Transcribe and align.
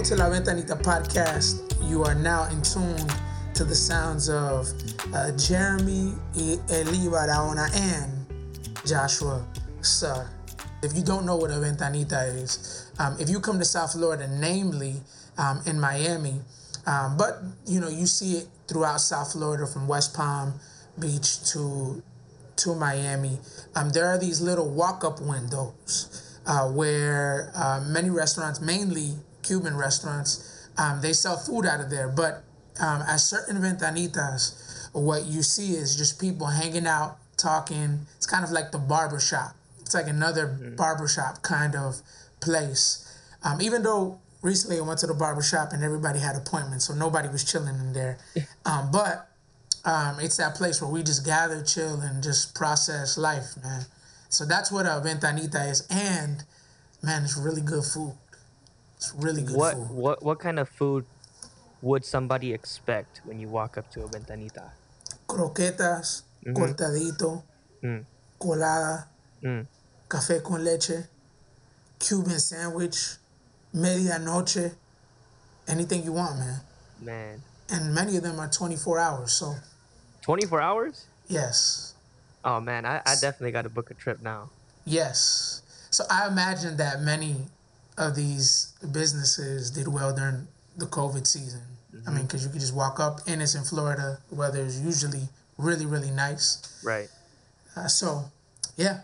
Welcome 0.00 0.16
to 0.16 0.24
La 0.24 0.30
Ventanita 0.30 0.82
podcast. 0.82 1.76
You 1.86 2.04
are 2.04 2.14
now 2.14 2.48
in 2.48 2.62
tune 2.62 3.06
to 3.52 3.64
the 3.64 3.74
sounds 3.74 4.30
of 4.30 4.66
uh, 5.12 5.30
Jeremy 5.32 6.14
Eli 6.34 7.10
Barahona 7.12 7.68
and 7.76 8.26
Joshua 8.86 9.46
Sir. 9.82 10.26
If 10.82 10.96
you 10.96 11.02
don't 11.02 11.26
know 11.26 11.36
what 11.36 11.50
a 11.50 11.54
ventanita 11.56 12.34
is, 12.34 12.90
um, 12.98 13.18
if 13.20 13.28
you 13.28 13.40
come 13.40 13.58
to 13.58 13.64
South 13.66 13.92
Florida, 13.92 14.26
namely 14.26 15.02
um, 15.36 15.60
in 15.66 15.78
Miami, 15.78 16.40
um, 16.86 17.18
but 17.18 17.42
you 17.66 17.78
know 17.78 17.88
you 17.88 18.06
see 18.06 18.38
it 18.38 18.48
throughout 18.68 19.02
South 19.02 19.32
Florida 19.32 19.66
from 19.66 19.86
West 19.86 20.14
Palm 20.14 20.54
Beach 20.98 21.44
to 21.52 22.02
to 22.56 22.74
Miami. 22.74 23.38
Um, 23.76 23.90
there 23.90 24.06
are 24.06 24.16
these 24.16 24.40
little 24.40 24.70
walk-up 24.70 25.20
windows 25.20 26.38
uh, 26.46 26.70
where 26.70 27.52
uh, 27.54 27.84
many 27.86 28.08
restaurants, 28.08 28.62
mainly 28.62 29.16
Cuban 29.42 29.76
restaurants, 29.76 30.68
um, 30.78 31.00
they 31.00 31.12
sell 31.12 31.36
food 31.36 31.66
out 31.66 31.80
of 31.80 31.90
there. 31.90 32.08
But 32.08 32.44
um, 32.80 33.02
at 33.02 33.16
certain 33.16 33.56
ventanitas, 33.56 34.88
what 34.92 35.26
you 35.26 35.42
see 35.42 35.72
is 35.72 35.96
just 35.96 36.20
people 36.20 36.46
hanging 36.46 36.86
out, 36.86 37.18
talking. 37.36 38.06
It's 38.16 38.26
kind 38.26 38.44
of 38.44 38.50
like 38.50 38.72
the 38.72 38.78
barber 38.78 39.20
shop. 39.20 39.56
It's 39.80 39.94
like 39.94 40.08
another 40.08 40.46
mm-hmm. 40.46 40.76
barbershop 40.76 41.42
kind 41.42 41.74
of 41.74 42.00
place. 42.40 43.06
Um, 43.42 43.60
even 43.60 43.82
though 43.82 44.20
recently 44.42 44.78
I 44.78 44.80
went 44.82 45.00
to 45.00 45.06
the 45.06 45.14
barber 45.14 45.42
shop 45.42 45.72
and 45.72 45.82
everybody 45.82 46.18
had 46.18 46.36
appointments, 46.36 46.86
so 46.86 46.94
nobody 46.94 47.28
was 47.28 47.44
chilling 47.44 47.76
in 47.76 47.92
there. 47.92 48.18
Um, 48.64 48.90
but 48.90 49.28
um, 49.84 50.18
it's 50.20 50.36
that 50.36 50.54
place 50.54 50.80
where 50.80 50.90
we 50.90 51.02
just 51.02 51.24
gather, 51.24 51.62
chill, 51.62 52.00
and 52.00 52.22
just 52.22 52.54
process 52.54 53.16
life, 53.16 53.56
man. 53.62 53.86
So 54.28 54.44
that's 54.44 54.70
what 54.70 54.86
a 54.86 55.00
ventanita 55.04 55.70
is, 55.70 55.86
and 55.90 56.44
man, 57.02 57.24
it's 57.24 57.36
really 57.36 57.62
good 57.62 57.84
food. 57.84 58.14
It's 59.00 59.14
really 59.16 59.40
good 59.40 59.56
what, 59.56 59.74
food. 59.74 59.90
What 59.90 60.22
what 60.22 60.38
kind 60.38 60.58
of 60.58 60.68
food 60.68 61.06
would 61.80 62.04
somebody 62.04 62.52
expect 62.52 63.22
when 63.24 63.40
you 63.40 63.48
walk 63.48 63.78
up 63.78 63.90
to 63.92 64.04
a 64.04 64.08
ventanita? 64.08 64.72
Croquetas, 65.26 66.24
mm-hmm. 66.44 66.52
cortadito, 66.52 67.42
mm. 67.82 68.04
colada, 68.38 69.08
mm. 69.42 69.66
café 70.06 70.42
con 70.44 70.62
leche, 70.62 71.08
Cuban 71.98 72.38
sandwich, 72.38 73.16
medianoche, 73.74 74.74
anything 75.66 76.04
you 76.04 76.12
want, 76.12 76.36
man. 76.36 76.60
Man. 77.00 77.42
And 77.70 77.94
many 77.94 78.18
of 78.18 78.22
them 78.22 78.38
are 78.38 78.50
24 78.50 78.98
hours, 78.98 79.32
so 79.32 79.54
24 80.20 80.60
hours? 80.60 81.06
Yes. 81.26 81.94
Oh 82.44 82.60
man, 82.60 82.84
I, 82.84 83.00
I 83.06 83.14
definitely 83.14 83.52
got 83.52 83.62
to 83.62 83.70
book 83.70 83.90
a 83.90 83.94
trip 83.94 84.20
now. 84.20 84.50
Yes. 84.84 85.62
So 85.88 86.04
I 86.10 86.28
imagine 86.28 86.76
that 86.76 87.00
many 87.00 87.48
of 87.98 88.16
these 88.16 88.72
businesses 88.92 89.70
did 89.70 89.88
well 89.88 90.14
during 90.14 90.46
the 90.76 90.86
COVID 90.86 91.26
season. 91.26 91.62
Mm-hmm. 91.94 92.08
I 92.08 92.12
mean, 92.12 92.26
because 92.26 92.44
you 92.44 92.50
could 92.50 92.60
just 92.60 92.74
walk 92.74 93.00
up, 93.00 93.20
and 93.26 93.42
it's 93.42 93.54
in 93.54 93.64
Florida. 93.64 94.18
The 94.28 94.34
weather 94.34 94.60
is 94.60 94.80
usually 94.80 95.28
really, 95.58 95.86
really 95.86 96.10
nice. 96.10 96.80
Right. 96.84 97.08
Uh, 97.76 97.88
so, 97.88 98.24
yeah. 98.76 99.00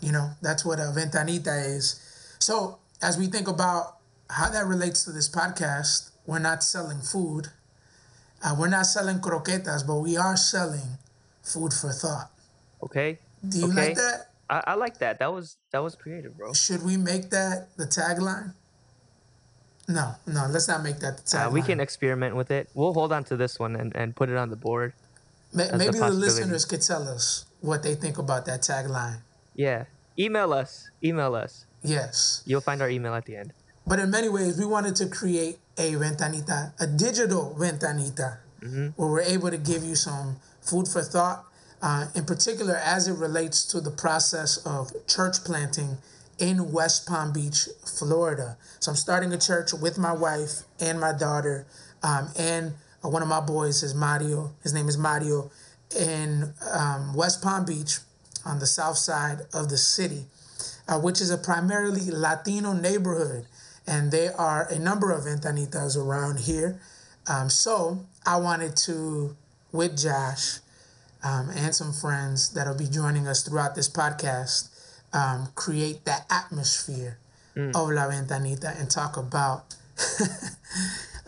You 0.00 0.12
know, 0.12 0.30
that's 0.40 0.64
what 0.64 0.78
a 0.78 0.92
ventanita 0.94 1.66
is. 1.66 2.00
So, 2.38 2.78
as 3.02 3.18
we 3.18 3.26
think 3.26 3.48
about 3.48 3.98
how 4.30 4.50
that 4.50 4.66
relates 4.66 5.04
to 5.04 5.12
this 5.12 5.28
podcast, 5.28 6.10
we're 6.26 6.38
not 6.38 6.62
selling 6.62 7.00
food 7.00 7.48
uh, 8.44 8.56
we're 8.58 8.68
not 8.68 8.86
selling 8.86 9.18
croquetas, 9.18 9.86
but 9.86 9.96
we 9.96 10.16
are 10.16 10.36
selling 10.36 10.98
food 11.42 11.72
for 11.72 11.90
thought. 11.90 12.30
Okay. 12.82 13.18
Do 13.46 13.58
you 13.58 13.64
okay. 13.66 13.88
like 13.88 13.94
that? 13.96 14.30
I, 14.52 14.62
I 14.72 14.74
like 14.74 14.98
that. 14.98 15.18
That 15.18 15.32
was 15.32 15.56
that 15.72 15.82
was 15.82 15.94
creative, 15.94 16.36
bro. 16.36 16.52
Should 16.52 16.84
we 16.84 16.98
make 16.98 17.30
that 17.30 17.68
the 17.78 17.86
tagline? 17.86 18.52
No, 19.88 20.14
no, 20.26 20.46
let's 20.50 20.68
not 20.68 20.82
make 20.82 20.98
that 21.00 21.16
the 21.16 21.22
tagline. 21.22 21.46
Uh, 21.46 21.50
we 21.50 21.62
can 21.62 21.80
experiment 21.80 22.36
with 22.36 22.50
it. 22.50 22.68
We'll 22.74 22.92
hold 22.92 23.12
on 23.12 23.24
to 23.24 23.36
this 23.36 23.58
one 23.58 23.74
and, 23.76 23.96
and 23.96 24.14
put 24.14 24.28
it 24.28 24.36
on 24.36 24.50
the 24.50 24.56
board. 24.56 24.92
Maybe 25.54 25.98
the 25.98 26.10
listeners 26.10 26.64
could 26.64 26.82
tell 26.82 27.08
us 27.08 27.46
what 27.60 27.82
they 27.82 27.94
think 27.94 28.18
about 28.18 28.44
that 28.46 28.60
tagline. 28.60 29.20
Yeah. 29.54 29.84
Email 30.18 30.52
us. 30.52 30.90
Email 31.02 31.34
us. 31.34 31.64
Yes. 31.82 32.42
You'll 32.46 32.60
find 32.60 32.80
our 32.80 32.88
email 32.88 33.14
at 33.14 33.24
the 33.24 33.36
end. 33.36 33.52
But 33.86 33.98
in 33.98 34.10
many 34.10 34.28
ways, 34.28 34.58
we 34.58 34.66
wanted 34.66 34.96
to 34.96 35.06
create 35.06 35.58
a 35.76 35.92
ventanita, 35.92 36.72
a 36.78 36.86
digital 36.86 37.56
ventanita, 37.58 38.38
mm-hmm. 38.60 38.86
where 38.96 39.10
we're 39.10 39.20
able 39.22 39.50
to 39.50 39.58
give 39.58 39.82
you 39.82 39.96
some 39.96 40.36
food 40.60 40.86
for 40.86 41.02
thought, 41.02 41.44
uh, 41.82 42.06
in 42.14 42.24
particular 42.24 42.76
as 42.76 43.08
it 43.08 43.14
relates 43.14 43.64
to 43.64 43.80
the 43.80 43.90
process 43.90 44.58
of 44.58 44.92
church 45.06 45.44
planting 45.44 45.98
in 46.38 46.72
West 46.72 47.06
Palm 47.06 47.32
Beach, 47.32 47.68
Florida. 47.84 48.56
So 48.80 48.92
I'm 48.92 48.96
starting 48.96 49.32
a 49.32 49.38
church 49.38 49.72
with 49.72 49.98
my 49.98 50.12
wife 50.12 50.62
and 50.80 51.00
my 51.00 51.12
daughter, 51.12 51.66
um, 52.02 52.28
and 52.38 52.72
uh, 53.04 53.08
one 53.08 53.22
of 53.22 53.28
my 53.28 53.40
boys 53.40 53.82
is 53.82 53.94
Mario. 53.94 54.52
His 54.62 54.72
name 54.72 54.88
is 54.88 54.96
Mario, 54.96 55.50
in 55.98 56.54
um, 56.72 57.14
West 57.14 57.42
Palm 57.42 57.64
Beach, 57.64 57.98
on 58.44 58.58
the 58.58 58.66
south 58.66 58.96
side 58.96 59.42
of 59.52 59.68
the 59.68 59.76
city, 59.76 60.24
uh, 60.88 60.98
which 60.98 61.20
is 61.20 61.30
a 61.30 61.38
primarily 61.38 62.10
Latino 62.10 62.72
neighborhood 62.72 63.46
and 63.86 64.10
there 64.10 64.38
are 64.38 64.68
a 64.68 64.78
number 64.78 65.10
of 65.10 65.24
ventanitas 65.24 65.96
around 65.96 66.40
here. 66.40 66.80
Um, 67.26 67.50
so 67.50 68.04
I 68.26 68.36
wanted 68.36 68.76
to, 68.78 69.36
with 69.72 69.98
Josh 69.98 70.58
um, 71.22 71.50
and 71.50 71.74
some 71.74 71.92
friends 71.92 72.50
that'll 72.54 72.76
be 72.76 72.86
joining 72.86 73.26
us 73.28 73.42
throughout 73.42 73.74
this 73.74 73.88
podcast, 73.88 74.68
um, 75.12 75.48
create 75.54 76.04
that 76.04 76.26
atmosphere 76.30 77.18
mm. 77.56 77.68
of 77.70 77.90
La 77.90 78.08
Ventanita 78.08 78.78
and 78.80 78.90
talk 78.90 79.16
about 79.16 79.74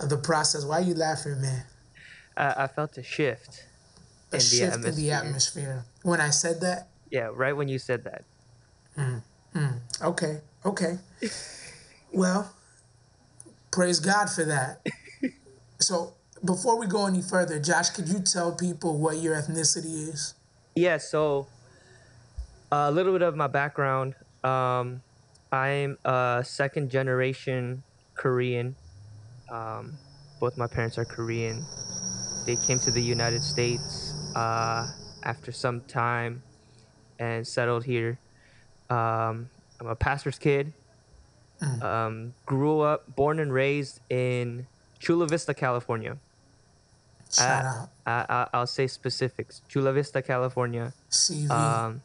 the 0.02 0.16
process. 0.22 0.64
Why 0.64 0.78
are 0.78 0.82
you 0.82 0.94
laughing, 0.94 1.40
man? 1.40 1.64
Uh, 2.36 2.54
I 2.56 2.66
felt 2.66 2.98
a 2.98 3.02
shift. 3.02 3.64
A 4.32 4.36
in 4.36 4.40
shift 4.40 4.82
the 4.82 4.88
in 4.88 4.96
the 4.96 5.12
atmosphere. 5.12 5.84
When 6.02 6.20
I 6.20 6.30
said 6.30 6.60
that? 6.62 6.88
Yeah, 7.10 7.30
right 7.32 7.56
when 7.56 7.68
you 7.68 7.78
said 7.78 8.04
that. 8.04 8.24
Mm. 8.98 9.22
Mm. 9.54 9.78
Okay, 10.02 10.40
okay. 10.64 10.98
Well, 12.14 12.48
praise 13.72 13.98
God 13.98 14.30
for 14.30 14.44
that. 14.44 14.86
so, 15.80 16.14
before 16.44 16.78
we 16.78 16.86
go 16.86 17.06
any 17.06 17.22
further, 17.22 17.58
Josh, 17.58 17.90
could 17.90 18.08
you 18.08 18.20
tell 18.20 18.52
people 18.52 18.98
what 18.98 19.18
your 19.18 19.34
ethnicity 19.34 20.12
is? 20.12 20.34
Yeah, 20.74 20.98
so 20.98 21.46
a 22.70 22.90
little 22.90 23.12
bit 23.12 23.22
of 23.22 23.36
my 23.36 23.46
background. 23.46 24.14
Um, 24.42 25.02
I'm 25.50 25.98
a 26.04 26.42
second 26.44 26.90
generation 26.90 27.82
Korean. 28.14 28.76
Um, 29.50 29.94
both 30.40 30.56
my 30.56 30.66
parents 30.66 30.98
are 30.98 31.04
Korean. 31.04 31.64
They 32.44 32.56
came 32.56 32.78
to 32.80 32.90
the 32.90 33.00
United 33.00 33.42
States 33.42 34.14
uh, 34.34 34.90
after 35.22 35.52
some 35.52 35.80
time 35.82 36.42
and 37.18 37.46
settled 37.46 37.84
here. 37.84 38.18
Um, 38.90 39.48
I'm 39.80 39.86
a 39.86 39.94
pastor's 39.94 40.38
kid. 40.38 40.72
Mm. 41.62 41.82
Um, 41.82 42.34
grew 42.44 42.80
up, 42.80 43.14
born 43.14 43.38
and 43.38 43.52
raised 43.52 44.00
in 44.10 44.66
Chula 44.98 45.26
Vista, 45.26 45.54
California. 45.54 46.18
Shout 47.32 47.64
out. 47.64 47.88
I, 48.06 48.46
I, 48.52 48.58
will 48.60 48.66
say 48.66 48.86
specifics. 48.86 49.62
Chula 49.68 49.92
Vista, 49.92 50.22
California. 50.22 50.92
CV. 51.10 51.50
Um, 51.50 52.02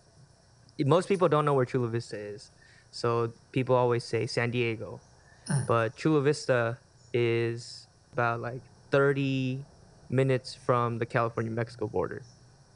most 0.86 1.08
people 1.08 1.28
don't 1.28 1.46
know 1.46 1.54
where 1.54 1.66
Chula 1.66 1.88
Vista 1.88 2.18
is, 2.18 2.52
so 2.92 3.32
people 3.52 3.76
always 3.76 4.04
say 4.04 4.26
San 4.26 4.52
Diego, 4.52 5.00
mm. 5.48 5.68
but 5.68 5.96
Chula 5.96 6.22
Vista 6.22 6.78
is 7.14 7.88
about 8.14 8.40
like 8.40 8.62
30 8.92 9.60
minutes 10.10 10.56
from 10.56 10.98
the 10.98 11.06
California-Mexico 11.06 11.88
border. 11.88 12.22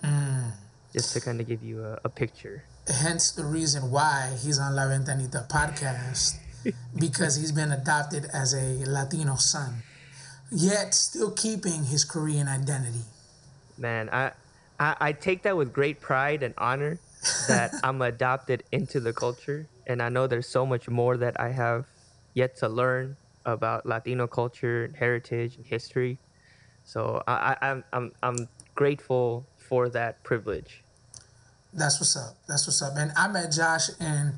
Mm. 0.03 0.51
Just 0.91 1.13
to 1.13 1.21
kind 1.21 1.41
of 1.41 1.47
give 1.47 1.63
you 1.63 1.84
a, 1.84 1.99
a 2.03 2.09
picture. 2.09 2.63
Hence 2.87 3.31
the 3.31 3.46
reason 3.46 3.89
why 3.89 4.37
he's 4.43 4.59
on 4.59 4.75
La 4.75 4.84
Ventanita 4.84 5.47
podcast 5.47 6.37
because 6.99 7.35
he's 7.37 7.51
been 7.51 7.72
adopted 7.72 8.25
as 8.34 8.53
a 8.53 8.84
Latino 8.85 9.35
son, 9.35 9.84
yet 10.51 10.93
still 10.93 11.31
keeping 11.31 11.85
his 11.85 12.05
Korean 12.05 12.47
identity. 12.47 13.01
Man, 13.78 14.09
I, 14.11 14.31
I, 14.79 14.95
I 14.99 15.11
take 15.13 15.43
that 15.43 15.57
with 15.57 15.73
great 15.73 16.01
pride 16.01 16.43
and 16.43 16.53
honor 16.57 16.99
that 17.47 17.73
I'm 17.84 18.01
adopted 18.01 18.63
into 18.72 18.99
the 18.99 19.13
culture, 19.13 19.67
and 19.87 20.01
I 20.01 20.09
know 20.09 20.28
there's 20.28 20.47
so 20.47 20.66
much 20.66 20.90
more 20.90 21.17
that 21.17 21.40
I 21.40 21.49
have 21.49 21.85
yet 22.34 22.55
to 22.57 22.69
learn 22.69 23.17
about 23.45 23.85
Latino 23.85 24.28
culture 24.28 24.85
and 24.85 24.95
heritage 24.95 25.57
and 25.57 25.66
history. 25.66 26.17
So 26.85 27.23
I, 27.28 27.55
I, 27.61 27.69
I'm, 27.69 27.84
I'm, 27.93 28.11
I'm 28.22 28.47
grateful 28.75 29.46
for 29.57 29.89
that 29.89 30.23
privilege. 30.23 30.84
That's 31.73 31.99
what's 31.99 32.16
up. 32.16 32.35
That's 32.47 32.67
what's 32.67 32.81
up. 32.81 32.93
And 32.96 33.11
I 33.17 33.28
met 33.28 33.51
Josh 33.51 33.89
in 33.99 34.34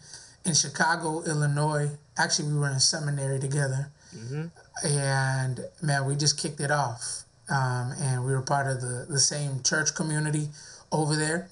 in 0.46 0.54
Chicago, 0.54 1.24
Illinois. 1.24 1.90
Actually, 2.18 2.50
we 2.50 2.60
were 2.60 2.70
in 2.70 2.80
seminary 2.80 3.40
together, 3.40 3.92
mm-hmm. 4.16 4.88
and 4.88 5.60
man, 5.82 6.06
we 6.06 6.16
just 6.16 6.40
kicked 6.40 6.60
it 6.60 6.72
off. 6.72 7.24
Um, 7.50 7.94
and 8.02 8.26
we 8.26 8.32
were 8.34 8.42
part 8.42 8.66
of 8.68 8.82
the 8.82 9.06
the 9.08 9.20
same 9.20 9.62
church 9.64 9.94
community 9.94 10.50
over 10.92 11.16
there. 11.16 11.50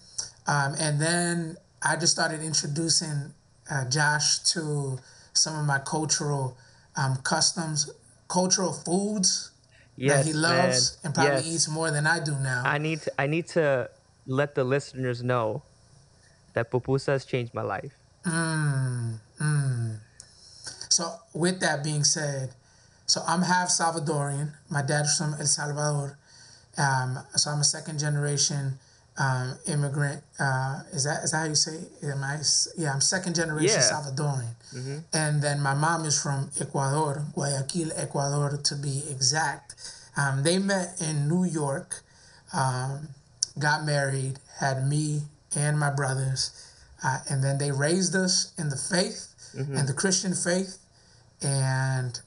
Um, 0.47 0.73
and 0.79 0.99
then 0.99 1.57
I 1.83 1.95
just 1.95 2.13
started 2.13 2.41
introducing 2.41 3.33
uh, 3.69 3.87
Josh 3.89 4.39
to 4.53 4.99
some 5.33 5.55
of 5.59 5.65
my 5.65 5.79
cultural 5.79 6.57
um, 6.95 7.17
customs, 7.17 7.91
cultural 8.27 8.73
foods 8.73 9.51
Yes, 9.95 10.25
that 10.25 10.25
he 10.25 10.33
loves 10.33 10.97
man. 10.97 10.99
and 11.03 11.13
probably 11.13 11.45
Yes. 11.45 11.45
eats 11.45 11.67
more 11.67 11.91
than 11.91 12.07
I 12.07 12.19
do 12.19 12.33
now. 12.39 12.63
I 12.65 12.79
need 12.79 13.01
to, 13.03 13.11
I 13.21 13.27
need 13.27 13.47
to 13.49 13.89
let 14.25 14.55
the 14.55 14.63
listeners 14.63 15.21
know 15.21 15.61
that 16.53 16.71
pupusa 16.71 17.07
has 17.13 17.25
changed 17.25 17.53
my 17.53 17.61
life. 17.61 17.93
So 20.93 21.11
with 21.33 21.59
that 21.61 21.83
being 21.83 22.03
said, 22.03 22.53
so 23.07 23.21
I'm 23.27 23.41
half 23.41 23.69
Salvadorian. 23.69 24.53
My 24.69 24.83
dad's 24.83 25.17
from 25.17 25.33
El 25.39 25.45
Salvador. 25.47 26.17
Um, 26.77 27.17
so 27.35 27.49
I'm 27.49 27.59
a 27.61 27.63
second 27.63 27.97
generation 27.99 28.77
um, 29.17 29.57
immigrant. 29.67 30.23
Uh, 30.39 30.81
is 30.91 31.03
that 31.03 31.23
is 31.23 31.31
that 31.31 31.37
how 31.37 31.45
you 31.45 31.55
say? 31.55 31.77
It? 32.01 32.09
Am 32.09 32.23
I? 32.23 32.39
Yeah, 32.77 32.93
I'm 32.93 33.01
second 33.01 33.35
generation 33.35 33.81
Yeah. 33.81 33.91
Salvadorian. 33.91 34.53
And 35.13 35.41
then 35.41 35.61
my 35.61 35.73
mom 35.73 36.05
is 36.05 36.21
from 36.21 36.49
Ecuador, 36.59 37.23
Guayaquil, 37.33 37.91
Ecuador, 37.95 38.57
to 38.63 38.75
be 38.75 39.03
exact. 39.09 39.75
Um, 40.15 40.43
they 40.43 40.59
met 40.59 41.01
in 41.01 41.27
New 41.27 41.43
York, 41.43 42.01
um, 42.53 43.09
got 43.57 43.83
married, 43.83 44.37
had 44.59 44.87
me 44.87 45.23
and 45.55 45.79
my 45.79 45.89
brothers, 45.89 46.51
uh, 47.03 47.19
and 47.29 47.43
then 47.43 47.57
they 47.57 47.71
raised 47.71 48.15
us 48.15 48.53
in 48.57 48.69
the 48.69 48.77
faith 48.77 49.29
and 49.77 49.87
the 49.87 49.93
Christian 49.93 50.33
faith. 50.33 50.77
And 51.43 52.19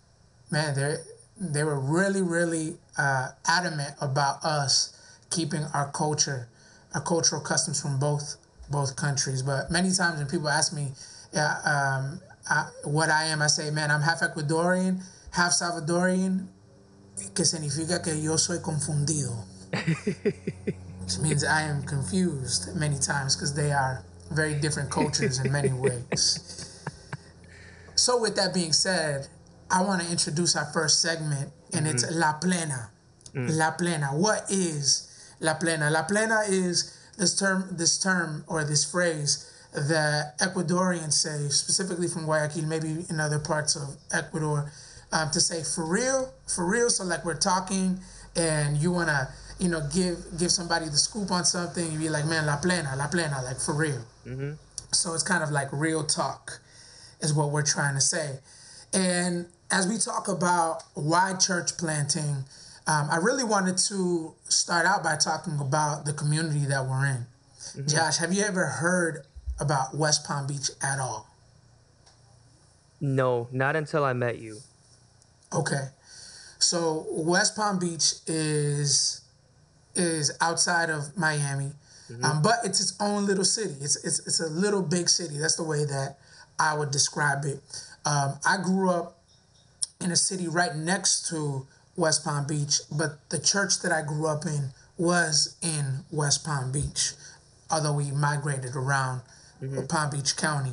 man, 0.50 0.74
they 0.74 0.96
they 1.38 1.64
were 1.64 1.78
really, 1.78 2.22
really 2.22 2.76
uh, 2.98 3.28
adamant 3.46 3.94
about 4.00 4.42
us 4.44 4.96
keeping 5.30 5.64
our 5.74 5.90
culture, 5.92 6.48
our 6.94 7.02
cultural 7.02 7.40
customs 7.40 7.80
from 7.80 7.98
both 7.98 8.36
both 8.70 8.96
countries. 8.96 9.42
But 9.42 9.70
many 9.70 9.92
times 9.92 10.18
when 10.18 10.26
people 10.26 10.48
ask 10.48 10.72
me, 10.72 10.88
yeah, 11.32 11.58
um, 11.64 12.20
I, 12.48 12.68
what 12.84 13.10
I 13.10 13.24
am, 13.24 13.42
I 13.42 13.46
say, 13.48 13.70
man, 13.70 13.90
I'm 13.90 14.02
half 14.02 14.20
Ecuadorian, 14.20 15.02
half 15.32 15.52
Salvadorian, 15.52 16.46
que 17.34 17.44
significa 17.44 18.02
que 18.02 18.14
yo 18.14 18.36
soy 18.36 18.58
confundido. 18.58 19.36
Which 21.02 21.18
means 21.22 21.44
I 21.44 21.62
am 21.62 21.82
confused 21.82 22.74
many 22.76 22.98
times 22.98 23.36
because 23.36 23.54
they 23.54 23.72
are 23.72 24.02
very 24.30 24.54
different 24.54 24.90
cultures 24.90 25.38
in 25.38 25.52
many 25.52 25.72
ways. 25.72 26.65
So, 27.96 28.20
with 28.20 28.36
that 28.36 28.54
being 28.54 28.72
said, 28.72 29.28
I 29.70 29.82
want 29.82 30.02
to 30.02 30.10
introduce 30.10 30.54
our 30.54 30.66
first 30.66 31.00
segment, 31.02 31.50
and 31.72 31.86
it's 31.86 32.04
mm-hmm. 32.04 32.18
La 32.20 32.34
Plena. 32.34 32.90
Mm. 33.34 33.56
La 33.56 33.70
Plena. 33.72 34.06
What 34.08 34.50
is 34.50 35.34
La 35.40 35.54
Plena? 35.54 35.90
La 35.90 36.04
Plena 36.04 36.40
is 36.48 36.96
this 37.18 37.38
term, 37.38 37.68
this 37.72 37.98
term 37.98 38.44
or 38.46 38.64
this 38.64 38.90
phrase 38.90 39.50
that 39.72 40.38
Ecuadorians 40.38 41.12
say, 41.12 41.48
specifically 41.48 42.08
from 42.08 42.24
Guayaquil, 42.24 42.64
maybe 42.64 43.04
in 43.10 43.20
other 43.20 43.38
parts 43.38 43.76
of 43.76 43.96
Ecuador, 44.12 44.70
um, 45.12 45.30
to 45.30 45.40
say 45.40 45.62
for 45.62 45.84
real, 45.86 46.32
for 46.46 46.66
real. 46.66 46.88
So 46.88 47.04
like 47.04 47.24
we're 47.24 47.34
talking, 47.34 48.00
and 48.34 48.76
you 48.78 48.92
wanna, 48.92 49.28
you 49.58 49.68
know, 49.68 49.86
give 49.92 50.18
give 50.38 50.50
somebody 50.50 50.86
the 50.86 50.96
scoop 50.96 51.30
on 51.30 51.44
something, 51.44 51.92
you 51.92 51.98
be 51.98 52.08
like, 52.08 52.26
man, 52.26 52.46
La 52.46 52.56
Plena, 52.56 52.94
La 52.96 53.08
Plena, 53.08 53.42
like 53.42 53.58
for 53.58 53.74
real. 53.74 54.02
Mm-hmm. 54.26 54.52
So 54.92 55.14
it's 55.14 55.22
kind 55.22 55.42
of 55.42 55.50
like 55.50 55.68
real 55.72 56.04
talk, 56.04 56.60
is 57.20 57.34
what 57.34 57.50
we're 57.50 57.62
trying 57.62 57.94
to 57.94 58.00
say. 58.00 58.38
And 58.92 59.46
as 59.70 59.86
we 59.86 59.98
talk 59.98 60.28
about 60.28 60.82
why 60.94 61.34
church 61.34 61.76
planting, 61.76 62.44
um, 62.86 63.08
I 63.10 63.16
really 63.16 63.44
wanted 63.44 63.78
to 63.88 64.34
start 64.44 64.86
out 64.86 65.02
by 65.02 65.16
talking 65.16 65.58
about 65.60 66.04
the 66.04 66.12
community 66.12 66.66
that 66.66 66.86
we're 66.86 67.06
in. 67.06 67.26
Josh, 67.86 68.18
have 68.18 68.32
you 68.32 68.44
ever 68.44 68.66
heard 68.66 69.24
about 69.58 69.94
West 69.96 70.24
Palm 70.24 70.46
Beach 70.46 70.70
at 70.82 70.98
all? 70.98 71.28
No, 73.00 73.48
not 73.50 73.76
until 73.76 74.04
I 74.04 74.12
met 74.12 74.38
you. 74.38 74.58
Okay. 75.52 75.88
So 76.58 77.06
West 77.10 77.56
Palm 77.56 77.78
Beach 77.78 78.14
is 78.26 79.22
is 79.94 80.36
outside 80.40 80.90
of 80.90 81.16
Miami, 81.16 81.72
um, 82.22 82.42
but 82.42 82.56
it's 82.64 82.80
its 82.80 82.94
own 83.00 83.26
little 83.26 83.44
city. 83.44 83.74
It's 83.80 83.96
it's 84.04 84.20
it's 84.20 84.40
a 84.40 84.48
little 84.48 84.82
big 84.82 85.08
city. 85.08 85.38
That's 85.38 85.56
the 85.56 85.64
way 85.64 85.84
that 85.84 86.18
I 86.58 86.76
would 86.76 86.90
describe 86.90 87.44
it. 87.44 87.60
Um, 88.04 88.34
I 88.46 88.56
grew 88.62 88.90
up 88.90 89.18
in 90.00 90.10
a 90.10 90.16
city 90.16 90.48
right 90.48 90.74
next 90.74 91.28
to 91.28 91.66
West 91.96 92.24
Palm 92.24 92.46
Beach, 92.46 92.80
but 92.92 93.28
the 93.30 93.38
church 93.38 93.80
that 93.80 93.92
I 93.92 94.02
grew 94.02 94.26
up 94.26 94.44
in 94.44 94.70
was 94.98 95.56
in 95.62 96.04
West 96.10 96.44
Palm 96.44 96.72
Beach, 96.72 97.12
although 97.70 97.94
we 97.94 98.10
migrated 98.10 98.76
around 98.76 99.22
Palm 99.88 100.10
Beach 100.10 100.36
County. 100.36 100.72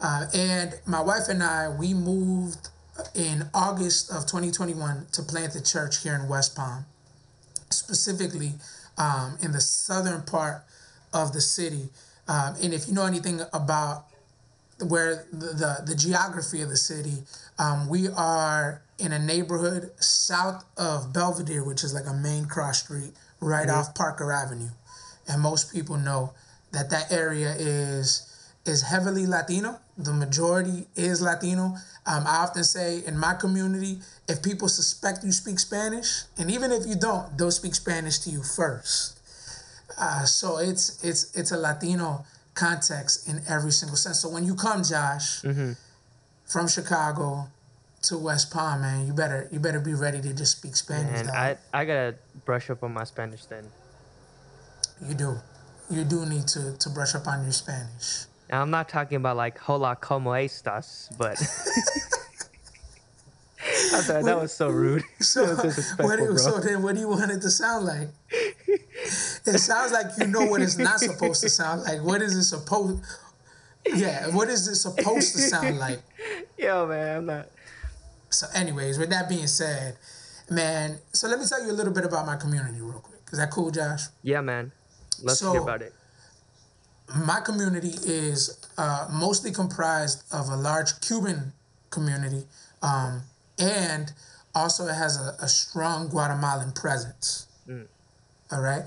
Uh, 0.00 0.26
and 0.34 0.74
my 0.86 1.00
wife 1.00 1.28
and 1.28 1.42
I, 1.42 1.68
we 1.68 1.94
moved 1.94 2.68
in 3.14 3.44
August 3.54 4.10
of 4.10 4.26
2021 4.26 5.06
to 5.12 5.22
plant 5.22 5.52
the 5.52 5.60
church 5.60 6.02
here 6.02 6.14
in 6.14 6.28
West 6.28 6.56
Palm, 6.56 6.84
specifically 7.70 8.54
um, 8.98 9.38
in 9.40 9.52
the 9.52 9.60
southern 9.60 10.22
part 10.22 10.64
of 11.12 11.32
the 11.32 11.40
city. 11.40 11.88
Um, 12.28 12.54
and 12.62 12.74
if 12.74 12.88
you 12.88 12.94
know 12.94 13.06
anything 13.06 13.40
about 13.52 14.06
where 14.88 15.26
the, 15.32 15.46
the, 15.46 15.82
the 15.86 15.94
geography 15.94 16.62
of 16.62 16.68
the 16.68 16.76
city, 16.76 17.24
um, 17.58 17.88
we 17.88 18.08
are 18.08 18.82
in 18.98 19.12
a 19.12 19.18
neighborhood 19.18 19.90
south 20.00 20.64
of 20.76 21.12
Belvedere, 21.12 21.64
which 21.64 21.84
is 21.84 21.94
like 21.94 22.06
a 22.06 22.14
main 22.14 22.46
cross 22.46 22.82
street 22.82 23.12
right 23.40 23.68
off 23.68 23.94
Parker 23.94 24.32
Avenue. 24.32 24.70
And 25.28 25.42
most 25.42 25.72
people 25.72 25.96
know 25.96 26.32
that 26.72 26.90
that 26.90 27.12
area 27.12 27.54
is 27.58 28.28
is 28.64 28.82
heavily 28.82 29.26
Latino. 29.26 29.80
The 29.98 30.12
majority 30.12 30.86
is 30.94 31.20
Latino. 31.20 31.74
Um, 32.06 32.24
I 32.26 32.36
often 32.44 32.62
say 32.64 33.02
in 33.04 33.18
my 33.18 33.34
community, 33.34 33.98
if 34.28 34.42
people 34.42 34.68
suspect 34.68 35.24
you 35.24 35.32
speak 35.32 35.58
Spanish, 35.58 36.22
and 36.38 36.50
even 36.50 36.70
if 36.70 36.86
you 36.86 36.94
don't, 36.94 37.36
they'll 37.36 37.50
speak 37.50 37.74
Spanish 37.74 38.20
to 38.20 38.30
you 38.30 38.42
first. 38.42 39.18
Uh, 39.98 40.24
so 40.24 40.58
it's 40.58 41.02
it's 41.04 41.36
it's 41.36 41.52
a 41.52 41.56
Latino 41.56 42.24
context 42.54 43.28
in 43.28 43.42
every 43.48 43.72
single 43.72 43.96
sense. 43.96 44.20
So 44.20 44.28
when 44.28 44.44
you 44.44 44.54
come, 44.54 44.82
Josh, 44.82 45.42
mm-hmm. 45.42 45.72
from 46.46 46.68
Chicago 46.68 47.48
to 48.02 48.18
West 48.18 48.50
Palm, 48.52 48.82
man, 48.82 49.06
you 49.06 49.12
better 49.12 49.48
you 49.52 49.60
better 49.60 49.80
be 49.80 49.94
ready 49.94 50.20
to 50.20 50.32
just 50.32 50.58
speak 50.58 50.76
Spanish. 50.76 51.20
And. 51.20 51.30
I, 51.30 51.56
I 51.72 51.84
gotta 51.84 52.16
brush 52.44 52.70
up 52.70 52.82
on 52.82 52.92
my 52.92 53.04
Spanish 53.04 53.44
then. 53.46 53.66
you 55.06 55.14
do, 55.14 55.36
you 55.90 56.04
do 56.04 56.26
need 56.26 56.46
to 56.48 56.76
to 56.78 56.90
brush 56.90 57.14
up 57.14 57.26
on 57.26 57.42
your 57.42 57.52
Spanish. 57.52 58.24
And 58.50 58.60
I'm 58.60 58.70
not 58.70 58.88
talking 58.88 59.16
about 59.16 59.36
like 59.36 59.58
hola 59.58 59.96
como 59.96 60.32
estas, 60.32 61.16
but 61.16 61.38
I'm 63.94 64.02
sorry, 64.02 64.22
that 64.24 64.40
was 64.40 64.52
so 64.52 64.68
rude. 64.68 65.04
So 65.20 65.42
was 65.42 65.62
disrespectful, 65.62 66.06
what? 66.06 66.18
bro. 66.18 66.36
So 66.36 66.60
then, 66.60 66.82
what 66.82 66.94
do 66.94 67.00
you 67.00 67.08
want 67.08 67.30
it 67.30 67.42
to 67.42 67.50
sound 67.50 67.86
like? 67.86 68.08
It 69.44 69.58
sounds 69.58 69.92
like 69.92 70.06
you 70.18 70.26
know 70.28 70.46
what 70.46 70.60
it's 70.62 70.78
not 70.78 71.00
supposed 71.00 71.42
to 71.42 71.48
sound 71.48 71.82
like. 71.82 72.02
What 72.02 72.22
is 72.22 72.34
it 72.36 72.44
supposed? 72.44 73.02
Yeah, 73.84 74.28
what 74.28 74.48
is 74.48 74.68
it 74.68 74.76
supposed 74.76 75.32
to 75.34 75.38
sound 75.40 75.78
like? 75.78 76.00
Yo, 76.58 76.86
man, 76.86 77.16
I'm 77.16 77.26
not. 77.26 77.48
So, 78.30 78.46
anyways, 78.54 78.98
with 78.98 79.10
that 79.10 79.28
being 79.28 79.48
said, 79.48 79.96
man, 80.48 80.98
so 81.12 81.26
let 81.28 81.38
me 81.40 81.44
tell 81.46 81.64
you 81.64 81.72
a 81.72 81.74
little 81.74 81.92
bit 81.92 82.04
about 82.04 82.24
my 82.24 82.36
community 82.36 82.80
real 82.80 83.00
quick. 83.00 83.20
Is 83.32 83.38
that 83.38 83.50
cool, 83.50 83.70
Josh? 83.70 84.02
Yeah, 84.22 84.40
man. 84.40 84.70
Let's 85.22 85.40
So- 85.40 85.52
hear 85.52 85.60
about 85.60 85.82
it. 85.82 85.92
My 87.26 87.40
community 87.40 87.90
is 88.04 88.58
uh, 88.78 89.06
mostly 89.12 89.50
comprised 89.52 90.22
of 90.32 90.48
a 90.48 90.56
large 90.56 90.98
Cuban 91.02 91.52
community, 91.90 92.44
um, 92.80 93.22
and 93.58 94.12
also 94.54 94.86
it 94.86 94.94
has 94.94 95.18
a, 95.20 95.34
a 95.44 95.48
strong 95.48 96.08
Guatemalan 96.08 96.72
presence. 96.72 97.48
All 98.50 98.60
right. 98.62 98.82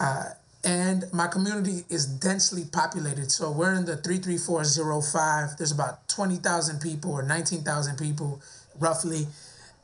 Uh, 0.00 0.30
and 0.64 1.04
my 1.12 1.26
community 1.26 1.84
is 1.88 2.06
densely 2.06 2.64
populated. 2.64 3.30
So 3.30 3.50
we're 3.50 3.74
in 3.74 3.84
the 3.84 3.96
33405. 3.96 5.56
There's 5.56 5.72
about 5.72 6.08
20,000 6.08 6.80
people 6.80 7.12
or 7.12 7.22
19,000 7.22 7.96
people 7.96 8.42
roughly. 8.78 9.26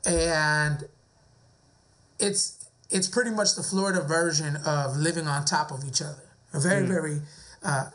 And 0.04 0.85
it's 2.18 2.68
it's 2.90 3.08
pretty 3.08 3.30
much 3.30 3.56
the 3.56 3.62
Florida 3.62 4.00
version 4.00 4.56
of 4.64 4.96
living 4.96 5.26
on 5.26 5.44
top 5.44 5.73
of 5.73 5.85
each 5.85 6.00
other. 6.00 6.23
Very, 6.52 6.87
very 6.87 7.20
uh, 7.64 7.90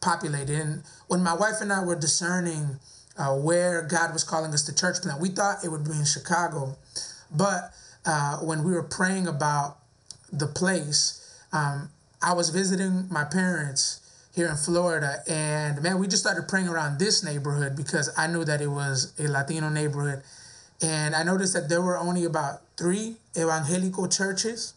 populated. 0.00 0.60
And 0.60 0.82
when 1.08 1.22
my 1.22 1.34
wife 1.34 1.56
and 1.60 1.72
I 1.72 1.82
were 1.82 1.96
discerning 1.96 2.78
uh, 3.16 3.34
where 3.34 3.82
God 3.82 4.12
was 4.12 4.22
calling 4.22 4.52
us 4.52 4.62
to 4.66 4.74
church 4.74 5.00
plant, 5.02 5.20
we 5.20 5.30
thought 5.30 5.64
it 5.64 5.70
would 5.70 5.84
be 5.84 5.92
in 5.92 6.04
Chicago. 6.04 6.76
But 7.34 7.72
uh, 8.04 8.38
when 8.38 8.62
we 8.62 8.72
were 8.72 8.82
praying 8.82 9.26
about 9.26 9.78
the 10.30 10.46
place, 10.46 11.19
um, 11.52 11.90
I 12.22 12.32
was 12.34 12.50
visiting 12.50 13.06
my 13.10 13.24
parents 13.24 14.00
here 14.34 14.48
in 14.48 14.56
Florida, 14.56 15.22
and 15.28 15.82
man, 15.82 15.98
we 15.98 16.06
just 16.06 16.22
started 16.22 16.46
praying 16.48 16.68
around 16.68 16.98
this 16.98 17.24
neighborhood 17.24 17.76
because 17.76 18.10
I 18.16 18.26
knew 18.28 18.44
that 18.44 18.60
it 18.60 18.68
was 18.68 19.12
a 19.18 19.26
Latino 19.28 19.68
neighborhood, 19.68 20.22
and 20.82 21.14
I 21.14 21.22
noticed 21.24 21.54
that 21.54 21.68
there 21.68 21.82
were 21.82 21.98
only 21.98 22.24
about 22.24 22.60
three 22.76 23.16
evangelical 23.36 24.06
churches, 24.08 24.74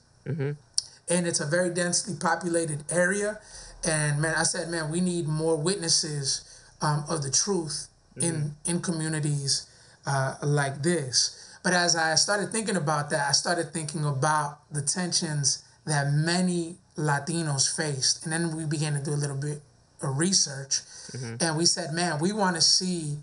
and 1.09 1.27
it's 1.27 1.39
a 1.39 1.45
very 1.45 1.69
densely 1.73 2.15
populated 2.19 2.83
area. 2.89 3.39
And 3.85 4.21
man, 4.21 4.35
I 4.35 4.43
said, 4.43 4.69
man, 4.69 4.89
we 4.89 5.01
need 5.01 5.27
more 5.27 5.57
witnesses 5.57 6.41
um, 6.81 7.03
of 7.09 7.21
the 7.21 7.29
truth 7.29 7.87
in 8.17 8.55
in 8.65 8.81
communities 8.81 9.67
uh, 10.07 10.35
like 10.41 10.81
this. 10.81 11.57
But 11.63 11.73
as 11.73 11.95
I 11.95 12.15
started 12.15 12.51
thinking 12.51 12.75
about 12.77 13.09
that, 13.11 13.27
I 13.29 13.31
started 13.33 13.71
thinking 13.73 14.05
about 14.05 14.59
the 14.71 14.81
tensions 14.81 15.63
that 15.85 16.11
many 16.11 16.77
Latinos 16.97 17.75
faced. 17.75 18.25
And 18.25 18.33
then 18.33 18.55
we 18.55 18.65
began 18.65 18.93
to 18.93 19.03
do 19.03 19.11
a 19.11 19.19
little 19.19 19.37
bit 19.37 19.61
of 20.01 20.17
research. 20.17 20.81
Mm-hmm. 21.11 21.35
And 21.41 21.57
we 21.57 21.65
said, 21.65 21.93
man, 21.93 22.19
we 22.19 22.31
want 22.31 22.55
to 22.55 22.61
see 22.61 23.17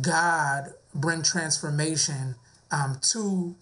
God 0.00 0.72
bring 0.94 1.22
transformation 1.22 2.34
um, 2.70 2.98
to 3.02 3.54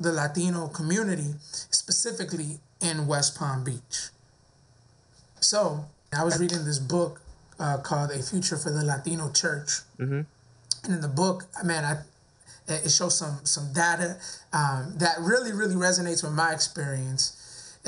the 0.00 0.12
Latino 0.12 0.68
community, 0.68 1.34
specifically 1.70 2.60
in 2.80 3.06
West 3.06 3.36
Palm 3.36 3.64
Beach. 3.64 4.10
So 5.40 5.84
I 6.12 6.24
was 6.24 6.38
reading 6.38 6.64
this 6.64 6.78
book 6.78 7.20
uh, 7.58 7.78
called 7.78 8.10
A 8.10 8.22
Future 8.22 8.56
for 8.56 8.70
the 8.70 8.84
Latino 8.84 9.30
Church. 9.32 9.80
Mm-hmm. 9.98 10.20
And 10.84 10.94
in 10.94 11.00
the 11.00 11.08
book, 11.08 11.44
man, 11.64 11.84
I 11.84 11.98
it 12.68 12.90
shows 12.90 13.18
some 13.18 13.40
some 13.44 13.72
data 13.72 14.18
um, 14.52 14.94
that 14.98 15.16
really 15.20 15.52
really 15.52 15.74
resonates 15.74 16.22
with 16.22 16.32
my 16.32 16.52
experience. 16.52 17.37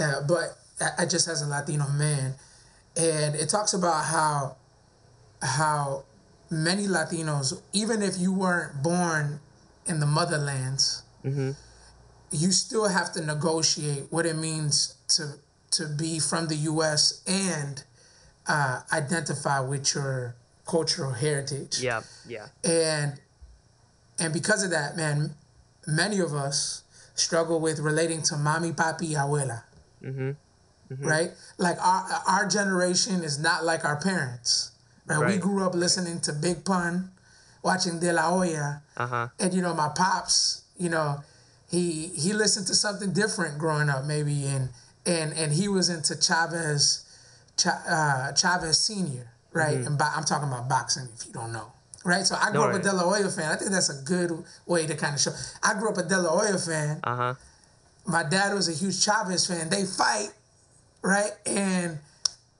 Uh, 0.01 0.23
but 0.27 0.57
I, 0.81 1.03
I 1.03 1.07
just 1.07 1.29
as 1.29 1.43
a 1.43 1.47
Latino 1.47 1.89
man, 1.89 2.35
and 2.97 3.35
it 3.35 3.49
talks 3.49 3.75
about 3.75 4.05
how 4.05 4.57
how 5.43 6.05
many 6.51 6.87
Latinos, 6.87 7.61
even 7.73 8.03
if 8.03 8.19
you 8.19 8.33
weren't 8.33 8.83
born 8.83 9.41
in 9.87 10.01
the 10.01 10.07
motherlands, 10.07 11.03
mm-hmm. 11.25 11.53
you 12.31 12.53
still 12.53 12.89
have 12.89 13.13
to 13.13 13.25
negotiate 13.25 14.05
what 14.11 14.27
it 14.27 14.37
means 14.37 14.97
to 15.09 15.35
to 15.73 15.87
be 15.87 16.19
from 16.19 16.49
the 16.49 16.57
U.S. 16.57 17.23
and 17.27 17.85
uh, 18.47 18.81
identify 18.93 19.61
with 19.61 19.95
your 19.95 20.35
cultural 20.67 21.13
heritage. 21.13 21.81
Yeah, 21.81 22.03
yeah. 22.29 22.47
And 22.65 23.21
and 24.19 24.33
because 24.33 24.63
of 24.63 24.71
that, 24.71 24.97
man, 24.97 25.35
many 25.87 26.19
of 26.21 26.35
us 26.35 26.83
struggle 27.15 27.61
with 27.61 27.79
relating 27.79 28.23
to 28.23 28.37
mommy, 28.37 28.73
papi, 28.73 29.13
abuela. 29.13 29.63
Mm-hmm. 30.03 30.31
Mm-hmm. 30.93 31.07
Right? 31.07 31.31
Like 31.59 31.79
our 31.81 32.07
our 32.27 32.49
generation 32.49 33.23
is 33.23 33.39
not 33.39 33.65
like 33.65 33.85
our 33.85 34.01
parents. 34.01 34.73
Right? 35.07 35.19
right. 35.19 35.35
We 35.35 35.39
grew 35.39 35.65
up 35.65 35.75
listening 35.75 36.21
to 36.23 36.33
Big 36.33 36.65
Pun, 36.65 37.11
watching 37.63 38.01
De 38.01 38.13
La 38.13 38.23
Hoya, 38.23 38.83
uh-huh. 38.97 39.29
and 39.39 39.55
you 39.55 39.63
know 39.63 39.75
my 39.75 39.89
pops. 39.95 40.63
You 40.77 40.89
know, 40.89 41.21
he 41.71 42.09
he 42.09 42.33
listened 42.33 42.67
to 42.69 42.75
something 42.75 43.13
different 43.13 43.59
growing 43.59 43.89
up, 43.89 44.05
maybe, 44.05 44.47
and 44.47 44.71
and 45.07 45.33
and 45.33 45.53
he 45.53 45.69
was 45.69 45.89
into 45.89 46.21
Chavez, 46.21 47.05
uh, 47.67 48.33
Chavez 48.33 48.79
Senior, 48.79 49.31
right? 49.53 49.79
Mm-hmm. 49.79 49.87
And 49.87 49.99
bo- 49.99 50.13
I'm 50.15 50.25
talking 50.25 50.49
about 50.49 50.69
boxing. 50.69 51.09
If 51.15 51.27
you 51.27 51.33
don't 51.33 51.53
know, 51.53 51.73
right? 52.05 52.27
So 52.27 52.37
I 52.41 52.51
grew 52.51 52.61
no, 52.61 52.69
up 52.71 52.75
a 52.75 52.79
De 52.83 52.93
La 52.93 53.03
Hoya 53.03 53.29
fan. 53.29 53.53
I 53.53 53.57
think 53.57 53.71
that's 53.71 53.91
a 53.91 54.03
good 54.05 54.45
way 54.67 54.87
to 54.87 54.97
kind 54.97 55.15
of 55.15 55.21
show. 55.21 55.33
I 55.63 55.75
grew 55.75 55.91
up 55.91 55.99
a 55.99 56.03
De 56.03 56.19
La 56.19 56.31
Hoya 56.31 56.59
fan. 56.59 57.01
Uh 57.05 57.17
huh. 57.17 57.35
My 58.11 58.23
dad 58.23 58.55
was 58.55 58.69
a 58.69 58.73
huge 58.73 59.03
Chavez 59.03 59.47
fan. 59.47 59.71
They 59.71 59.85
fight, 59.85 60.31
right? 61.03 61.31
And 61.47 61.99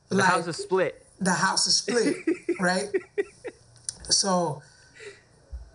the 0.09 0.17
like, 0.17 0.27
house 0.27 0.47
is 0.47 0.57
split. 0.57 1.05
The 1.21 1.33
house 1.33 1.67
is 1.67 1.77
split, 1.77 2.17
right? 2.61 2.89
So, 4.09 4.63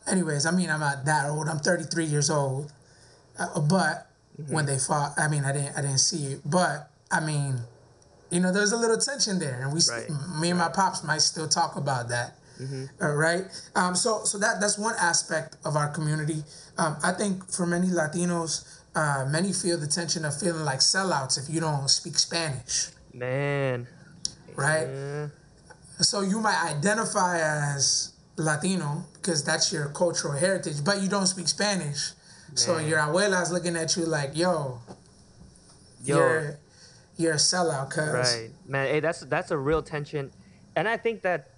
anyways, 0.08 0.46
I 0.46 0.52
mean, 0.52 0.70
I'm 0.70 0.80
not 0.80 1.06
that 1.06 1.30
old. 1.30 1.48
I'm 1.48 1.60
33 1.60 2.06
years 2.06 2.30
old, 2.30 2.72
uh, 3.40 3.60
but 3.60 4.08
mm-hmm. 4.40 4.54
when 4.54 4.66
they 4.66 4.78
fought, 4.78 5.14
I 5.18 5.28
mean, 5.28 5.44
I 5.46 5.54
didn't, 5.54 5.78
I 5.78 5.82
didn't 5.82 6.00
see 6.00 6.34
it, 6.34 6.42
but 6.46 6.90
I 7.12 7.20
mean, 7.20 7.60
you 8.32 8.40
know, 8.40 8.52
there's 8.52 8.72
a 8.72 8.78
little 8.78 8.98
tension 8.98 9.40
there, 9.40 9.62
and 9.62 9.74
we, 9.74 9.80
right. 9.92 10.10
me 10.42 10.50
and 10.50 10.60
my 10.60 10.70
pops 10.70 11.04
might 11.04 11.22
still 11.22 11.48
talk 11.48 11.76
about 11.76 12.10
that. 12.10 12.36
Mm-hmm. 12.60 13.04
Uh, 13.04 13.14
right. 13.14 13.44
Um, 13.76 13.96
so, 13.96 14.24
so 14.24 14.38
that 14.40 14.62
that's 14.62 14.78
one 14.78 14.96
aspect 15.00 15.58
of 15.66 15.76
our 15.76 15.90
community. 15.90 16.44
Um, 16.78 16.98
I 17.04 17.12
think 17.12 17.50
for 17.52 17.66
many 17.66 17.88
Latinos, 17.88 18.75
uh, 18.96 19.26
many 19.30 19.52
feel 19.52 19.78
the 19.78 19.88
tension 19.88 20.26
of 20.26 20.38
feeling 20.40 20.64
like 20.64 20.80
sellouts 20.80 21.38
if 21.38 21.54
you 21.54 21.60
don't 21.60 21.90
speak 21.90 22.18
Spanish. 22.18 22.90
Man. 23.14 23.88
Right. 24.56 24.88
Yeah. 24.88 25.28
So 26.00 26.22
you 26.22 26.40
might 26.40 26.62
identify 26.64 27.40
as 27.40 28.14
Latino 28.38 29.06
because 29.14 29.44
that's 29.44 29.72
your 29.72 29.90
cultural 29.90 30.34
heritage, 30.34 30.84
but 30.84 31.02
you 31.02 31.10
don't 31.10 31.28
speak 31.28 31.48
Spanish. 31.48 32.12
Man. 32.48 32.58
So 32.58 32.78
your 32.78 33.00
abuela's 33.00 33.52
looking 33.52 33.76
at 33.76 33.96
you 33.96 34.06
like, 34.06 34.36
yo, 34.36 34.80
yo. 36.04 36.18
you're 36.18 36.60
you're 37.18 37.34
a 37.34 37.38
sellout, 37.38 37.90
cuz. 37.90 38.14
Right, 38.14 38.50
man. 38.66 38.88
Hey, 38.88 39.00
that's 39.00 39.22
that's 39.22 39.52
a 39.52 39.58
real 39.58 39.82
tension, 39.82 40.32
and 40.76 40.88
I 40.88 40.98
think 40.98 41.22
that, 41.22 41.52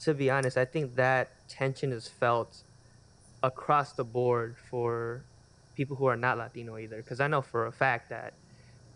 to 0.00 0.14
be 0.14 0.30
honest, 0.30 0.56
I 0.58 0.64
think 0.64 0.96
that 0.96 1.30
tension 1.48 1.92
is 1.92 2.08
felt 2.08 2.62
across 3.42 3.92
the 3.92 4.04
board 4.04 4.56
for 4.70 5.24
people 5.78 5.94
who 5.94 6.06
are 6.06 6.16
not 6.16 6.36
Latino 6.36 6.76
either. 6.76 6.96
Because 6.96 7.20
I 7.20 7.28
know 7.28 7.40
for 7.40 7.66
a 7.66 7.72
fact 7.72 8.10
that, 8.10 8.34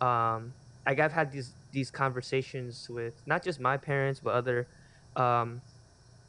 um, 0.04 0.52
like 0.84 0.98
I've 0.98 1.12
had 1.12 1.30
these 1.30 1.52
these 1.70 1.90
conversations 1.90 2.90
with 2.90 3.14
not 3.24 3.42
just 3.42 3.58
my 3.60 3.76
parents 3.78 4.20
but 4.22 4.34
other 4.34 4.66
um, 5.16 5.62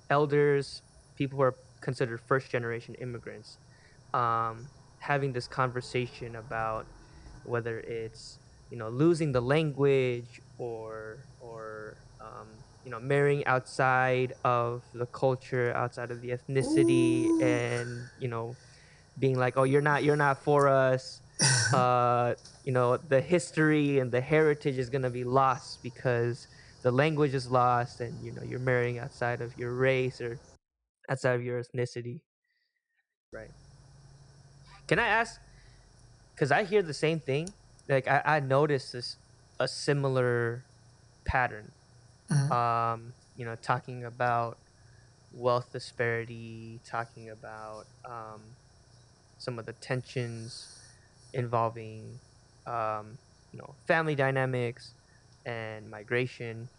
elders, 0.10 0.83
people 1.17 1.38
who 1.38 1.43
are 1.43 1.55
considered 1.81 2.22
first 2.22 2.51
generation 2.51 2.93
immigrants. 3.05 3.57
Um, 4.13 4.67
having 5.00 5.33
this 5.33 5.48
conversation 5.48 6.36
about 6.36 6.86
whether 7.45 7.79
it's 7.79 8.38
you 8.69 8.77
know 8.77 8.89
losing 8.89 9.31
the 9.31 9.41
language 9.41 10.39
or 10.60 11.17
or 11.41 11.98
um, 12.22 12.48
you 12.86 12.91
know 12.91 13.00
marrying 13.00 13.43
outside 13.48 14.33
of 14.45 14.83
the 14.93 15.07
culture 15.07 15.74
outside 15.75 16.12
of 16.12 16.22
the 16.22 16.29
ethnicity 16.29 17.25
Ooh. 17.25 17.41
and 17.41 17.89
you 18.19 18.27
know 18.27 18.55
being 19.20 19.38
like 19.38 19.58
oh 19.58 19.63
you're 19.63 19.82
not 19.82 20.03
you're 20.03 20.15
not 20.15 20.38
for 20.38 20.67
us 20.67 21.22
uh, 21.74 22.34
you 22.63 22.72
know 22.72 22.98
the 22.98 23.20
history 23.20 24.00
and 24.00 24.12
the 24.12 24.22
heritage 24.22 24.77
is 24.77 24.89
going 24.89 25.01
to 25.01 25.10
be 25.10 25.24
lost 25.24 25.82
because 25.84 26.48
the 26.84 26.91
language 26.91 27.34
is 27.34 27.50
lost 27.50 28.01
and 28.01 28.13
you 28.24 28.32
know 28.32 28.43
you're 28.43 28.60
marrying 28.60 29.00
outside 29.00 29.41
of 29.41 29.58
your 29.58 29.74
race 29.74 30.22
or 30.22 30.39
outside 31.10 31.34
of 31.34 31.43
your 31.43 31.62
ethnicity 31.62 32.20
right 33.32 33.50
can 34.88 35.00
I 35.00 35.08
ask? 35.08 35.39
Because 36.34 36.51
I 36.51 36.63
hear 36.63 36.82
the 36.82 36.93
same 36.93 37.20
thing. 37.20 37.50
Like 37.88 38.08
I, 38.08 38.22
I 38.25 38.39
noticed 38.39 38.93
this 38.93 39.17
a 39.60 39.67
similar 39.67 40.63
pattern. 41.25 41.72
Mm-hmm. 42.29 42.51
Um, 42.51 43.13
you 43.38 43.46
know, 43.46 43.55
talking 43.55 44.05
about 44.05 44.58
wealth 45.34 45.72
disparity, 45.72 46.79
talking 46.86 47.29
about 47.29 47.86
um, 48.05 48.41
some 49.43 49.59
of 49.59 49.65
the 49.65 49.73
tensions 49.73 50.79
involving, 51.33 52.19
um, 52.65 53.17
you 53.51 53.59
know, 53.59 53.75
family 53.85 54.15
dynamics 54.15 54.93
and 55.45 55.89
migration. 55.91 56.69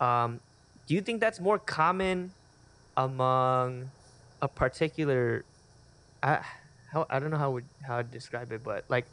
Um, 0.00 0.40
do 0.86 0.94
you 0.94 1.02
think 1.02 1.20
that's 1.20 1.40
more 1.40 1.58
common 1.58 2.32
among 2.96 3.90
a 4.40 4.48
particular? 4.48 5.44
I, 6.22 6.40
how 6.90 7.06
I 7.10 7.18
don't 7.18 7.30
know 7.30 7.36
how 7.36 7.50
would 7.50 7.64
how 7.86 7.98
to 7.98 8.04
describe 8.04 8.50
it, 8.52 8.64
but 8.64 8.84
like 8.88 9.06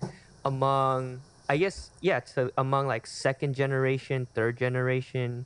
among 0.45 1.19
I 1.50 1.57
guess 1.57 1.91
yeah, 2.00 2.22
so 2.24 2.51
among 2.57 2.88
like 2.88 3.05
second 3.05 3.55
generation, 3.55 4.27
third 4.33 4.57
generation 4.57 5.45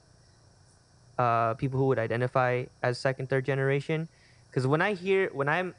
uh, 1.18 1.56
people 1.56 1.80
who 1.80 1.88
would 1.88 1.98
identify 1.98 2.66
as 2.84 3.00
second, 3.00 3.30
third 3.30 3.46
generation. 3.46 4.08
Because 4.50 4.68
when 4.68 4.82
I 4.82 4.94
hear 4.94 5.30
when 5.34 5.50
I'm 5.50 5.74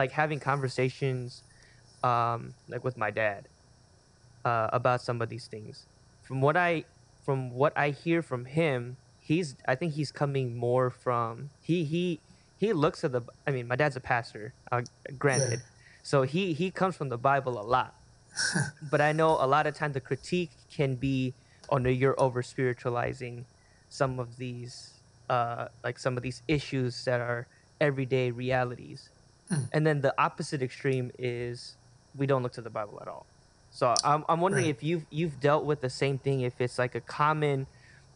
like 0.00 0.12
having 0.22 0.40
conversations 0.52 1.42
um, 2.10 2.54
like 2.72 2.82
with 2.88 2.96
my 3.04 3.10
dad 3.22 3.42
uh, 4.44 4.68
about 4.72 5.00
some 5.08 5.18
of 5.22 5.28
these 5.28 5.46
things, 5.54 5.74
from 6.26 6.38
what 6.40 6.56
I 6.56 6.84
from 7.24 7.38
what 7.60 7.72
I 7.76 7.90
hear 8.04 8.20
from 8.30 8.42
him, 8.58 8.96
he's 9.28 9.48
I 9.72 9.74
think 9.78 9.90
he's 9.98 10.12
coming 10.22 10.46
more 10.56 10.86
from 11.04 11.50
he 11.62 11.84
he 11.92 12.20
he 12.62 12.72
looks 12.84 13.04
at 13.04 13.12
the 13.12 13.22
I 13.46 13.50
mean 13.50 13.66
my 13.72 13.76
dad's 13.76 13.96
a 13.96 14.04
pastor, 14.12 14.44
uh, 14.72 14.82
granted. 15.18 15.60
Yeah 15.60 15.76
so 16.02 16.22
he 16.22 16.52
he 16.52 16.70
comes 16.70 16.96
from 16.96 17.08
the 17.08 17.18
Bible 17.18 17.60
a 17.60 17.62
lot. 17.62 17.94
but 18.90 19.00
I 19.00 19.12
know 19.12 19.30
a 19.40 19.46
lot 19.46 19.66
of 19.66 19.74
times 19.74 19.94
the 19.94 20.00
critique 20.00 20.50
can 20.72 20.94
be, 20.94 21.34
oh 21.68 21.78
no, 21.78 21.90
you're 21.90 22.18
over 22.20 22.42
spiritualizing 22.42 23.44
some 23.88 24.18
of 24.18 24.36
these 24.36 24.94
uh, 25.28 25.68
like 25.84 25.98
some 25.98 26.16
of 26.16 26.22
these 26.22 26.42
issues 26.48 27.04
that 27.04 27.20
are 27.20 27.46
everyday 27.80 28.30
realities. 28.30 29.08
Mm. 29.50 29.68
And 29.72 29.86
then 29.86 30.00
the 30.00 30.14
opposite 30.18 30.62
extreme 30.62 31.10
is 31.18 31.76
we 32.16 32.26
don't 32.26 32.42
look 32.42 32.52
to 32.52 32.60
the 32.60 32.70
Bible 32.70 32.98
at 33.02 33.08
all. 33.08 33.26
So 33.70 33.94
I'm 34.04 34.24
I'm 34.28 34.40
wondering 34.40 34.64
right. 34.64 34.74
if 34.74 34.82
you've 34.82 35.04
you've 35.10 35.40
dealt 35.40 35.64
with 35.64 35.80
the 35.80 35.90
same 35.90 36.18
thing, 36.18 36.40
if 36.40 36.60
it's 36.60 36.78
like 36.78 36.94
a 36.94 37.00
common 37.00 37.66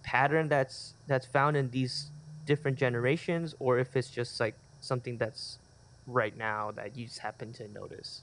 pattern 0.02 0.48
that's 0.48 0.94
that's 1.06 1.26
found 1.26 1.56
in 1.56 1.70
these 1.70 2.06
different 2.44 2.78
generations, 2.78 3.54
or 3.58 3.78
if 3.78 3.96
it's 3.96 4.10
just 4.10 4.40
like 4.40 4.54
something 4.80 5.16
that's 5.16 5.58
right 6.06 6.36
now 6.36 6.70
that 6.72 6.96
you 6.96 7.06
just 7.06 7.20
happen 7.20 7.52
to 7.54 7.68
notice? 7.72 8.20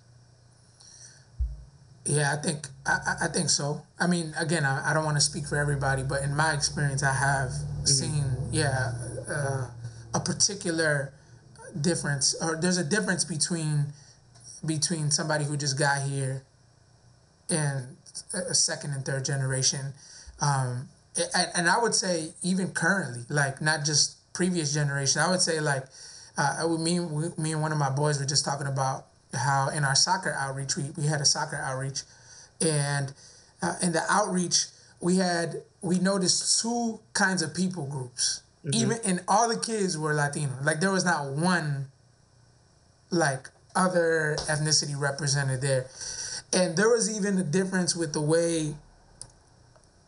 Yeah, 2.05 2.33
I 2.33 2.41
think 2.41 2.67
I, 2.85 3.15
I 3.23 3.27
think 3.27 3.49
so. 3.49 3.83
I 3.99 4.07
mean, 4.07 4.33
again, 4.37 4.65
I, 4.65 4.91
I 4.91 4.93
don't 4.93 5.05
want 5.05 5.17
to 5.17 5.21
speak 5.21 5.45
for 5.45 5.57
everybody, 5.57 6.03
but 6.03 6.23
in 6.23 6.35
my 6.35 6.53
experience, 6.53 7.03
I 7.03 7.13
have 7.13 7.49
mm-hmm. 7.49 7.85
seen 7.85 8.25
yeah 8.51 8.91
uh, 9.29 9.67
a 10.13 10.19
particular 10.19 11.13
difference, 11.79 12.35
or 12.41 12.57
there's 12.59 12.77
a 12.77 12.83
difference 12.83 13.25
between 13.25 13.87
between 14.65 15.09
somebody 15.09 15.43
who 15.43 15.57
just 15.57 15.77
got 15.77 16.03
here 16.03 16.43
and 17.49 17.97
a 18.33 18.53
second 18.53 18.91
and 18.91 19.03
third 19.03 19.25
generation. 19.25 19.93
Um, 20.39 20.89
and, 21.35 21.47
and 21.55 21.69
I 21.69 21.79
would 21.79 21.95
say 21.95 22.33
even 22.43 22.71
currently, 22.71 23.23
like 23.29 23.61
not 23.61 23.85
just 23.85 24.17
previous 24.33 24.73
generation. 24.73 25.21
I 25.21 25.29
would 25.29 25.41
say 25.41 25.59
like, 25.59 25.83
uh, 26.37 26.67
me, 26.67 26.99
me 26.99 27.51
and 27.51 27.61
one 27.61 27.71
of 27.71 27.77
my 27.77 27.89
boys 27.89 28.19
were 28.19 28.25
just 28.25 28.45
talking 28.45 28.67
about 28.67 29.07
how 29.33 29.69
in 29.69 29.83
our 29.83 29.95
soccer 29.95 30.35
outreach 30.37 30.77
we, 30.77 30.83
we 30.97 31.05
had 31.05 31.21
a 31.21 31.25
soccer 31.25 31.57
outreach, 31.57 32.01
and 32.59 33.13
uh, 33.61 33.75
in 33.81 33.91
the 33.91 34.03
outreach 34.09 34.65
we 35.01 35.17
had 35.17 35.61
we 35.81 35.99
noticed 35.99 36.61
two 36.61 36.99
kinds 37.13 37.41
of 37.41 37.53
people 37.53 37.85
groups. 37.85 38.40
Mm-hmm. 38.65 38.81
Even 38.81 38.97
and 39.03 39.21
all 39.27 39.49
the 39.49 39.59
kids 39.59 39.97
were 39.97 40.13
Latino. 40.13 40.51
Like 40.63 40.79
there 40.79 40.91
was 40.91 41.05
not 41.05 41.31
one 41.31 41.87
like 43.09 43.49
other 43.75 44.35
ethnicity 44.41 44.99
represented 44.99 45.61
there. 45.61 45.87
And 46.53 46.75
there 46.75 46.89
was 46.89 47.15
even 47.15 47.37
a 47.37 47.43
difference 47.43 47.95
with 47.95 48.13
the 48.13 48.21
way 48.21 48.75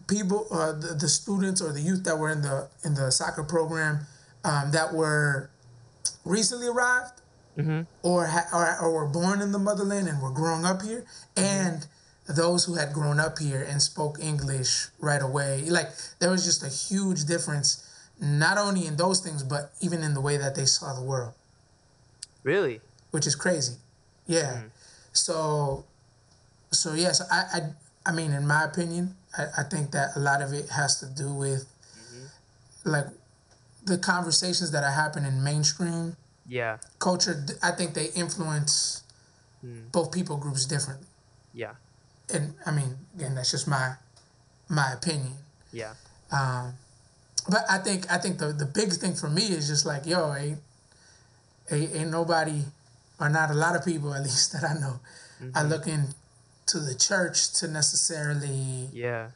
people, 0.08 0.48
uh, 0.52 0.74
the, 0.74 0.96
the 1.00 1.08
students 1.08 1.62
or 1.62 1.72
the 1.72 1.82
youth 1.82 2.04
that 2.04 2.18
were 2.18 2.30
in 2.30 2.42
the 2.42 2.68
in 2.84 2.96
the 2.96 3.12
soccer 3.12 3.44
program 3.44 4.06
um, 4.44 4.72
that 4.72 4.94
were 4.94 5.50
recently 6.26 6.68
arrived 6.68 7.22
mm-hmm. 7.58 7.82
or, 8.02 8.28
ha- 8.28 8.48
or 8.54 8.80
or 8.82 8.92
were 8.94 9.08
born 9.08 9.42
in 9.42 9.52
the 9.52 9.60
motherland 9.60 10.08
and 10.08 10.22
were 10.22 10.32
growing 10.32 10.66
up 10.66 10.82
here, 10.82 11.06
and 11.36 11.86
those 12.28 12.66
who 12.66 12.76
had 12.76 12.94
grown 12.94 13.20
up 13.20 13.40
here 13.40 13.66
and 13.70 13.82
spoke 13.82 14.18
English 14.20 14.88
right 15.00 15.22
away. 15.22 15.64
Like 15.70 15.90
there 16.20 16.32
was 16.32 16.46
just 16.46 16.64
a 16.64 16.70
huge 16.70 17.26
difference, 17.26 17.88
not 18.20 18.58
only 18.58 18.86
in 18.86 18.98
those 18.98 19.20
things, 19.20 19.43
but 19.43 19.72
even 19.82 20.03
in 20.03 20.13
the 20.13 20.22
way 20.22 20.38
that 20.38 20.55
they 20.55 20.65
saw 20.65 20.93
the 20.93 21.01
world. 21.01 21.34
Really? 22.43 22.82
Which 23.12 23.27
is 23.27 23.36
crazy. 23.36 23.75
Yeah. 24.27 24.63
Mm. 24.63 24.70
So, 25.13 25.86
so 26.72 26.93
yes, 26.93 27.22
I, 27.32 27.43
I, 27.53 27.60
I 28.05 28.12
mean, 28.13 28.32
in 28.32 28.48
my 28.48 28.63
opinion, 28.63 29.15
I, 29.38 29.46
I 29.60 29.63
think 29.63 29.91
that 29.91 30.15
a 30.15 30.20
lot 30.20 30.41
of 30.41 30.53
it 30.53 30.70
has 30.70 31.00
to 31.00 31.05
do 31.05 31.34
with, 31.34 31.67
mm-hmm. 31.98 32.89
like, 32.89 33.05
the 33.86 33.98
conversations 33.98 34.72
that 34.72 34.84
are 34.84 34.91
happening 34.91 35.34
in 35.34 35.43
mainstream. 35.43 36.15
Yeah. 36.48 36.77
Culture. 37.00 37.46
I 37.62 37.72
think 37.72 37.93
they 37.93 38.08
influence 38.15 39.03
mm. 39.65 39.91
both 39.91 40.12
people 40.12 40.38
groups 40.38 40.65
differently. 40.65 41.08
Yeah 41.53 41.74
and 42.32 42.53
I 42.65 42.72
mean, 42.72 42.98
again, 43.15 43.36
that's 43.36 43.51
just 43.51 43.67
my 43.67 43.93
my 44.70 44.93
opinion. 44.93 45.34
Yeah. 45.72 45.93
Um, 46.32 46.74
but 47.50 47.62
I 47.70 47.78
think 47.78 48.12
I 48.12 48.18
think 48.18 48.38
the 48.38 48.48
the 48.54 48.66
biggest 48.66 49.02
thing 49.02 49.16
for 49.16 49.30
me 49.30 49.44
is 49.44 49.68
just 49.68 49.86
like, 49.86 50.06
yo, 50.06 50.34
ain't 50.34 50.60
ain't, 51.72 51.96
ain't 51.96 52.12
nobody 52.12 52.62
or 53.20 53.30
not 53.30 53.52
a 53.52 53.54
lot 53.54 53.76
of 53.76 53.86
people 53.86 54.14
at 54.14 54.24
least 54.28 54.54
that 54.54 54.64
I 54.64 54.74
know 54.74 55.00
mm-hmm. 55.42 55.50
are 55.56 55.64
looking 55.64 56.08
to 56.68 56.80
the 56.80 56.96
church 56.96 57.54
to 57.54 57.68
necessarily 57.68 58.90
yeah 58.94 59.30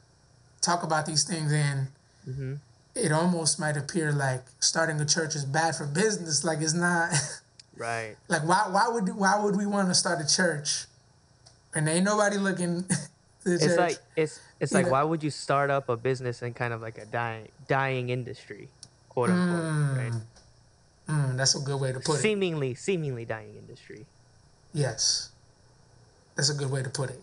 talk 0.62 0.84
about 0.84 1.06
these 1.06 1.24
things 1.24 1.52
and 1.52 1.88
mm-hmm. 2.28 2.54
it 2.96 3.12
almost 3.12 3.60
might 3.60 3.78
appear 3.78 4.12
like 4.12 4.44
starting 4.60 5.00
a 5.00 5.06
church 5.06 5.36
is 5.36 5.46
bad 5.46 5.76
for 5.76 5.86
business 5.86 6.44
like 6.44 6.60
it's 6.62 6.74
not 6.74 7.12
right 7.78 8.16
like 8.28 8.42
why 8.44 8.66
why 8.70 8.88
would 8.88 9.16
why 9.16 9.40
would 9.40 9.56
we 9.56 9.66
want 9.66 9.88
to 9.88 9.94
start 9.94 10.20
a 10.20 10.28
church 10.28 10.86
and 11.78 11.88
ain't 11.88 12.06
nobody 12.06 12.38
looking. 12.38 12.86
it's 13.46 13.66
church. 13.66 13.78
like 13.78 13.98
it's 14.16 14.40
it's 14.60 14.74
like 14.74 14.90
why 14.90 15.04
would 15.04 15.24
you 15.24 15.30
start 15.30 15.70
up 15.70 15.90
a 15.90 15.98
business 15.98 16.42
in 16.42 16.54
kind 16.54 16.74
of 16.74 16.82
like 16.82 16.98
a 16.98 17.06
dying 17.06 17.48
dying 17.68 18.10
industry, 18.10 18.70
quote 19.10 19.30
unquote, 19.30 19.64
mm. 19.64 19.98
right? 19.98 20.22
Mm, 21.10 21.38
that's 21.38 21.56
a 21.56 21.60
good 21.60 21.80
way 21.80 21.92
to 21.94 22.00
put 22.00 22.18
seemingly, 22.18 22.72
it. 22.72 22.78
Seemingly, 22.78 23.24
seemingly 23.24 23.26
dying 23.26 23.56
industry. 23.56 24.06
Yes, 24.74 25.30
that's 26.36 26.50
a 26.50 26.54
good 26.54 26.72
way 26.72 26.84
to 26.84 26.90
put 26.90 27.10
it. 27.10 27.22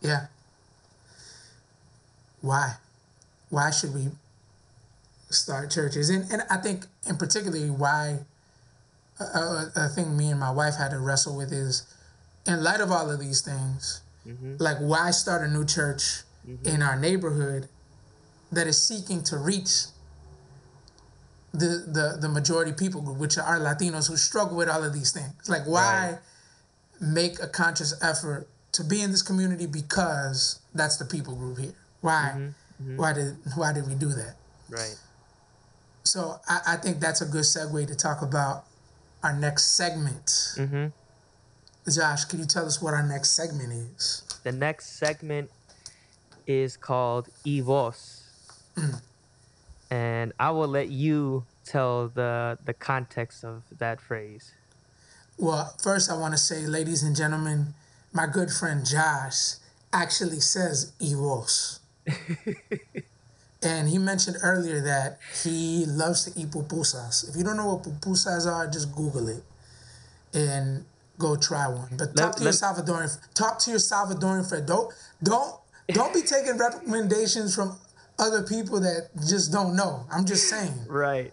Yeah. 0.00 0.26
Why? 2.40 2.74
Why 3.48 3.70
should 3.70 3.94
we 3.94 4.08
start 5.30 5.70
churches? 5.70 6.10
And 6.10 6.30
and 6.30 6.42
I 6.50 6.58
think, 6.58 6.86
in 7.08 7.16
particularly, 7.16 7.70
why 7.70 8.20
a, 9.20 9.70
a 9.76 9.88
thing 9.88 10.16
me 10.16 10.30
and 10.30 10.40
my 10.40 10.50
wife 10.50 10.76
had 10.76 10.90
to 10.92 10.98
wrestle 10.98 11.36
with 11.36 11.52
is 11.52 11.86
in 12.46 12.62
light 12.62 12.80
of 12.80 12.90
all 12.90 13.10
of 13.10 13.20
these 13.20 13.40
things, 13.42 14.00
mm-hmm. 14.26 14.54
like 14.58 14.78
why 14.78 15.10
start 15.10 15.42
a 15.42 15.48
new 15.48 15.64
church 15.64 16.22
mm-hmm. 16.48 16.66
in 16.66 16.82
our 16.82 16.98
neighborhood 16.98 17.68
that 18.52 18.66
is 18.66 18.80
seeking 18.80 19.22
to 19.24 19.36
reach 19.36 19.86
the, 21.52 21.84
the 21.86 22.18
the 22.20 22.28
majority 22.28 22.72
people 22.72 23.00
group, 23.00 23.18
which 23.18 23.36
are 23.36 23.58
Latinos 23.58 24.08
who 24.08 24.16
struggle 24.16 24.56
with 24.56 24.68
all 24.68 24.84
of 24.84 24.92
these 24.92 25.12
things. 25.12 25.48
Like 25.48 25.66
why 25.66 26.12
right. 26.12 26.18
make 27.00 27.42
a 27.42 27.48
conscious 27.48 27.92
effort 28.02 28.46
to 28.72 28.84
be 28.84 29.02
in 29.02 29.10
this 29.10 29.22
community 29.22 29.66
because 29.66 30.60
that's 30.74 30.96
the 30.96 31.04
people 31.04 31.34
group 31.34 31.58
here. 31.58 31.74
Why? 32.00 32.32
Mm-hmm. 32.34 32.44
mm-hmm. 32.44 32.96
Why 32.96 33.12
did 33.12 33.36
why 33.56 33.72
did 33.72 33.88
we 33.88 33.94
do 33.94 34.08
that? 34.10 34.36
Right. 34.68 34.96
So 36.04 36.40
I, 36.48 36.60
I 36.68 36.76
think 36.76 37.00
that's 37.00 37.20
a 37.20 37.26
good 37.26 37.42
segue 37.42 37.86
to 37.86 37.94
talk 37.96 38.22
about 38.22 38.64
our 39.22 39.36
next 39.36 39.76
segment. 39.76 40.54
Josh, 41.88 42.24
can 42.24 42.40
you 42.40 42.44
tell 42.44 42.66
us 42.66 42.80
what 42.82 42.94
our 42.94 43.02
next 43.02 43.30
segment 43.30 43.72
is? 43.72 44.22
The 44.42 44.52
next 44.52 44.98
segment 44.98 45.50
is 46.46 46.76
called 46.76 47.28
Evos. 47.44 48.22
Mm. 48.76 49.00
And 49.90 50.32
I 50.38 50.50
will 50.50 50.68
let 50.68 50.88
you 50.88 51.44
tell 51.64 52.08
the 52.08 52.58
the 52.64 52.74
context 52.74 53.44
of 53.44 53.62
that 53.78 54.00
phrase. 54.00 54.52
Well, 55.38 55.74
first 55.82 56.10
I 56.10 56.16
want 56.16 56.34
to 56.34 56.38
say, 56.38 56.66
ladies 56.66 57.02
and 57.02 57.16
gentlemen, 57.16 57.74
my 58.12 58.26
good 58.26 58.50
friend 58.50 58.84
Josh 58.84 59.54
actually 59.92 60.40
says 60.40 60.92
Evos. 61.00 61.78
and 63.62 63.88
he 63.88 63.98
mentioned 63.98 64.36
earlier 64.42 64.80
that 64.80 65.18
he 65.42 65.84
loves 65.86 66.24
to 66.24 66.40
eat 66.40 66.50
pupusas. 66.50 67.28
If 67.28 67.36
you 67.36 67.44
don't 67.44 67.56
know 67.56 67.74
what 67.74 67.84
pupusas 67.84 68.46
are, 68.46 68.66
just 68.68 68.94
Google 68.94 69.28
it. 69.28 69.42
And 70.32 70.84
go 71.20 71.36
try 71.36 71.68
one. 71.68 71.88
But 71.96 72.16
talk 72.16 72.32
let, 72.32 72.36
to 72.38 72.42
your 72.44 72.52
Salvadoran. 72.52 73.34
Talk 73.34 73.58
to 73.60 73.70
your 73.70 73.78
Salvadoran 73.78 74.48
friend. 74.48 74.66
Don't 74.66 74.92
don't 75.22 75.54
don't 75.88 76.14
be 76.14 76.22
taking 76.22 76.56
recommendations 76.56 77.54
from 77.54 77.78
other 78.18 78.42
people 78.42 78.80
that 78.80 79.08
just 79.28 79.52
don't 79.52 79.76
know. 79.76 80.04
I'm 80.12 80.24
just 80.24 80.48
saying. 80.48 80.74
Right. 80.88 81.32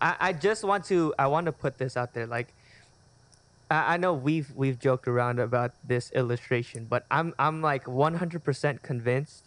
I, 0.00 0.16
I 0.20 0.32
just 0.32 0.64
want 0.64 0.84
to 0.86 1.14
I 1.18 1.26
want 1.26 1.46
to 1.46 1.52
put 1.52 1.78
this 1.78 1.96
out 1.96 2.14
there. 2.14 2.26
Like 2.26 2.48
I, 3.70 3.94
I 3.94 3.96
know 3.96 4.12
we've 4.14 4.50
we've 4.54 4.78
joked 4.78 5.06
around 5.06 5.38
about 5.38 5.72
this 5.86 6.10
illustration, 6.12 6.86
but 6.88 7.04
I'm 7.10 7.34
I'm 7.38 7.62
like 7.62 7.84
100% 7.84 8.82
convinced 8.82 9.44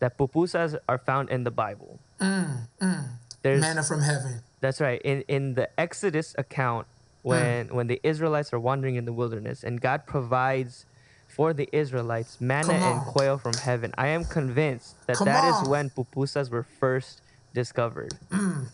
that 0.00 0.18
pupusas 0.18 0.76
are 0.88 0.98
found 0.98 1.30
in 1.30 1.44
the 1.44 1.50
Bible. 1.50 1.98
Mm, 2.20 2.68
mm. 2.80 3.08
There's 3.42 3.60
manna 3.60 3.82
from 3.82 4.00
heaven. 4.00 4.40
That's 4.60 4.80
right. 4.80 5.00
In 5.02 5.22
in 5.28 5.54
the 5.54 5.68
Exodus 5.78 6.34
account, 6.38 6.86
when 7.24 7.68
mm. 7.68 7.72
when 7.72 7.86
the 7.86 7.98
Israelites 8.02 8.52
are 8.52 8.60
wandering 8.60 8.96
in 8.96 9.06
the 9.06 9.12
wilderness 9.12 9.64
and 9.64 9.80
God 9.80 10.06
provides 10.06 10.84
for 11.26 11.52
the 11.52 11.68
Israelites 11.72 12.40
manna 12.40 12.74
and 12.74 13.00
quail 13.00 13.38
from 13.38 13.54
heaven. 13.54 13.92
I 13.98 14.08
am 14.08 14.24
convinced 14.24 14.94
that 15.06 15.16
Come 15.16 15.24
that 15.26 15.42
on. 15.42 15.64
is 15.64 15.68
when 15.68 15.90
pupusas 15.90 16.50
were 16.50 16.62
first 16.62 17.22
discovered. 17.52 18.14
Mm. 18.30 18.68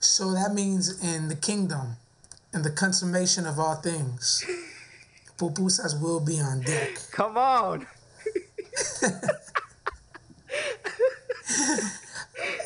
So 0.00 0.32
that 0.32 0.52
means 0.52 1.02
in 1.02 1.28
the 1.28 1.36
kingdom, 1.36 1.96
in 2.52 2.62
the 2.62 2.70
consummation 2.70 3.46
of 3.46 3.58
all 3.58 3.76
things, 3.76 4.44
pupusas 5.38 5.98
will 6.02 6.20
be 6.20 6.40
on 6.40 6.60
deck. 6.60 6.98
Come 7.12 7.38
on. 7.38 7.86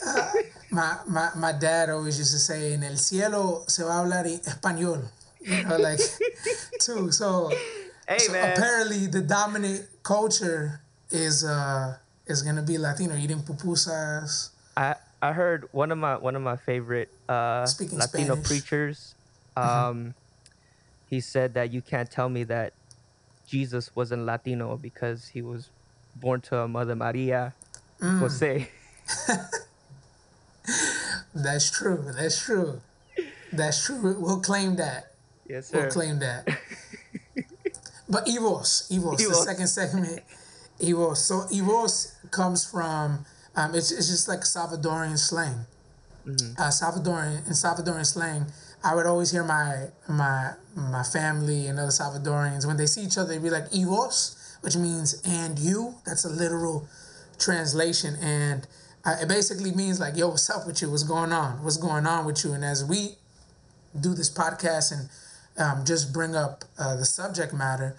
uh, 0.07 0.33
my, 0.71 0.97
my, 1.07 1.31
my 1.37 1.53
dad 1.53 1.91
always 1.91 2.19
used 2.19 2.33
to 2.33 2.39
say, 2.39 2.73
en 2.73 2.83
el 2.83 2.97
cielo 2.97 3.65
se 3.69 3.85
va 3.85 3.99
a 3.99 4.03
hablar 4.03 4.27
español 4.27 5.09
you 5.49 5.65
know, 5.65 5.77
like 5.77 6.01
too. 6.81 7.11
So, 7.11 7.51
hey, 8.09 8.19
so 8.19 8.33
man. 8.33 8.53
apparently 8.53 9.07
the 9.07 9.21
dominant 9.21 9.87
culture 10.03 10.81
is 11.11 11.45
uh 11.45 11.97
is 12.27 12.43
gonna 12.43 12.63
be 12.63 12.79
Latino 12.79 13.17
eating 13.17 13.41
pupusas. 13.41 14.51
I 14.77 14.97
I 15.23 15.33
heard 15.33 15.69
one 15.73 15.91
of 15.91 15.99
my 15.99 16.17
one 16.17 16.37
of 16.37 16.43
my 16.43 16.57
favorite 16.57 17.11
uh 17.29 17.67
Speaking 17.67 17.99
Latino 17.99 18.35
Spanish. 18.35 18.47
preachers. 18.47 19.15
Mm-hmm. 19.57 19.69
Um, 19.69 19.97
mm-hmm. 19.97 20.11
he 21.11 21.21
said 21.21 21.55
that 21.55 21.73
you 21.73 21.83
can't 21.83 22.11
tell 22.11 22.29
me 22.29 22.45
that 22.45 22.73
Jesus 23.49 23.91
wasn't 23.97 24.27
Latino 24.27 24.77
because 24.77 25.29
he 25.29 25.43
was 25.43 25.71
born 26.15 26.41
to 26.43 26.59
a 26.59 26.69
Mother 26.69 26.95
Maria 26.95 27.55
mm. 28.01 28.19
Jose. 28.19 28.69
That's 31.35 31.71
true. 31.71 32.05
That's 32.15 32.41
true. 32.41 32.81
That's 33.53 33.85
true. 33.85 34.17
We'll 34.19 34.41
claim 34.41 34.77
that. 34.77 35.08
Yes, 35.49 35.69
sir. 35.69 35.81
We'll 35.83 35.91
claim 35.91 36.19
that. 36.19 36.47
but 38.09 38.27
Evos, 38.27 38.91
Evos, 38.91 39.17
Evos, 39.17 39.29
the 39.29 39.35
second 39.35 39.67
segment, 39.67 40.23
Evos. 40.81 41.17
So 41.19 41.41
Evos 41.53 42.15
comes 42.31 42.71
from, 42.71 43.25
um, 43.57 43.75
it's, 43.75 43.91
it's 43.91 44.09
just 44.09 44.29
like 44.29 44.41
Salvadorian 44.41 45.19
slang. 45.19 45.67
mm-hmm. 46.27 46.61
uh, 46.61 46.69
Salvadorian 46.69 47.47
in 47.47 47.53
Salvadorian 47.53 48.07
slang, 48.07 48.47
I 48.85 48.95
would 48.95 49.07
always 49.07 49.31
hear 49.31 49.45
my 49.45 49.89
my 50.09 50.53
my 50.77 51.03
family 51.03 51.67
and 51.67 51.79
other 51.79 51.91
Salvadorians 51.91 52.67
when 52.67 52.77
they 52.77 52.87
see 52.87 53.03
each 53.03 53.19
other, 53.19 53.31
they'd 53.31 53.43
be 53.43 53.51
like 53.51 53.71
"ivos," 53.71 54.37
which 54.61 54.77
means 54.77 55.21
"and 55.25 55.59
you." 55.59 55.95
That's 56.07 56.25
a 56.25 56.29
literal 56.29 56.89
translation, 57.39 58.17
and 58.21 58.67
uh, 59.05 59.17
it 59.21 59.29
basically 59.29 59.73
means 59.73 59.99
like, 59.99 60.17
"Yo, 60.17 60.29
what's 60.29 60.49
up 60.51 60.67
with 60.67 60.81
you? 60.81 60.91
What's 60.91 61.03
going 61.03 61.33
on? 61.33 61.63
What's 61.65 61.77
going 61.77 62.07
on 62.07 62.25
with 62.25 62.45
you?" 62.45 62.53
And 62.53 62.65
as 62.65 62.85
we 62.85 63.17
do 63.99 64.15
this 64.15 64.31
podcast 64.31 64.93
and 64.93 65.09
um, 65.59 65.85
just 65.85 66.13
bring 66.13 66.35
up 66.35 66.65
uh, 66.79 66.97
the 66.97 67.05
subject 67.05 67.53
matter 67.53 67.97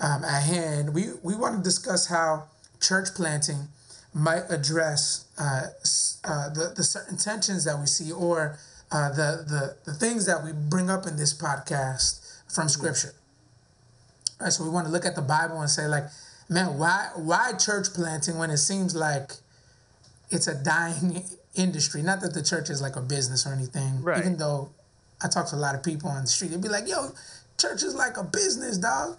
um, 0.00 0.24
at 0.24 0.42
hand, 0.42 0.94
we 0.94 1.08
we 1.22 1.36
want 1.36 1.56
to 1.56 1.62
discuss 1.62 2.06
how 2.06 2.44
church 2.80 3.08
planting 3.14 3.68
might 4.14 4.44
address 4.48 5.26
uh, 5.38 5.66
uh, 6.24 6.48
the 6.48 6.72
the 6.74 6.82
certain 6.82 7.18
tensions 7.18 7.64
that 7.64 7.78
we 7.78 7.86
see 7.86 8.10
or 8.10 8.58
uh, 8.90 9.10
the, 9.10 9.44
the, 9.46 9.76
the 9.84 9.96
things 9.96 10.26
that 10.26 10.42
we 10.42 10.50
bring 10.52 10.90
up 10.90 11.06
in 11.06 11.16
this 11.16 11.32
podcast 11.32 12.40
from 12.52 12.68
scripture. 12.68 13.14
All 14.40 14.46
right, 14.46 14.52
so 14.52 14.64
we 14.64 14.70
want 14.70 14.86
to 14.86 14.92
look 14.92 15.04
at 15.04 15.14
the 15.14 15.22
Bible 15.22 15.60
and 15.60 15.70
say, 15.70 15.86
like, 15.86 16.04
man, 16.48 16.78
why 16.78 17.10
why 17.14 17.52
church 17.52 17.88
planting 17.94 18.38
when 18.38 18.50
it 18.50 18.56
seems 18.56 18.96
like 18.96 19.32
it's 20.30 20.46
a 20.46 20.54
dying 20.54 21.24
industry? 21.54 22.02
Not 22.02 22.22
that 22.22 22.32
the 22.32 22.42
church 22.42 22.70
is 22.70 22.80
like 22.80 22.96
a 22.96 23.02
business 23.02 23.46
or 23.46 23.52
anything. 23.52 24.02
Right. 24.02 24.18
Even 24.18 24.38
though 24.38 24.70
I 25.22 25.28
talk 25.28 25.46
to 25.48 25.56
a 25.56 25.58
lot 25.58 25.74
of 25.74 25.82
people 25.82 26.10
on 26.10 26.22
the 26.22 26.28
street, 26.28 26.50
they'd 26.50 26.62
be 26.62 26.68
like, 26.68 26.88
yo, 26.88 27.12
church 27.58 27.82
is 27.82 27.94
like 27.94 28.16
a 28.16 28.24
business, 28.24 28.78
dog. 28.78 29.18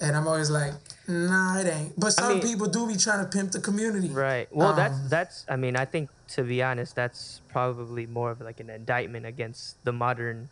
And 0.00 0.16
I'm 0.16 0.26
always 0.26 0.50
like, 0.50 0.72
nah, 1.06 1.58
it 1.58 1.66
ain't. 1.66 1.98
But 1.98 2.12
some 2.12 2.24
I 2.24 2.34
mean, 2.34 2.42
people 2.42 2.66
do 2.66 2.86
be 2.86 2.96
trying 2.96 3.24
to 3.24 3.30
pimp 3.30 3.52
the 3.52 3.60
community. 3.60 4.08
Right. 4.08 4.48
Well, 4.50 4.70
um, 4.70 4.76
that's 4.76 5.08
that's. 5.08 5.46
I 5.48 5.56
mean, 5.56 5.76
I 5.76 5.84
think 5.84 6.10
to 6.28 6.42
be 6.42 6.62
honest, 6.62 6.96
that's 6.96 7.40
probably 7.48 8.06
more 8.06 8.32
of 8.32 8.40
like 8.40 8.60
an 8.60 8.70
indictment 8.70 9.24
against 9.24 9.82
the 9.84 9.92
modern 9.92 10.48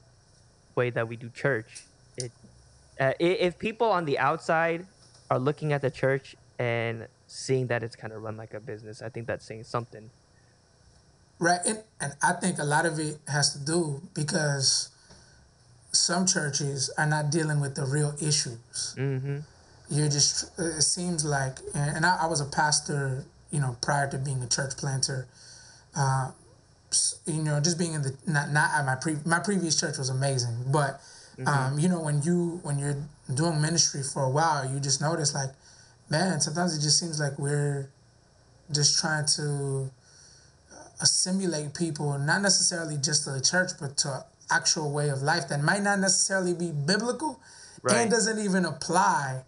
way 0.76 0.90
that 0.90 1.08
we 1.08 1.16
do 1.16 1.28
church. 1.28 1.84
It, 2.16 2.30
uh, 3.00 3.12
if 3.18 3.58
people 3.58 3.88
on 3.88 4.04
the 4.04 4.18
outside 4.18 4.86
are 5.28 5.38
looking 5.38 5.72
at 5.72 5.82
the 5.82 5.90
church 5.90 6.36
and 6.58 7.08
seeing 7.26 7.66
that 7.66 7.82
it's 7.82 7.96
kind 7.96 8.12
of 8.12 8.22
run 8.22 8.36
like 8.36 8.54
a 8.54 8.60
business, 8.60 9.02
I 9.02 9.08
think 9.08 9.26
that's 9.26 9.44
saying 9.44 9.64
something. 9.64 10.10
Right, 11.42 11.58
and 11.66 11.82
and 12.00 12.14
I 12.22 12.34
think 12.34 12.60
a 12.60 12.64
lot 12.64 12.86
of 12.86 13.00
it 13.00 13.18
has 13.26 13.52
to 13.54 13.58
do 13.58 14.00
because 14.14 14.90
some 15.90 16.24
churches 16.24 16.88
are 16.96 17.04
not 17.04 17.32
dealing 17.32 17.58
with 17.60 17.74
the 17.74 17.84
real 17.84 18.14
issues. 18.22 18.94
Mm-hmm. 18.96 19.38
You're 19.90 20.08
just, 20.08 20.56
it 20.56 20.82
seems 20.82 21.24
like, 21.24 21.58
and 21.74 22.06
I, 22.06 22.18
I, 22.22 22.26
was 22.26 22.40
a 22.40 22.44
pastor, 22.44 23.24
you 23.50 23.58
know, 23.58 23.76
prior 23.82 24.08
to 24.12 24.18
being 24.18 24.40
a 24.40 24.48
church 24.48 24.76
planter. 24.76 25.26
Uh, 25.96 26.30
you 27.26 27.42
know, 27.42 27.58
just 27.58 27.76
being 27.76 27.94
in 27.94 28.02
the 28.02 28.16
not 28.24 28.52
not 28.52 28.70
at 28.78 28.86
my 28.86 28.94
pre 28.94 29.16
my 29.26 29.40
previous 29.40 29.80
church 29.80 29.98
was 29.98 30.10
amazing, 30.10 30.54
but 30.70 31.00
mm-hmm. 31.36 31.48
um, 31.48 31.76
you 31.76 31.88
know, 31.88 32.00
when 32.00 32.22
you 32.22 32.60
when 32.62 32.78
you're 32.78 33.02
doing 33.34 33.60
ministry 33.60 34.04
for 34.04 34.22
a 34.22 34.30
while, 34.30 34.64
you 34.72 34.78
just 34.78 35.00
notice 35.00 35.34
like, 35.34 35.50
man, 36.08 36.40
sometimes 36.40 36.78
it 36.78 36.82
just 36.82 37.00
seems 37.00 37.18
like 37.18 37.36
we're 37.36 37.90
just 38.70 39.00
trying 39.00 39.26
to 39.26 39.90
assimilate 41.02 41.74
people, 41.74 42.18
not 42.18 42.40
necessarily 42.40 42.96
just 42.96 43.24
to 43.24 43.32
the 43.32 43.40
church, 43.40 43.72
but 43.80 43.96
to 43.98 44.24
actual 44.50 44.92
way 44.92 45.08
of 45.08 45.22
life 45.22 45.48
that 45.48 45.62
might 45.62 45.82
not 45.82 45.98
necessarily 45.98 46.54
be 46.54 46.70
biblical 46.70 47.40
right. 47.82 47.96
and 47.96 48.10
doesn't 48.10 48.38
even 48.38 48.64
apply 48.64 49.42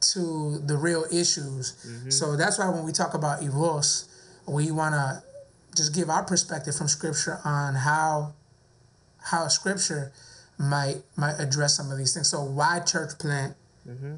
to 0.00 0.58
the 0.64 0.76
real 0.76 1.04
issues. 1.10 1.74
Mm-hmm. 1.86 2.10
So 2.10 2.36
that's 2.36 2.58
why 2.58 2.68
when 2.68 2.84
we 2.84 2.92
talk 2.92 3.14
about 3.14 3.42
ivos, 3.42 4.08
we 4.46 4.70
want 4.70 4.94
to 4.94 5.22
just 5.74 5.94
give 5.94 6.08
our 6.08 6.22
perspective 6.22 6.76
from 6.76 6.88
scripture 6.88 7.40
on 7.44 7.74
how 7.74 8.34
how 9.24 9.48
scripture 9.48 10.12
might 10.58 11.02
might 11.16 11.36
address 11.38 11.76
some 11.76 11.90
of 11.90 11.98
these 11.98 12.14
things. 12.14 12.28
So 12.28 12.44
why 12.44 12.80
church 12.80 13.18
plant 13.18 13.56
mm-hmm. 13.88 14.16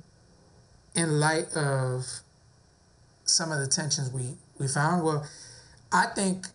in 0.94 1.20
light 1.20 1.54
of 1.54 2.04
some 3.24 3.52
of 3.52 3.60
the 3.60 3.68
tensions 3.68 4.10
we 4.10 4.34
we 4.58 4.66
found? 4.66 5.04
Well, 5.04 5.26
I 5.92 6.06
think 6.06 6.48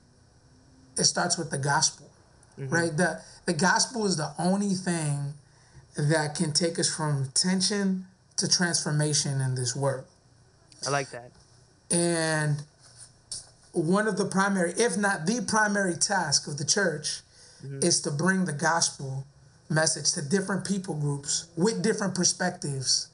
it 1.01 1.05
starts 1.05 1.37
with 1.37 1.49
the 1.49 1.57
gospel, 1.57 2.07
mm-hmm. 2.57 2.73
right? 2.73 2.95
The 2.95 3.21
the 3.45 3.53
gospel 3.53 4.05
is 4.05 4.17
the 4.17 4.31
only 4.37 4.75
thing 4.75 5.33
that 5.97 6.35
can 6.35 6.53
take 6.53 6.79
us 6.79 6.93
from 6.93 7.29
tension 7.33 8.05
to 8.37 8.47
transformation 8.47 9.41
in 9.41 9.55
this 9.55 9.75
world. 9.75 10.05
I 10.87 10.89
like 10.91 11.09
that. 11.09 11.31
And 11.89 12.63
one 13.73 14.07
of 14.07 14.17
the 14.17 14.25
primary, 14.25 14.73
if 14.77 14.97
not 14.97 15.25
the 15.25 15.43
primary 15.45 15.95
task 15.95 16.47
of 16.47 16.57
the 16.57 16.65
church, 16.65 17.21
mm-hmm. 17.65 17.79
is 17.81 17.99
to 18.01 18.11
bring 18.11 18.45
the 18.45 18.53
gospel 18.53 19.25
message 19.69 20.11
to 20.13 20.21
different 20.21 20.65
people 20.65 20.95
groups 20.95 21.47
with 21.57 21.81
different 21.81 22.13
perspectives 22.13 23.07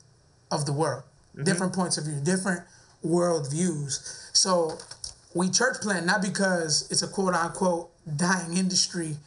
of 0.52 0.65
the 0.65 0.73
world, 0.73 1.04
mm-hmm. 1.04 1.43
different 1.43 1.73
points 1.73 1.97
of 1.97 2.06
view, 2.06 2.19
different 2.23 2.62
world 3.04 3.50
views. 3.50 4.30
So 4.34 4.78
we 5.38 5.50
church 5.50 5.78
plant 5.82 6.06
not 6.06 6.21
because 6.21 6.88
it's 6.91 7.02
a 7.02 7.08
quote 7.08 7.34
unquote 7.34 7.89
dying 8.17 8.58
industry 8.58 9.17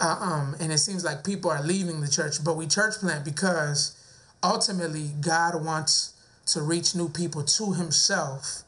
uh, 0.00 0.16
um, 0.20 0.56
and 0.60 0.72
it 0.72 0.78
seems 0.78 1.04
like 1.04 1.24
people 1.24 1.50
are 1.50 1.62
leaving 1.62 2.00
the 2.00 2.08
church, 2.08 2.42
but 2.42 2.56
we 2.56 2.66
church 2.66 2.96
plant 2.96 3.24
because 3.24 3.96
ultimately 4.42 5.10
God 5.20 5.64
wants 5.64 6.14
to 6.46 6.62
reach 6.62 6.94
new 6.94 7.08
people 7.08 7.42
to 7.42 7.72
Himself 7.72 8.62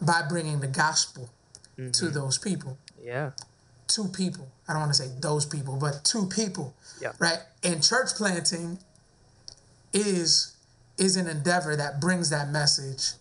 by 0.00 0.22
bringing 0.28 0.60
the 0.60 0.66
gospel 0.66 1.28
mm-hmm. 1.78 1.90
to 1.90 2.08
those 2.08 2.38
people. 2.38 2.78
Yeah. 3.02 3.32
Two 3.88 4.08
people. 4.08 4.48
I 4.66 4.72
don't 4.72 4.80
want 4.80 4.94
to 4.94 5.02
say 5.02 5.10
those 5.20 5.44
people, 5.44 5.76
but 5.76 6.02
two 6.04 6.26
people. 6.26 6.74
Yeah. 7.00 7.12
Right. 7.18 7.40
And 7.62 7.82
church 7.82 8.14
planting 8.16 8.78
is 9.92 10.56
is 10.98 11.16
an 11.16 11.26
endeavor 11.26 11.74
that 11.76 12.00
brings 12.00 12.30
that 12.30 12.50
message 12.50 13.12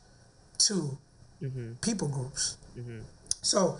to 0.59 0.97
mm-hmm. 1.41 1.73
people 1.81 2.07
groups. 2.07 2.57
Mm-hmm. 2.77 2.99
So 3.41 3.77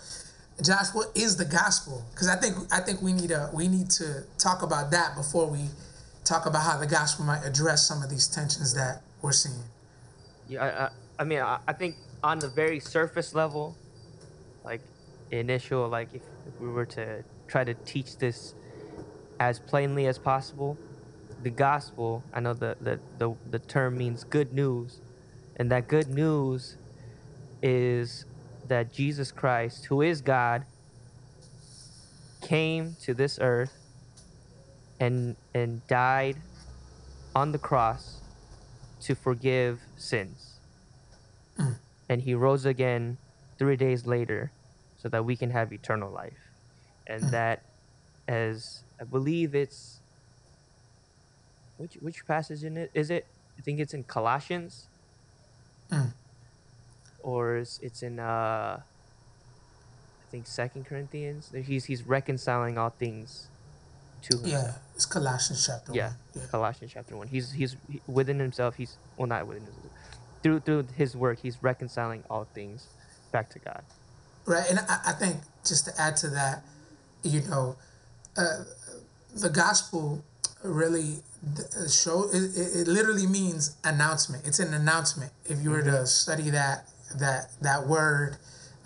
Josh, 0.62 0.88
what 0.92 1.10
is 1.14 1.36
the 1.36 1.44
gospel? 1.44 2.04
Because 2.12 2.28
I 2.28 2.36
think 2.36 2.56
I 2.70 2.80
think 2.80 3.02
we 3.02 3.12
need 3.12 3.30
a 3.30 3.50
we 3.52 3.68
need 3.68 3.90
to 3.90 4.24
talk 4.38 4.62
about 4.62 4.90
that 4.90 5.16
before 5.16 5.46
we 5.46 5.66
talk 6.24 6.46
about 6.46 6.62
how 6.62 6.78
the 6.78 6.86
gospel 6.86 7.24
might 7.24 7.44
address 7.44 7.86
some 7.86 8.02
of 8.02 8.10
these 8.10 8.28
tensions 8.28 8.74
that 8.74 9.02
we're 9.22 9.32
seeing. 9.32 9.64
Yeah, 10.48 10.62
I, 10.62 10.84
I, 10.84 10.90
I 11.20 11.24
mean, 11.24 11.40
I, 11.40 11.58
I 11.66 11.72
think 11.72 11.96
on 12.22 12.38
the 12.38 12.48
very 12.48 12.80
surface 12.80 13.34
level, 13.34 13.76
like 14.64 14.80
initial, 15.30 15.88
like 15.88 16.08
if, 16.14 16.22
if 16.46 16.60
we 16.60 16.68
were 16.68 16.86
to 16.86 17.24
try 17.48 17.64
to 17.64 17.74
teach 17.74 18.18
this 18.18 18.54
as 19.40 19.58
plainly 19.58 20.06
as 20.06 20.18
possible, 20.18 20.76
the 21.42 21.50
gospel. 21.50 22.22
I 22.32 22.40
know 22.40 22.54
the 22.54 22.76
the 22.80 23.00
the, 23.18 23.34
the 23.50 23.58
term 23.58 23.96
means 23.96 24.22
good 24.22 24.52
news, 24.52 25.00
and 25.56 25.70
that 25.72 25.88
good 25.88 26.08
news 26.08 26.76
is 27.62 28.26
that 28.68 28.92
Jesus 28.92 29.32
Christ, 29.32 29.86
who 29.86 30.02
is 30.02 30.20
God, 30.20 30.64
came 32.40 32.96
to 33.02 33.14
this 33.14 33.38
earth 33.40 33.72
and 35.00 35.36
and 35.54 35.86
died 35.86 36.36
on 37.34 37.52
the 37.52 37.58
cross 37.58 38.20
to 39.00 39.14
forgive 39.14 39.80
sins. 39.96 40.58
Mm. 41.58 41.76
And 42.08 42.22
he 42.22 42.34
rose 42.34 42.64
again 42.64 43.16
3 43.58 43.76
days 43.76 44.06
later 44.06 44.52
so 44.98 45.08
that 45.08 45.24
we 45.24 45.36
can 45.36 45.50
have 45.50 45.72
eternal 45.72 46.10
life. 46.10 46.38
And 47.06 47.22
mm. 47.22 47.30
that 47.30 47.62
as 48.28 48.82
I 49.00 49.04
believe 49.04 49.54
it's 49.54 50.00
which 51.78 51.94
which 52.00 52.26
passage 52.26 52.64
in 52.64 52.76
it 52.76 52.90
is 52.94 53.10
it? 53.10 53.26
I 53.58 53.62
think 53.62 53.80
it's 53.80 53.94
in 53.94 54.04
Colossians. 54.04 54.86
Mm 55.90 56.12
or 57.22 57.56
it's 57.56 58.02
in 58.02 58.18
uh, 58.18 58.80
I 58.80 60.30
think 60.30 60.46
Second 60.46 60.86
Corinthians. 60.86 61.50
He's 61.66 61.84
he's 61.84 62.06
reconciling 62.06 62.78
all 62.78 62.90
things 62.90 63.48
to 64.22 64.36
himself. 64.38 64.64
Yeah, 64.64 64.72
it's 64.94 65.06
Colossians 65.06 65.66
chapter 65.66 65.92
yeah, 65.92 66.06
one. 66.06 66.16
Yeah, 66.34 66.42
Colossians 66.50 66.92
chapter 66.92 67.16
one. 67.16 67.28
He's 67.28 67.52
he's 67.52 67.76
he, 67.90 68.00
within 68.06 68.38
himself. 68.38 68.76
He's 68.76 68.96
well, 69.16 69.28
not 69.28 69.46
within 69.46 69.64
himself. 69.64 69.86
Through 70.42 70.60
through 70.60 70.86
his 70.96 71.16
work, 71.16 71.40
he's 71.40 71.62
reconciling 71.62 72.24
all 72.28 72.44
things 72.54 72.86
back 73.30 73.50
to 73.50 73.58
God. 73.58 73.82
Right, 74.44 74.68
and 74.68 74.80
I, 74.80 75.00
I 75.06 75.12
think 75.12 75.36
just 75.64 75.84
to 75.86 75.92
add 76.00 76.16
to 76.18 76.28
that, 76.30 76.64
you 77.22 77.42
know, 77.42 77.76
uh, 78.36 78.64
the 79.34 79.48
gospel 79.48 80.24
really 80.64 81.18
show 81.90 82.28
it, 82.32 82.56
it, 82.56 82.88
literally 82.88 83.26
means 83.26 83.76
announcement. 83.84 84.46
It's 84.46 84.58
an 84.58 84.74
announcement. 84.74 85.32
If 85.44 85.62
you 85.62 85.70
were 85.70 85.82
mm-hmm. 85.82 86.02
to 86.02 86.06
study 86.06 86.50
that 86.50 86.88
that 87.18 87.52
that 87.60 87.86
word 87.86 88.36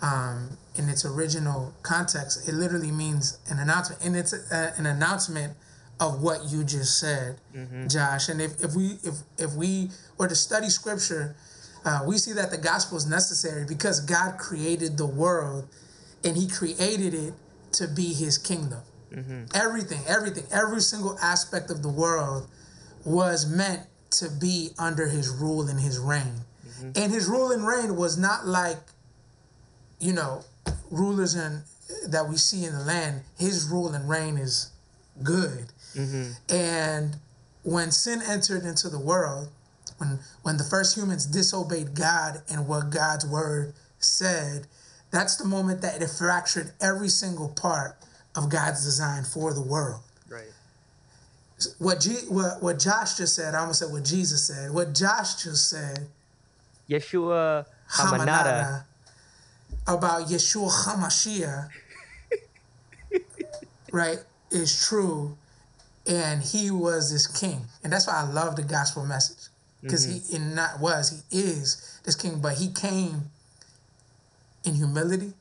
um, 0.01 0.57
in 0.75 0.89
its 0.89 1.05
original 1.05 1.73
context, 1.81 2.47
it 2.47 2.53
literally 2.53 2.91
means 2.91 3.39
an 3.49 3.59
announcement, 3.59 4.03
and 4.03 4.15
it's 4.15 4.33
a, 4.33 4.73
an 4.77 4.85
announcement 4.85 5.53
of 5.99 6.21
what 6.21 6.41
you 6.49 6.63
just 6.63 6.99
said, 6.99 7.37
mm-hmm. 7.55 7.87
Josh. 7.87 8.29
And 8.29 8.41
if, 8.41 8.63
if 8.63 8.75
we 8.75 8.99
if 9.03 9.15
if 9.37 9.53
we 9.53 9.89
were 10.17 10.27
to 10.27 10.35
study 10.35 10.69
Scripture, 10.69 11.35
uh, 11.85 12.01
we 12.05 12.17
see 12.17 12.33
that 12.33 12.51
the 12.51 12.57
gospel 12.57 12.97
is 12.97 13.07
necessary 13.07 13.65
because 13.65 13.99
God 13.99 14.37
created 14.37 14.97
the 14.97 15.07
world, 15.07 15.67
and 16.23 16.37
He 16.37 16.47
created 16.47 17.13
it 17.13 17.33
to 17.73 17.87
be 17.87 18.13
his 18.13 18.37
kingdom. 18.37 18.81
Everything, 19.55 20.01
everything, 20.07 20.43
every 20.51 20.81
single 20.81 21.17
aspect 21.21 21.69
of 21.69 21.81
the 21.81 21.89
world 21.89 22.47
was 23.05 23.49
meant 23.49 23.81
to 24.09 24.29
be 24.29 24.69
under 24.77 25.07
his 25.07 25.29
rule 25.29 25.67
and 25.67 25.79
his 25.79 25.97
reign. 25.97 26.41
Mm-hmm. 26.77 26.91
And 26.95 27.11
his 27.11 27.27
rule 27.27 27.51
and 27.51 27.65
reign 27.65 27.95
was 27.95 28.17
not 28.17 28.45
like, 28.45 28.77
you 29.99 30.13
know, 30.13 30.43
rulers 30.91 31.35
and 31.35 31.63
that 32.07 32.27
we 32.27 32.37
see 32.37 32.65
in 32.65 32.73
the 32.73 32.83
land. 32.83 33.21
His 33.37 33.69
rule 33.69 33.93
and 33.93 34.07
reign 34.09 34.37
is 34.37 34.71
good. 35.23 35.67
Mm-hmm. 35.95 36.31
And 36.53 37.17
when 37.63 37.91
sin 37.91 38.21
entered 38.25 38.63
into 38.63 38.89
the 38.89 38.99
world, 38.99 39.49
when 39.97 40.19
when 40.43 40.57
the 40.57 40.63
first 40.63 40.95
humans 40.95 41.25
disobeyed 41.25 41.95
God 41.95 42.41
and 42.49 42.67
what 42.67 42.89
God's 42.89 43.25
word 43.25 43.73
said, 43.99 44.67
that's 45.11 45.37
the 45.37 45.45
moment 45.45 45.81
that 45.81 46.01
it 46.01 46.09
fractured 46.09 46.71
every 46.81 47.09
single 47.09 47.49
part 47.49 47.97
of 48.35 48.49
God's 48.49 48.83
design 48.83 49.23
for 49.23 49.53
the 49.53 49.61
world. 49.61 50.01
Right. 50.29 50.51
What 51.79 52.01
G, 52.01 52.11
what 52.29 52.61
what 52.61 52.79
Josh 52.79 53.17
just 53.17 53.35
said, 53.35 53.55
I 53.55 53.59
almost 53.59 53.79
said 53.79 53.91
what 53.91 54.05
Jesus 54.05 54.43
said. 54.43 54.71
What 54.71 54.93
Josh 54.93 55.43
just 55.43 55.69
said, 55.69 56.07
Yeshua 56.89 57.65
Hamanada, 57.89 58.83
about 59.87 60.27
Yeshua 60.27 60.69
Hamashiach, 60.69 61.69
right, 63.91 64.19
is 64.51 64.87
true, 64.87 65.37
and 66.05 66.41
he 66.41 66.71
was 66.71 67.11
this 67.11 67.27
king, 67.27 67.61
and 67.83 67.91
that's 67.91 68.07
why 68.07 68.23
I 68.25 68.31
love 68.31 68.55
the 68.55 68.63
gospel 68.63 69.05
message 69.05 69.47
because 69.81 70.05
he 70.05 70.19
mm-hmm. 70.19 70.35
and 70.35 70.55
not 70.55 70.79
was 70.79 71.23
he 71.29 71.37
is 71.39 71.99
this 72.03 72.15
king, 72.15 72.39
but 72.39 72.57
he 72.57 72.69
came 72.69 73.29
in 74.63 74.75
humility 74.75 75.33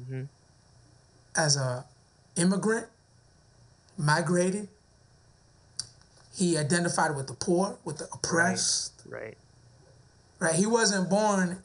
mm-hmm. 0.00 0.22
as 1.36 1.56
a 1.56 1.84
immigrant, 2.36 2.86
migrated. 3.98 4.68
He 6.34 6.56
identified 6.56 7.14
with 7.14 7.26
the 7.26 7.34
poor, 7.34 7.76
with 7.84 7.98
the 7.98 8.08
oppressed. 8.12 9.02
Right. 9.06 9.22
Right? 9.22 9.36
He 10.50 10.66
wasn't 10.66 11.08
born 11.08 11.58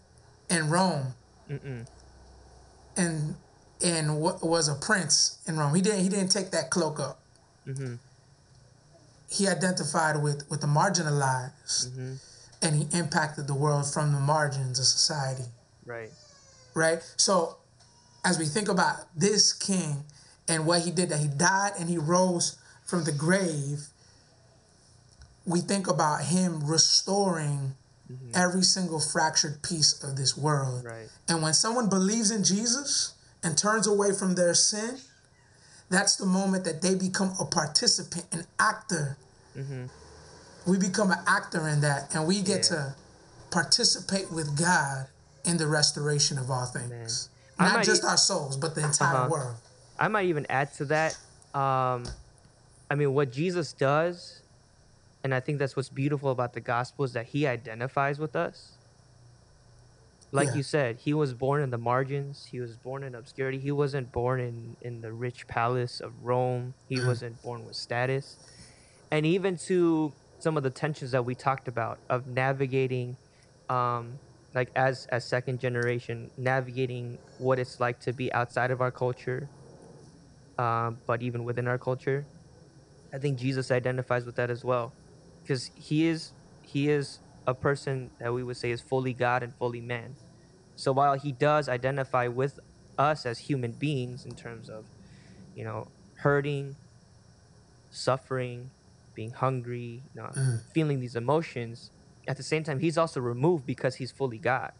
in 0.49 0.69
Rome, 0.69 1.13
Mm-mm. 1.49 1.85
and 2.95 3.35
and 3.83 4.19
wa- 4.21 4.37
was 4.41 4.67
a 4.67 4.75
prince 4.75 5.39
in 5.47 5.57
Rome. 5.57 5.73
He 5.75 5.81
didn't 5.81 6.01
he 6.01 6.09
didn't 6.09 6.29
take 6.31 6.51
that 6.51 6.69
cloak 6.69 6.99
up. 6.99 7.19
Mm-hmm. 7.67 7.95
He 9.29 9.47
identified 9.47 10.21
with 10.21 10.49
with 10.49 10.61
the 10.61 10.67
marginalized, 10.67 11.89
Mm-hmm. 11.89 12.13
and 12.61 12.75
he 12.75 12.87
impacted 12.97 13.47
the 13.47 13.53
world 13.55 13.91
from 13.91 14.13
the 14.13 14.19
margins 14.19 14.79
of 14.79 14.85
society. 14.85 15.45
Right. 15.85 16.09
right? 16.73 16.99
So, 17.17 17.57
as 18.25 18.37
we 18.37 18.45
think 18.45 18.67
about 18.67 18.95
this 19.15 19.53
king 19.53 20.03
and 20.49 20.65
what 20.65 20.81
he 20.81 20.91
did, 20.91 21.09
that 21.09 21.19
he 21.19 21.27
died 21.27 21.73
and 21.79 21.89
he 21.89 21.97
rose 21.97 22.57
from 22.85 23.03
the 23.05 23.11
grave, 23.13 23.87
we 25.45 25.61
think 25.61 25.87
about 25.87 26.23
him 26.25 26.65
restoring 26.65 27.75
every 28.33 28.63
single 28.63 28.99
fractured 28.99 29.61
piece 29.63 30.03
of 30.03 30.15
this 30.15 30.37
world. 30.37 30.85
Right. 30.85 31.09
And 31.27 31.41
when 31.41 31.53
someone 31.53 31.89
believes 31.89 32.31
in 32.31 32.43
Jesus 32.43 33.13
and 33.43 33.57
turns 33.57 33.87
away 33.87 34.13
from 34.13 34.35
their 34.35 34.53
sin, 34.53 34.97
that's 35.89 36.15
the 36.17 36.25
moment 36.25 36.63
that 36.65 36.81
they 36.81 36.95
become 36.95 37.33
a 37.39 37.45
participant, 37.45 38.25
an 38.31 38.45
actor. 38.59 39.17
We 40.65 40.77
become 40.77 41.11
an 41.11 41.19
actor 41.25 41.67
in 41.67 41.81
that, 41.81 42.13
and 42.13 42.27
we 42.27 42.41
get 42.41 42.57
Yeah. 42.69 42.75
to 42.75 42.95
participate 43.51 44.31
with 44.31 44.57
God 44.57 45.07
in 45.45 45.57
the 45.57 45.65
restoration 45.67 46.37
of 46.37 46.51
all 46.51 46.65
things. 46.65 47.29
I 47.57 47.73
Not 47.77 47.85
just 47.85 48.03
e- 48.03 48.07
our 48.07 48.17
souls, 48.17 48.57
but 48.57 48.75
the 48.75 48.81
entire 48.81 49.15
Uh-huh. 49.15 49.29
world. 49.29 49.55
I 49.97 50.09
might 50.09 50.25
even 50.27 50.45
add 50.49 50.73
to 50.75 50.85
that. 50.85 51.17
Um, 51.53 52.05
I 52.91 52.95
mean, 52.95 53.13
what 53.13 53.31
Jesus 53.31 53.73
does, 53.73 54.41
and 55.27 55.35
I 55.35 55.41
think 55.41 55.59
that's 55.59 55.75
what's 55.75 55.89
beautiful 55.89 56.31
about 56.31 56.53
the 56.53 56.61
gospel 56.61 57.03
is 57.03 57.11
that 57.11 57.27
he 57.27 57.45
identifies 57.45 58.17
with 58.17 58.33
us. 58.33 58.77
Like 60.31 60.53
Yeah. 60.53 60.55
you 60.55 60.63
said, 60.63 60.99
he 60.99 61.13
was 61.13 61.33
born 61.33 61.61
in 61.61 61.69
the 61.69 61.77
margins. 61.77 62.45
He 62.49 62.61
was 62.61 62.77
born 62.77 63.03
in 63.03 63.13
obscurity. 63.13 63.59
He 63.59 63.73
wasn't 63.73 64.13
born 64.13 64.39
in, 64.39 64.77
in 64.81 65.01
the 65.01 65.11
rich 65.11 65.45
palace 65.49 65.99
of 65.99 66.13
Rome. 66.23 66.75
He 66.87 67.01
wasn't 67.01 67.41
born 67.41 67.65
with 67.65 67.75
status. 67.75 68.37
And 69.11 69.25
even 69.25 69.57
to 69.67 70.15
some 70.39 70.55
of 70.55 70.63
the 70.63 70.69
tensions 70.69 71.11
that 71.11 71.25
we 71.25 71.35
talked 71.35 71.67
about 71.67 71.99
of 72.09 72.25
navigating, 72.25 73.17
um, 73.67 74.21
like 74.55 74.71
as 74.77 75.07
as 75.11 75.27
second 75.27 75.59
generation, 75.59 76.31
navigating 76.37 77.19
what 77.35 77.59
it's 77.59 77.81
like 77.81 77.99
to 78.01 78.13
be 78.13 78.31
outside 78.31 78.71
of 78.71 78.79
our 78.79 78.91
culture, 78.93 79.51
um, 80.57 81.01
but 81.05 81.21
even 81.21 81.43
within 81.43 81.67
our 81.67 81.79
culture. 81.79 82.29
I 83.13 83.19
think 83.19 83.39
Jesus 83.39 83.71
identifies 83.71 84.25
with 84.25 84.35
that 84.37 84.51
as 84.51 84.65
well, 84.65 84.96
because 85.47 85.71
he 85.75 86.07
is 86.07 86.33
he 86.61 86.89
is 86.89 87.19
a 87.45 87.53
person 87.53 88.11
that 88.19 88.33
we 88.33 88.43
would 88.43 88.57
say 88.57 88.71
is 88.71 88.81
fully 88.81 89.13
God 89.13 89.41
and 89.41 89.55
fully 89.55 89.79
man. 89.79 90.15
So 90.75 90.91
while 90.91 91.17
he 91.17 91.31
does 91.31 91.69
identify 91.69 92.27
with 92.27 92.59
us 92.97 93.25
as 93.25 93.39
human 93.39 93.71
beings 93.71 94.25
in 94.25 94.35
terms 94.35 94.69
of, 94.69 94.85
you 95.55 95.63
know, 95.63 95.87
hurting, 96.15 96.75
suffering, 97.89 98.69
being 99.15 99.31
hungry, 99.31 100.03
you 100.13 100.21
know, 100.21 100.27
mm-hmm. 100.27 100.55
feeling 100.73 100.99
these 100.99 101.15
emotions, 101.15 101.89
at 102.27 102.35
the 102.35 102.43
same 102.43 102.63
time 102.63 102.79
he's 102.79 102.97
also 102.97 103.21
removed 103.21 103.65
because 103.65 103.95
he's 103.95 104.11
fully 104.11 104.37
God 104.37 104.73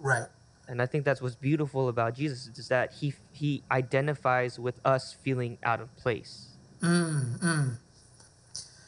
Right. 0.00 0.26
and 0.66 0.82
I 0.82 0.86
think 0.86 1.04
that's 1.04 1.22
what's 1.22 1.36
beautiful 1.36 1.88
about 1.88 2.16
Jesus 2.16 2.50
is 2.58 2.66
that 2.68 2.94
he 2.94 3.14
he 3.30 3.62
identifies 3.70 4.58
with 4.58 4.80
us 4.84 5.16
feeling 5.22 5.58
out 5.62 5.80
of 5.80 5.94
place. 5.96 6.48
Mm-hmm. 6.80 7.74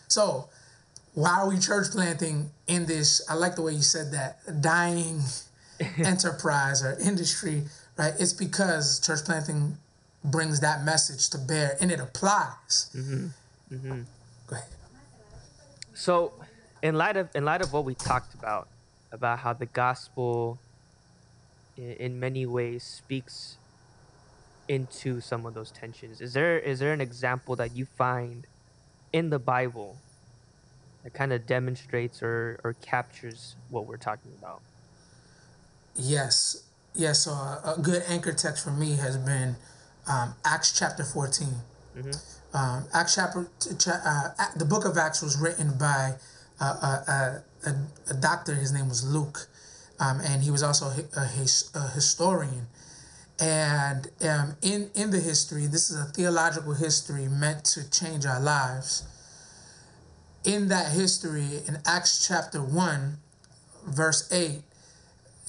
So, 0.09 0.49
why 1.15 1.41
are 1.41 1.49
we 1.49 1.59
church 1.59 1.91
planting 1.91 2.51
in 2.67 2.87
this? 2.87 3.25
I 3.29 3.35
like 3.35 3.55
the 3.55 3.63
way 3.63 3.73
you 3.73 3.83
said 3.83 4.13
that 4.13 4.61
dying 4.61 5.21
enterprise 5.99 6.85
or 6.85 6.99
industry, 7.01 7.65
right? 7.97 8.15
It's 8.19 8.33
because 8.33 9.01
church 9.01 9.25
planting 9.25 9.79
brings 10.25 10.61
that 10.61 10.85
message 10.85 11.31
to 11.31 11.39
bear 11.39 11.77
and 11.81 11.93
it 11.93 12.01
applies. 12.01 12.91
Mm-hmm. 12.95 14.03
Go 14.47 14.57
ahead. 14.57 14.69
So, 15.95 16.33
in 16.83 16.97
light 16.97 17.17
of 17.17 17.29
in 17.35 17.45
light 17.45 17.63
of 17.63 17.73
what 17.73 17.85
we 17.85 17.95
talked 17.95 18.35
about 18.35 18.69
about 19.13 19.39
how 19.39 19.53
the 19.53 19.67
gospel 19.67 20.59
in, 21.77 21.93
in 21.93 22.21
many 22.21 22.45
ways 22.45 22.83
speaks 22.83 23.57
into 24.69 25.21
some 25.21 25.47
of 25.47 25.55
those 25.55 25.71
tensions. 25.71 26.21
Is 26.21 26.33
there 26.33 26.59
is 26.59 26.81
there 26.81 26.93
an 26.93 27.01
example 27.01 27.55
that 27.57 27.77
you 27.77 27.85
find 27.85 28.47
in 29.13 29.31
the 29.31 29.39
Bible 29.39 29.97
that 31.05 31.15
kind 31.15 31.33
of 31.33 31.47
demonstrates 31.47 32.23
or 32.23 32.59
or 32.65 32.75
captures 32.83 33.55
what 33.71 33.87
we're 33.87 33.97
talking 33.97 34.33
about? 34.39 34.63
Yes. 35.95 36.65
Yes. 36.95 37.25
So, 37.25 37.33
a, 37.33 37.75
a 37.77 37.81
good 37.81 38.03
anchor 38.09 38.33
text 38.33 38.65
for 38.65 38.71
me 38.71 38.97
has 38.97 39.17
been 39.17 39.57
um, 40.09 40.35
Acts 40.45 40.77
chapter 40.77 41.05
14. 41.05 41.49
Um, 42.53 42.85
Acts 42.93 43.15
chapter, 43.15 43.49
uh, 43.89 44.29
the 44.57 44.65
book 44.65 44.85
of 44.85 44.97
Acts 44.97 45.23
was 45.23 45.39
written 45.39 45.77
by 45.79 46.15
uh, 46.61 46.65
a, 46.65 47.11
a, 47.67 47.71
a, 47.71 47.75
a 48.11 48.15
doctor. 48.15 48.55
His 48.55 48.73
name 48.73 48.89
was 48.89 49.07
Luke, 49.07 49.49
um, 50.01 50.21
and 50.21 50.43
he 50.43 50.51
was 50.51 50.63
also 50.63 50.87
a, 50.87 51.21
a, 51.21 51.27
his, 51.27 51.71
a 51.75 51.89
historian. 51.89 52.67
And 53.41 54.09
um, 54.29 54.55
in 54.63 54.91
in 54.95 55.11
the 55.11 55.19
history, 55.19 55.67
this 55.67 55.91
is 55.91 56.01
a 56.01 56.05
theological 56.05 56.75
history 56.75 57.27
meant 57.27 57.65
to 57.67 57.91
change 57.91 58.25
our 58.25 58.41
lives. 58.41 59.03
In 60.45 60.69
that 60.69 60.93
history, 60.93 61.63
in 61.67 61.79
Acts 61.87 62.27
chapter 62.27 62.63
one, 62.63 63.17
verse 63.87 64.31
eight, 64.31 64.63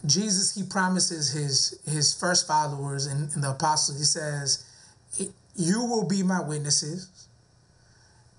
Jesus 0.05 0.55
he 0.55 0.63
promises 0.63 1.31
his 1.31 1.79
his 1.85 2.13
first 2.13 2.47
followers 2.47 3.05
and, 3.05 3.33
and 3.33 3.43
the 3.43 3.51
apostles. 3.51 3.97
He 3.97 4.05
says, 4.05 4.63
"You 5.55 5.83
will 5.83 6.07
be 6.07 6.23
my 6.23 6.41
witnesses 6.41 7.09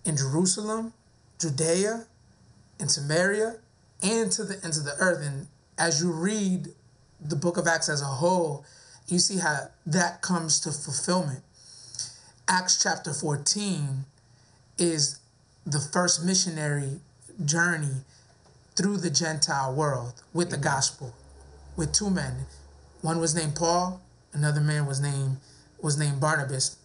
in 0.05 0.17
Jerusalem, 0.17 0.95
Judea, 1.39 2.07
and 2.81 2.91
Samaria, 2.91 3.57
and 4.03 4.33
to 4.33 4.45
the 4.45 4.63
ends 4.65 4.79
of 4.79 4.85
the 4.85 4.97
earth." 4.99 5.23
And 5.23 5.49
as 5.77 6.01
you 6.01 6.11
read 6.11 6.69
the 7.21 7.37
book 7.37 7.59
of 7.59 7.67
Acts 7.67 7.91
as 7.91 8.01
a 8.01 8.07
whole, 8.07 8.65
you 9.09 9.19
see 9.19 9.39
how 9.39 9.69
that 9.85 10.23
comes 10.23 10.59
to 10.61 10.73
fulfillment. 10.73 11.43
Acts 12.49 12.83
chapter 12.83 13.13
14 13.13 14.05
is 14.79 15.19
the 15.67 15.81
first 15.81 16.25
missionary 16.25 17.01
journey 17.45 18.03
through 18.77 18.99
the 18.99 19.11
Gentile 19.11 19.75
world 19.75 20.23
with 20.33 20.51
the 20.51 20.57
gospel, 20.57 21.15
with 21.77 21.93
two 21.93 22.09
men. 22.09 22.47
One 23.03 23.19
was 23.19 23.35
named 23.35 23.57
Paul, 23.57 24.01
another 24.33 24.61
man 24.61 24.87
was 24.87 25.01
named 25.01 25.39
was 25.83 25.99
named 25.99 26.21
Barnabas. 26.21 26.77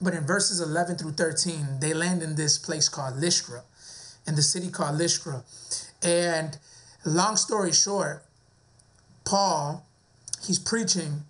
But 0.00 0.14
in 0.14 0.26
verses 0.26 0.60
11 0.60 0.96
through 0.96 1.12
13, 1.12 1.78
they 1.80 1.94
land 1.94 2.22
in 2.22 2.36
this 2.36 2.58
place 2.58 2.88
called 2.88 3.16
Lystra, 3.16 3.62
in 4.26 4.34
the 4.34 4.42
city 4.42 4.70
called 4.70 4.96
Lystra. 4.96 5.44
And 6.02 6.58
long 7.04 7.36
story 7.36 7.72
short, 7.72 8.24
Paul, 9.24 9.86
he's 10.46 10.58
preaching 10.58 11.24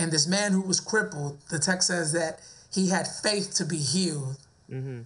And 0.00 0.10
this 0.10 0.26
man 0.26 0.52
who 0.52 0.62
was 0.62 0.80
crippled, 0.80 1.38
the 1.50 1.58
text 1.58 1.88
says 1.88 2.12
that 2.12 2.40
he 2.72 2.88
had 2.88 3.06
faith 3.06 3.52
to 3.56 3.66
be 3.66 3.76
healed. 3.76 4.38
Mm-hmm. 4.70 5.00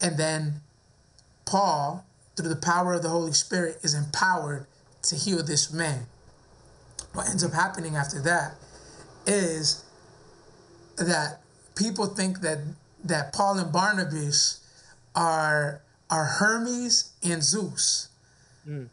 And 0.00 0.16
then 0.16 0.60
Paul, 1.44 2.04
through 2.36 2.48
the 2.48 2.56
power 2.56 2.94
of 2.94 3.02
the 3.02 3.08
Holy 3.08 3.32
Spirit, 3.32 3.78
is 3.82 3.94
empowered 3.94 4.66
to 5.02 5.16
heal 5.16 5.42
this 5.42 5.72
man. 5.72 6.06
What 7.12 7.28
ends 7.28 7.44
up 7.44 7.52
happening 7.52 7.96
after 7.96 8.20
that 8.22 8.54
is 9.26 9.84
that 10.96 11.40
people 11.74 12.06
think 12.06 12.40
that 12.40 12.58
that 13.04 13.32
Paul 13.32 13.58
and 13.58 13.72
Barnabas 13.72 14.60
are 15.14 15.82
are 16.10 16.24
Hermes 16.24 17.12
and 17.22 17.42
Zeus. 17.42 18.08
Mm. 18.68 18.88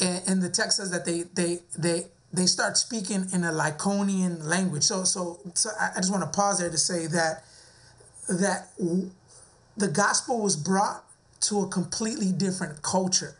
And, 0.00 0.22
and 0.26 0.42
the 0.42 0.50
text 0.50 0.76
says 0.76 0.90
that 0.90 1.04
they 1.04 1.22
they 1.34 1.60
they 1.76 2.06
they 2.32 2.46
start 2.46 2.76
speaking 2.76 3.26
in 3.32 3.44
a 3.44 3.50
Lycaonian 3.50 4.44
language. 4.44 4.84
So 4.84 5.04
so 5.04 5.40
so 5.54 5.70
I 5.80 5.92
I 5.94 5.96
just 5.96 6.12
want 6.12 6.22
to 6.22 6.36
pause 6.36 6.60
there 6.60 6.70
to 6.70 6.78
say 6.78 7.06
that 7.06 7.44
that 8.28 8.68
the 9.76 9.88
gospel 9.88 10.40
was 10.42 10.56
brought 10.56 11.04
to 11.40 11.60
a 11.60 11.68
completely 11.68 12.32
different 12.32 12.82
culture 12.82 13.36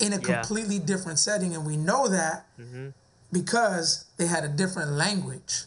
in 0.00 0.12
a 0.12 0.18
Yeah. 0.18 0.40
completely 0.42 0.78
different 0.78 1.18
setting 1.18 1.54
and 1.54 1.64
we 1.66 1.76
know 1.76 2.08
that 2.08 2.46
because 3.32 4.06
they 4.16 4.26
had 4.26 4.44
a 4.44 4.48
different 4.48 4.92
language 4.92 5.64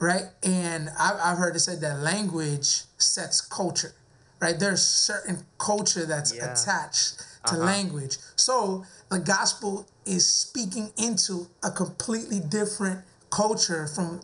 right 0.00 0.24
and 0.42 0.88
I've, 0.98 1.16
I've 1.22 1.38
heard 1.38 1.56
it 1.56 1.60
said 1.60 1.80
that 1.80 1.98
language 2.00 2.82
sets 2.98 3.40
culture 3.40 3.92
right 4.40 4.58
there's 4.58 4.82
certain 4.82 5.46
culture 5.58 6.06
that's 6.06 6.32
Yeah. 6.32 6.52
attached 6.52 7.18
to 7.46 7.54
Uh-huh. 7.54 7.64
language 7.64 8.18
so 8.36 8.84
the 9.10 9.18
gospel 9.18 9.86
is 10.06 10.26
speaking 10.26 10.92
into 10.96 11.48
a 11.62 11.70
completely 11.70 12.40
different 12.40 13.04
culture 13.30 13.86
from 13.86 14.20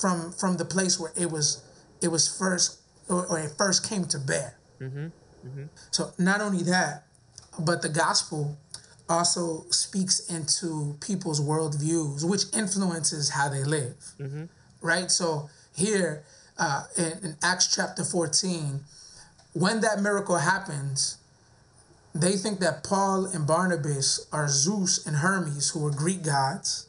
from 0.00 0.32
from 0.32 0.56
the 0.56 0.64
place 0.64 0.98
where 1.00 1.12
it 1.16 1.30
was 1.30 1.62
it 2.02 2.08
was 2.08 2.28
first 2.38 2.78
or, 3.08 3.26
or 3.26 3.38
it 3.38 3.52
first 3.56 3.88
came 3.88 4.04
to 4.06 4.18
bear. 4.18 4.56
Mm-hmm, 4.80 5.06
mm-hmm. 5.46 5.64
So 5.90 6.12
not 6.18 6.40
only 6.40 6.62
that 6.64 7.04
but 7.58 7.82
the 7.82 7.88
gospel 7.88 8.56
also 9.08 9.64
speaks 9.70 10.28
into 10.28 10.96
people's 11.00 11.40
worldviews 11.40 12.24
which 12.24 12.44
influences 12.56 13.30
how 13.30 13.48
they 13.48 13.64
live. 13.64 13.96
Mm-hmm. 14.18 14.44
Right? 14.80 15.10
So 15.10 15.48
here 15.76 16.24
uh, 16.58 16.84
in, 16.96 17.12
in 17.22 17.36
acts 17.42 17.74
chapter 17.74 18.04
14 18.04 18.80
when 19.52 19.80
that 19.80 20.00
miracle 20.00 20.36
happens 20.36 21.18
they 22.14 22.32
think 22.32 22.60
that 22.60 22.84
paul 22.84 23.26
and 23.26 23.46
barnabas 23.46 24.26
are 24.32 24.46
zeus 24.48 25.04
and 25.04 25.16
hermes 25.16 25.70
who 25.70 25.84
are 25.86 25.90
greek 25.90 26.22
gods. 26.22 26.86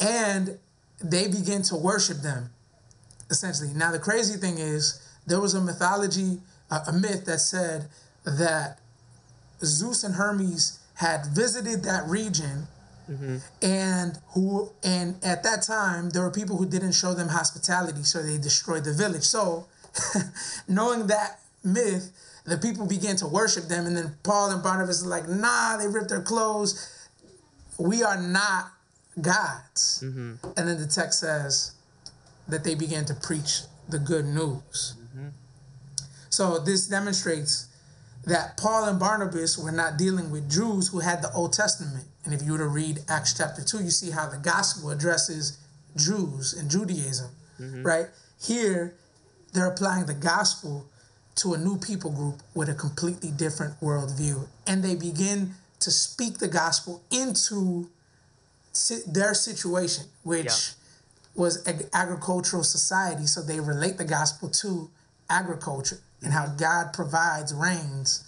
And 0.00 0.58
they 1.00 1.28
begin 1.28 1.62
to 1.62 1.76
worship 1.76 2.18
them 2.18 2.50
essentially. 3.32 3.70
Now 3.74 3.90
the 3.90 3.98
crazy 3.98 4.38
thing 4.38 4.58
is 4.58 5.02
there 5.26 5.40
was 5.40 5.54
a 5.54 5.60
mythology 5.60 6.38
a, 6.70 6.82
a 6.88 6.92
myth 6.92 7.24
that 7.26 7.40
said 7.40 7.88
that 8.24 8.78
zeus 9.64 10.04
and 10.04 10.14
hermes 10.14 10.78
had 10.94 11.26
visited 11.26 11.82
that 11.82 12.06
region 12.06 12.68
mm-hmm. 13.10 13.36
and 13.62 14.18
who 14.34 14.70
and 14.84 15.16
at 15.24 15.42
that 15.42 15.62
time 15.62 16.10
there 16.10 16.22
were 16.22 16.30
people 16.30 16.56
who 16.56 16.66
didn't 16.66 16.92
show 16.92 17.14
them 17.14 17.28
hospitality 17.28 18.04
so 18.04 18.22
they 18.22 18.38
destroyed 18.38 18.84
the 18.84 18.92
village. 18.92 19.24
So 19.24 19.66
knowing 20.68 21.06
that 21.08 21.40
myth 21.64 22.12
the 22.44 22.58
people 22.58 22.86
began 22.86 23.16
to 23.16 23.26
worship 23.26 23.64
them 23.64 23.86
and 23.86 23.96
then 23.96 24.14
paul 24.22 24.50
and 24.50 24.62
barnabas 24.62 25.04
are 25.04 25.08
like 25.08 25.28
nah 25.28 25.76
they 25.78 25.88
ripped 25.88 26.10
their 26.10 26.22
clothes. 26.22 27.08
We 27.78 28.02
are 28.02 28.20
not 28.20 28.72
gods. 29.20 30.04
Mm-hmm. 30.04 30.34
And 30.56 30.68
then 30.68 30.78
the 30.78 30.86
text 30.86 31.20
says 31.20 31.72
that 32.52 32.64
they 32.64 32.74
began 32.74 33.04
to 33.04 33.14
preach 33.14 33.60
the 33.88 33.98
good 33.98 34.24
news 34.24 34.94
mm-hmm. 34.98 35.28
so 36.30 36.58
this 36.58 36.86
demonstrates 36.86 37.68
that 38.24 38.56
Paul 38.56 38.84
and 38.84 38.98
Barnabas 38.98 39.58
were 39.58 39.72
not 39.72 39.96
dealing 39.96 40.30
with 40.30 40.50
Jews 40.50 40.88
who 40.88 41.00
had 41.00 41.22
the 41.22 41.32
Old 41.32 41.52
Testament. 41.52 42.06
And 42.24 42.32
if 42.32 42.42
you 42.42 42.52
were 42.52 42.58
to 42.58 42.68
read 42.68 43.00
Acts 43.08 43.34
chapter 43.36 43.64
2, 43.64 43.82
you 43.82 43.90
see 43.90 44.10
how 44.10 44.28
the 44.28 44.38
gospel 44.38 44.90
addresses 44.90 45.58
Jews 45.96 46.54
and 46.54 46.70
Judaism, 46.70 47.30
mm-hmm. 47.60 47.82
right? 47.82 48.06
Here, 48.40 48.94
they're 49.52 49.66
applying 49.66 50.06
the 50.06 50.14
gospel 50.14 50.86
to 51.36 51.54
a 51.54 51.58
new 51.58 51.78
people 51.78 52.10
group 52.10 52.42
with 52.54 52.68
a 52.68 52.74
completely 52.74 53.30
different 53.30 53.78
worldview. 53.80 54.46
And 54.66 54.84
they 54.84 54.94
begin 54.94 55.54
to 55.80 55.90
speak 55.90 56.38
the 56.38 56.48
gospel 56.48 57.02
into 57.10 57.90
si- 58.72 59.02
their 59.06 59.34
situation, 59.34 60.04
which 60.22 60.44
Yeah. 60.44 60.74
Was 61.34 61.66
ag- 61.66 61.88
agricultural 61.92 62.64
society. 62.64 63.26
So 63.26 63.42
they 63.42 63.60
relate 63.60 63.98
the 63.98 64.04
gospel 64.04 64.48
to 64.50 64.90
agriculture 65.30 65.98
and 66.22 66.32
how 66.32 66.46
mm-hmm. 66.46 66.58
God 66.58 66.92
provides 66.92 67.54
rains 67.54 68.24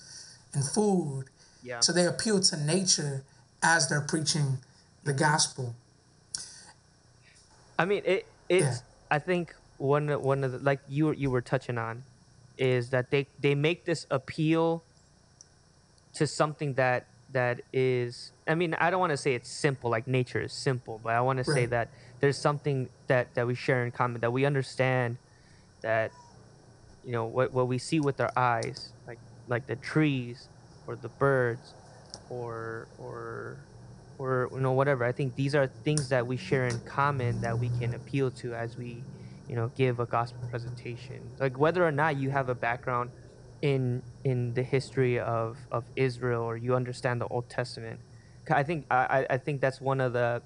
and 0.52 0.64
food. 0.64 1.24
Yeah. 1.62 1.80
So 1.80 1.92
they 1.92 2.06
appeal 2.06 2.40
to 2.40 2.56
nature 2.56 3.24
as 3.62 3.88
they're 3.88 4.00
preaching 4.00 4.58
the 5.04 5.12
mm-hmm. 5.12 5.20
gospel. 5.20 5.74
I 7.78 7.84
mean, 7.84 8.02
it 8.04 8.26
it's. 8.48 8.64
Yeah. 8.64 8.76
I 9.10 9.18
think 9.18 9.54
one 9.78 10.08
of- 10.08 10.22
one 10.22 10.44
of 10.44 10.52
the 10.52 10.58
like 10.58 10.80
you 10.88 11.12
you 11.12 11.30
were 11.30 11.42
touching 11.42 11.78
on 11.78 12.04
is 12.56 12.90
that 12.90 13.10
they 13.10 13.26
they 13.40 13.54
make 13.54 13.84
this 13.84 14.06
appeal 14.10 14.82
to 16.14 16.26
something 16.26 16.74
that 16.74 17.06
that 17.34 17.60
is. 17.72 18.32
I 18.48 18.54
mean, 18.54 18.74
I 18.74 18.90
don't 18.90 19.00
want 19.00 19.10
to 19.10 19.16
say 19.16 19.34
it's 19.34 19.50
simple, 19.50 19.90
like 19.90 20.06
nature 20.08 20.40
is 20.40 20.52
simple, 20.52 21.00
but 21.02 21.14
I 21.14 21.20
want 21.20 21.38
to 21.38 21.44
say 21.44 21.66
that 21.66 21.88
there's 22.20 22.38
something 22.38 22.88
that 23.08 23.34
that 23.34 23.46
we 23.46 23.54
share 23.54 23.84
in 23.84 23.90
common 23.90 24.20
that 24.22 24.32
we 24.32 24.46
understand 24.46 25.18
that 25.82 26.10
you 27.04 27.12
know 27.12 27.26
what 27.26 27.52
what 27.52 27.68
we 27.68 27.78
see 27.78 28.00
with 28.00 28.20
our 28.20 28.32
eyes, 28.36 28.92
like 29.06 29.18
like 29.46 29.66
the 29.66 29.76
trees 29.76 30.48
or 30.86 30.96
the 30.96 31.08
birds 31.08 31.74
or 32.30 32.88
or 32.98 33.58
or 34.18 34.48
you 34.52 34.60
know 34.60 34.72
whatever. 34.72 35.04
I 35.04 35.12
think 35.12 35.34
these 35.34 35.54
are 35.54 35.66
things 35.66 36.08
that 36.08 36.26
we 36.26 36.36
share 36.36 36.66
in 36.66 36.80
common 36.80 37.40
that 37.42 37.58
we 37.58 37.68
can 37.68 37.94
appeal 37.94 38.30
to 38.32 38.54
as 38.54 38.76
we 38.76 39.02
you 39.48 39.56
know 39.56 39.70
give 39.76 40.00
a 40.00 40.06
gospel 40.06 40.48
presentation. 40.50 41.20
Like 41.38 41.58
whether 41.58 41.86
or 41.86 41.92
not 41.92 42.16
you 42.16 42.30
have 42.30 42.48
a 42.48 42.54
background 42.54 43.10
in 43.62 44.02
in 44.24 44.54
the 44.54 44.62
history 44.62 45.18
of 45.18 45.58
of 45.70 45.84
Israel 45.96 46.42
or 46.42 46.56
you 46.56 46.74
understand 46.74 47.20
the 47.20 47.28
Old 47.28 47.48
Testament. 47.50 48.00
I 48.50 48.62
think 48.62 48.86
I 48.90 49.26
I- 49.30 49.38
think 49.38 49.60
that's 49.60 49.80
one 49.80 50.00
of 50.00 50.12
the 50.12 50.42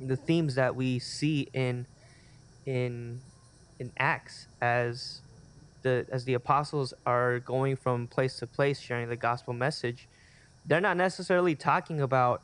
the 0.00 0.16
themes 0.16 0.56
that 0.56 0.76
we 0.76 0.98
see 0.98 1.48
in 1.54 1.86
in 2.66 3.22
in 3.78 3.92
Acts 3.98 4.48
as 4.60 5.22
the 5.82 6.06
as 6.12 6.24
the 6.24 6.34
apostles 6.34 6.94
are 7.06 7.40
going 7.40 7.76
from 7.76 8.08
place 8.08 8.38
to 8.38 8.46
place 8.46 8.80
sharing 8.80 9.08
the 9.08 9.16
gospel 9.16 9.54
message, 9.54 10.08
they're 10.64 10.80
not 10.80 10.96
necessarily 10.96 11.54
talking 11.54 12.00
about 12.00 12.42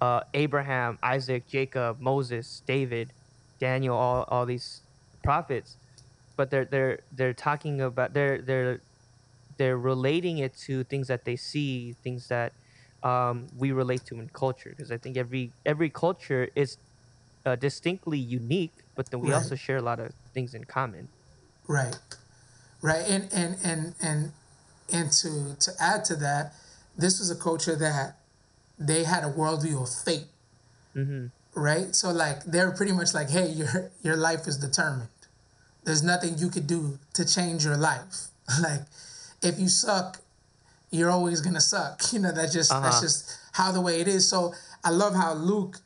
uh, 0.00 0.22
Abraham, 0.34 0.98
Isaac, 1.02 1.46
Jacob, 1.48 2.00
Moses, 2.00 2.62
David, 2.66 3.12
Daniel, 3.58 3.96
all, 3.96 4.24
all 4.28 4.46
these 4.46 4.82
prophets, 5.22 5.78
but 6.36 6.50
they're 6.50 6.64
they're 6.64 7.00
they're 7.12 7.34
talking 7.34 7.80
about 7.80 8.14
they're 8.14 8.40
they're 8.42 8.82
they're 9.60 9.78
relating 9.94 10.38
it 10.46 10.52
to 10.66 10.84
things 10.84 11.06
that 11.08 11.22
they 11.26 11.36
see, 11.36 11.94
things 12.02 12.28
that 12.28 12.52
um, 13.02 13.36
we 13.62 13.72
relate 13.72 14.04
to 14.06 14.14
in 14.22 14.28
culture. 14.44 14.70
Because 14.74 14.90
I 14.90 14.98
think 14.98 15.16
every 15.24 15.44
every 15.66 15.90
culture 15.90 16.48
is 16.56 16.78
uh, 17.46 17.56
distinctly 17.56 18.18
unique, 18.18 18.76
but 18.96 19.10
then 19.10 19.20
we 19.20 19.30
Right. 19.30 19.36
also 19.38 19.54
share 19.56 19.76
a 19.76 19.82
lot 19.90 20.00
of 20.00 20.12
things 20.34 20.54
in 20.54 20.64
common. 20.64 21.08
Right. 21.68 21.96
Right. 22.82 23.04
And 23.08 23.24
and 23.32 23.56
and 23.64 23.94
and 24.10 24.32
and 24.92 25.12
to 25.20 25.30
to 25.64 25.70
add 25.80 26.04
to 26.06 26.16
that, 26.16 26.54
this 26.96 27.18
was 27.20 27.30
a 27.30 27.36
culture 27.36 27.76
that 27.76 28.16
they 28.78 29.04
had 29.04 29.24
a 29.24 29.32
worldview 29.40 29.82
of 29.82 29.90
fate. 30.06 30.28
Right? 31.54 31.94
So 31.94 32.10
like 32.12 32.44
they're 32.44 32.70
pretty 32.70 32.92
much 32.92 33.12
like, 33.14 33.30
hey, 33.30 33.48
your 33.48 33.90
your 34.02 34.16
life 34.16 34.46
is 34.46 34.56
determined. 34.56 35.08
There's 35.84 36.02
nothing 36.02 36.38
you 36.38 36.48
could 36.48 36.66
do 36.66 36.98
to 37.14 37.24
change 37.24 37.64
your 37.64 37.76
life. 37.76 38.28
like 38.62 38.82
if 39.42 39.58
you 39.58 39.68
suck, 39.68 40.20
you're 40.90 41.10
always 41.10 41.40
gonna 41.40 41.60
suck. 41.60 42.02
You 42.12 42.20
know, 42.20 42.32
that's 42.32 42.52
just 42.52 42.70
that's 42.70 42.84
Uh-huh. 42.96 43.00
just 43.00 43.38
how 43.52 43.72
the 43.72 43.80
way 43.80 44.00
it 44.00 44.08
is. 44.08 44.28
So 44.28 44.54
I 44.84 44.90
love 44.90 45.14
how 45.14 45.34
Luke 45.34 45.78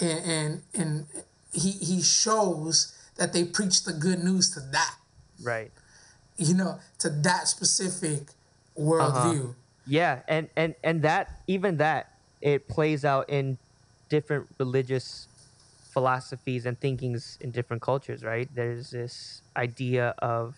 and 0.00 0.24
and, 0.24 0.62
and 0.74 1.06
he 1.52 1.72
he 1.72 2.02
shows 2.02 2.92
that 3.16 3.32
they 3.32 3.44
preach 3.44 3.84
the 3.84 3.92
good 3.92 4.22
news 4.24 4.50
to 4.50 4.60
that 4.72 4.96
Right. 5.42 5.72
you 6.36 6.54
know, 6.54 6.80
to 6.98 7.10
that 7.10 7.48
specific 7.48 8.28
worldview. 8.78 9.54
Yeah, 9.86 10.22
and 10.28 10.48
and 10.56 10.74
and 10.82 11.02
that 11.02 11.28
even 11.46 11.76
that 11.78 12.06
it 12.40 12.68
plays 12.68 13.04
out 13.04 13.28
in 13.28 13.58
different 14.08 14.46
religious 14.58 15.28
philosophies 15.92 16.66
and 16.66 16.78
thinkings 16.80 17.38
in 17.40 17.50
different 17.50 17.82
cultures, 17.82 18.24
right? 18.24 18.48
There's 18.54 18.90
this 18.90 19.42
idea 19.56 20.14
of 20.18 20.56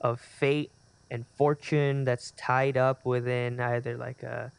of 0.00 0.20
fate 0.20 0.70
and 1.10 1.26
fortune 1.36 2.04
that's 2.04 2.32
tied 2.32 2.76
up 2.76 3.04
within 3.04 3.60
either 3.60 3.96
like 3.96 4.22
a 4.22 4.52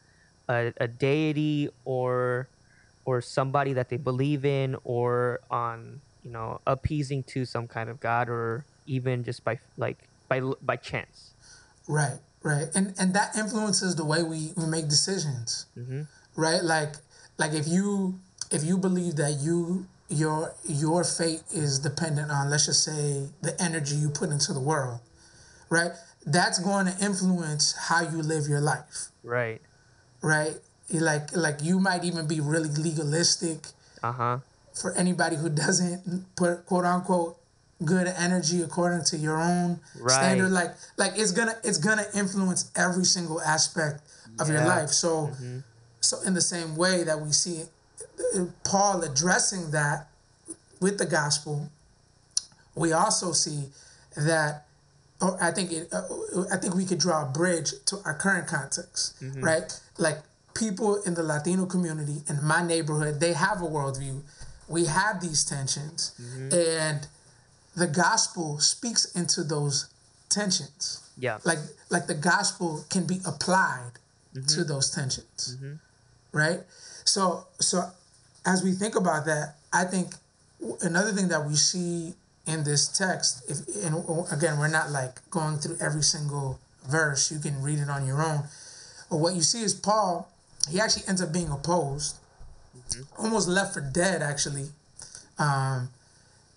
a, 0.48 0.72
a 0.78 0.88
deity 0.88 1.68
or 1.84 2.48
or 3.04 3.20
somebody 3.20 3.72
that 3.72 3.88
they 3.88 3.96
believe 3.96 4.44
in 4.44 4.76
or 4.84 5.40
on 5.50 6.00
you 6.24 6.30
know 6.30 6.60
appeasing 6.66 7.22
to 7.22 7.44
some 7.44 7.66
kind 7.66 7.88
of 7.88 8.00
god 8.00 8.28
or 8.28 8.64
even 8.86 9.24
just 9.24 9.44
by 9.44 9.58
like 9.76 9.98
by 10.28 10.40
by 10.62 10.76
chance 10.76 11.32
Right, 11.88 12.18
right, 12.42 12.68
and 12.74 12.94
and 12.98 13.14
that 13.14 13.36
influences 13.36 13.96
the 13.96 14.04
way 14.04 14.22
we, 14.22 14.52
we 14.56 14.66
make 14.66 14.88
decisions. 14.88 15.66
Mm-hmm. 15.76 16.02
Right, 16.36 16.62
like 16.62 16.94
like 17.38 17.52
if 17.52 17.66
you 17.66 18.20
if 18.50 18.64
you 18.64 18.78
believe 18.78 19.16
that 19.16 19.38
you 19.40 19.86
your 20.08 20.54
your 20.64 21.04
fate 21.04 21.42
is 21.52 21.78
dependent 21.78 22.30
on 22.30 22.50
let's 22.50 22.66
just 22.66 22.84
say 22.84 23.28
the 23.40 23.60
energy 23.60 23.96
you 23.96 24.10
put 24.10 24.30
into 24.30 24.52
the 24.52 24.60
world, 24.60 25.00
right? 25.68 25.92
That's 26.26 26.58
going 26.58 26.86
to 26.86 26.96
influence 27.04 27.74
how 27.88 28.02
you 28.02 28.22
live 28.22 28.46
your 28.48 28.60
life. 28.60 29.08
right. 29.22 29.60
Right, 30.24 30.54
like 30.92 31.34
like 31.34 31.62
you 31.64 31.80
might 31.80 32.04
even 32.04 32.28
be 32.28 32.38
really 32.40 32.68
legalistic 32.68 33.66
uh-huh. 34.04 34.38
for 34.72 34.92
anybody 34.94 35.34
who 35.34 35.48
doesn't 35.48 36.36
put 36.36 36.64
quote 36.66 36.84
unquote 36.84 37.36
good 37.84 38.06
energy 38.06 38.62
according 38.62 39.02
to 39.06 39.16
your 39.16 39.40
own 39.40 39.80
Right. 39.98 40.12
standard 40.12 40.50
like 40.52 40.74
like 40.96 41.14
it's 41.16 41.32
gonna 41.32 41.56
it's 41.64 41.78
gonna 41.78 42.04
influence 42.14 42.70
every 42.76 43.04
single 43.04 43.40
aspect 43.40 44.00
of 44.38 44.48
your 44.48 44.64
life. 44.64 44.90
So 44.90 45.32
so 46.00 46.22
in 46.22 46.34
the 46.34 46.40
same 46.40 46.76
way 46.76 47.02
that 47.02 47.20
we 47.20 47.32
see 47.32 47.62
uh, 48.36 48.44
paul 48.62 49.02
addressing 49.02 49.72
that 49.72 50.06
with 50.80 50.98
the 50.98 51.06
gospel 51.06 51.68
we 52.76 52.92
also 52.92 53.32
see 53.32 53.64
that 54.16 54.66
Oh, 55.22 55.38
I 55.40 55.52
think 55.52 55.70
it, 55.70 55.88
uh, 55.92 56.02
I 56.52 56.56
think 56.56 56.74
we 56.74 56.84
could 56.84 56.98
draw 56.98 57.22
a 57.22 57.30
bridge 57.30 57.70
to 57.86 57.98
our 58.04 58.14
current 58.14 58.48
context, 58.48 59.22
mm-hmm. 59.22 59.40
right? 59.40 59.80
Like 59.96 60.18
people 60.54 61.00
in 61.02 61.14
the 61.14 61.22
Latino 61.22 61.64
community 61.64 62.22
in 62.28 62.42
my 62.42 62.62
neighborhood, 62.66 63.20
they 63.20 63.32
have 63.32 63.62
a 63.62 63.66
worldview. 63.66 64.20
We 64.68 64.86
have 64.86 65.20
these 65.20 65.44
tensions, 65.44 66.12
mm-hmm. 66.20 66.48
and 66.52 67.06
the 67.76 67.86
gospel 67.86 68.58
speaks 68.58 69.04
into 69.14 69.44
those 69.44 69.88
tensions. 70.28 71.08
yeah 71.16 71.38
Like 71.44 71.58
like 71.90 72.06
the 72.06 72.14
gospel 72.14 72.84
can 72.90 73.06
be 73.06 73.20
applied 73.24 73.92
mm-hmm. 74.34 74.46
to 74.46 74.64
those 74.64 74.90
tensions, 74.90 75.56
right? 76.32 76.60
So 77.04 77.46
so 77.60 77.84
as 78.44 78.64
we 78.64 78.72
think 78.72 78.96
about 78.96 79.24
that, 79.26 79.54
I 79.72 79.84
think 79.84 80.14
another 80.82 81.12
thing 81.12 81.28
that 81.28 81.46
we 81.46 81.54
see 81.54 82.14
in 82.46 82.64
this 82.64 82.88
text, 82.88 83.48
if 83.48 83.58
and 83.84 84.04
again 84.32 84.58
we're 84.58 84.68
not 84.68 84.90
like 84.90 85.28
going 85.30 85.58
through 85.58 85.76
every 85.80 86.02
single 86.02 86.58
verse, 86.88 87.30
you 87.30 87.38
can 87.38 87.62
read 87.62 87.78
it 87.78 87.88
on 87.88 88.06
your 88.06 88.22
own. 88.22 88.44
But 89.10 89.18
what 89.18 89.34
you 89.34 89.42
see 89.42 89.62
is 89.62 89.74
Paul, 89.74 90.28
he 90.68 90.80
actually 90.80 91.04
ends 91.06 91.22
up 91.22 91.32
being 91.32 91.50
opposed, 91.50 92.16
almost 93.18 93.48
left 93.48 93.74
for 93.74 93.80
dead 93.80 94.22
actually. 94.22 94.66
Um, 95.38 95.88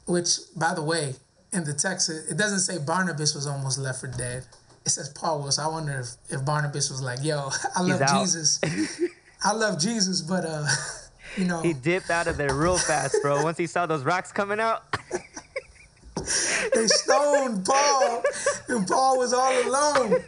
which 0.07 0.37
by 0.55 0.73
the 0.73 0.83
way, 0.83 1.15
in 1.53 1.63
the 1.63 1.73
text 1.73 2.09
it, 2.09 2.25
it 2.29 2.37
doesn't 2.37 2.59
say 2.59 2.77
Barnabas 2.77 3.35
was 3.35 3.47
almost 3.47 3.77
left 3.77 4.01
for 4.01 4.07
dead. 4.07 4.45
It 4.85 4.89
says 4.89 5.09
Paul 5.09 5.41
was. 5.41 5.57
I 5.57 5.67
wonder 5.67 5.99
if, 5.99 6.33
if 6.33 6.45
Barnabas 6.45 6.91
was 6.91 7.01
like, 7.01 7.23
yo, 7.23 7.49
I 7.75 7.81
love. 7.81 8.21
Jesus. 8.21 8.59
I 9.43 9.53
love 9.53 9.79
Jesus, 9.79 10.21
but 10.21 10.45
uh, 10.45 10.65
you 11.37 11.45
know, 11.45 11.61
he 11.61 11.73
dipped 11.73 12.09
out 12.09 12.27
of 12.27 12.37
there 12.37 12.53
real 12.53 12.77
fast 12.77 13.15
bro 13.21 13.43
once 13.43 13.57
he 13.57 13.67
saw 13.67 13.85
those 13.85 14.03
rocks 14.03 14.31
coming 14.31 14.59
out 14.59 14.83
they 16.73 16.87
stoned 16.87 17.65
Paul, 17.65 18.23
and 18.69 18.87
Paul 18.87 19.17
was 19.19 19.33
all 19.33 19.67
alone. 19.67 20.23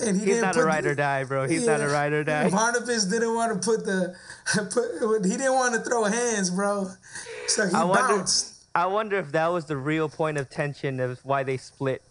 And 0.00 0.18
he 0.18 0.26
he's 0.26 0.40
not 0.40 0.56
a 0.56 0.64
ride 0.64 0.86
or 0.86 0.94
die 0.94 1.24
bro 1.24 1.46
he's 1.46 1.66
not 1.66 1.80
a 1.80 1.84
Yeah. 1.84 1.92
ride 1.92 2.12
or 2.12 2.24
die 2.24 2.48
Barnabas 2.50 3.04
didn't 3.04 3.34
want 3.34 3.52
to 3.60 3.64
put 3.70 3.84
the 3.84 4.14
put. 4.72 5.24
He 5.24 5.36
didn't 5.36 5.52
want 5.54 5.74
to 5.74 5.80
throw 5.80 6.04
hands, 6.04 6.50
bro. 6.50 6.88
So 7.46 7.66
he 7.68 7.74
I 7.74 7.84
wonder- 7.84 8.16
bounced. 8.16 8.48
I 8.74 8.86
wonder 8.86 9.18
if 9.18 9.32
that 9.32 9.48
was 9.48 9.66
the 9.66 9.76
real 9.76 10.08
point 10.08 10.38
of 10.38 10.48
tension 10.48 10.98
of 10.98 11.20
why 11.24 11.42
they 11.42 11.58
split. 11.58 12.02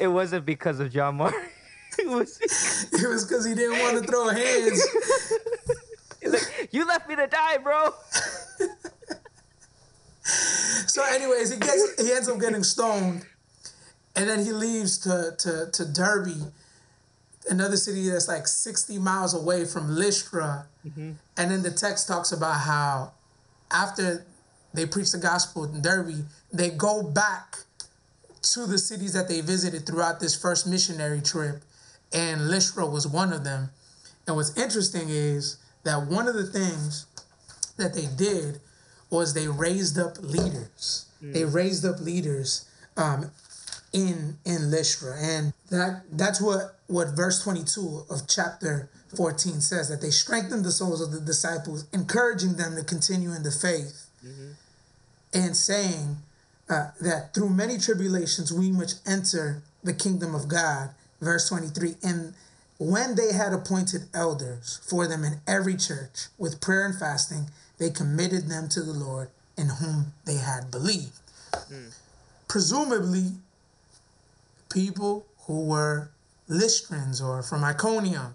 it 0.00 0.08
wasn't 0.08 0.44
because 0.44 0.78
of 0.78 0.92
John 0.92 1.16
Mark. 1.16 1.34
it 1.98 2.06
was 2.08 2.38
It 2.92 3.08
was 3.08 3.24
because 3.24 3.46
he 3.46 3.54
didn't 3.54 3.78
want 3.80 4.04
to 4.04 4.10
throw 4.10 4.28
hands. 4.28 4.86
he's 6.20 6.32
like, 6.32 6.68
you 6.70 6.84
left 6.86 7.08
me 7.08 7.16
to 7.16 7.26
die, 7.26 7.56
bro. 7.58 7.94
So, 10.92 11.02
anyways, 11.10 11.50
he 11.50 11.58
gets 11.58 12.02
he 12.02 12.12
ends 12.12 12.28
up 12.28 12.38
getting 12.38 12.62
stoned, 12.62 13.24
and 14.14 14.28
then 14.28 14.44
he 14.44 14.52
leaves 14.52 14.98
to 14.98 15.34
to 15.38 15.70
to 15.72 15.90
Derbe, 15.90 16.52
another 17.48 17.78
city 17.78 18.10
that's 18.10 18.28
like 18.28 18.46
sixty 18.46 18.98
miles 18.98 19.32
away 19.32 19.64
from 19.64 19.96
Lystra, 19.96 20.66
mm-hmm. 20.86 21.12
and 21.38 21.50
then 21.50 21.62
the 21.62 21.70
text 21.70 22.08
talks 22.08 22.30
about 22.30 22.60
how 22.60 23.12
after 23.70 24.26
they 24.74 24.84
preach 24.84 25.12
the 25.12 25.18
gospel 25.18 25.64
in 25.64 25.80
Derbe, 25.80 26.26
they 26.52 26.68
go 26.68 27.02
back 27.02 27.60
to 28.42 28.66
the 28.66 28.76
cities 28.76 29.14
that 29.14 29.28
they 29.28 29.40
visited 29.40 29.86
throughout 29.86 30.20
this 30.20 30.36
first 30.36 30.66
missionary 30.66 31.22
trip, 31.22 31.62
and 32.12 32.50
Lystra 32.50 32.84
was 32.84 33.08
one 33.08 33.32
of 33.32 33.44
them. 33.44 33.70
And 34.26 34.36
what's 34.36 34.54
interesting 34.58 35.08
is 35.08 35.56
that 35.84 36.06
one 36.06 36.28
of 36.28 36.34
the 36.34 36.44
things 36.44 37.06
that 37.78 37.94
they 37.94 38.08
did 38.14 38.60
was 39.12 39.34
they 39.34 39.46
raised 39.46 39.98
up 39.98 40.16
leaders. 40.20 41.06
They 41.20 41.44
raised 41.44 41.84
up 41.84 42.00
leaders 42.00 42.64
um, 42.96 43.30
in 43.92 44.38
in 44.44 44.70
Lystra, 44.72 45.14
and 45.20 45.52
that 45.70 46.02
that's 46.10 46.40
what 46.40 46.78
what 46.88 47.10
verse 47.10 47.40
twenty 47.44 47.62
two 47.62 48.02
of 48.10 48.26
chapter 48.26 48.88
fourteen 49.14 49.60
says 49.60 49.88
that 49.88 50.00
they 50.00 50.10
strengthened 50.10 50.64
the 50.64 50.72
souls 50.72 51.00
of 51.00 51.12
the 51.12 51.20
disciples, 51.20 51.84
encouraging 51.92 52.54
them 52.56 52.74
to 52.74 52.82
continue 52.82 53.32
in 53.32 53.44
the 53.44 53.52
faith, 53.52 54.06
and 55.32 55.56
saying 55.56 56.16
uh, 56.68 56.90
that 57.00 57.32
through 57.34 57.50
many 57.50 57.78
tribulations 57.78 58.52
we 58.52 58.72
must 58.72 59.06
enter 59.06 59.62
the 59.84 59.94
kingdom 59.94 60.34
of 60.34 60.48
God. 60.48 60.90
Verse 61.20 61.48
twenty 61.48 61.68
three, 61.68 61.94
and 62.02 62.34
when 62.78 63.14
they 63.14 63.32
had 63.32 63.52
appointed 63.52 64.08
elders 64.12 64.80
for 64.82 65.06
them 65.06 65.22
in 65.22 65.34
every 65.46 65.76
church 65.76 66.26
with 66.36 66.60
prayer 66.60 66.84
and 66.84 66.98
fasting, 66.98 67.46
they 67.82 67.90
committed 67.90 68.48
them 68.48 68.68
to 68.68 68.80
the 68.80 68.92
Lord 68.92 69.28
in 69.56 69.68
whom 69.68 70.12
they 70.24 70.36
had 70.36 70.70
believed. 70.70 71.18
Hmm. 71.52 71.88
Presumably, 72.48 73.32
people 74.72 75.26
who 75.46 75.64
were 75.64 76.10
Lystrans 76.48 77.22
or 77.22 77.42
from 77.42 77.64
Iconium, 77.64 78.34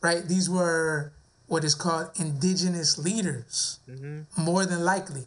right? 0.00 0.26
These 0.26 0.50
were 0.50 1.12
what 1.46 1.64
is 1.64 1.74
called 1.74 2.08
indigenous 2.18 2.98
leaders, 2.98 3.78
mm-hmm. 3.88 4.22
more 4.42 4.64
than 4.66 4.84
likely, 4.84 5.26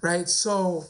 right? 0.00 0.28
So, 0.28 0.86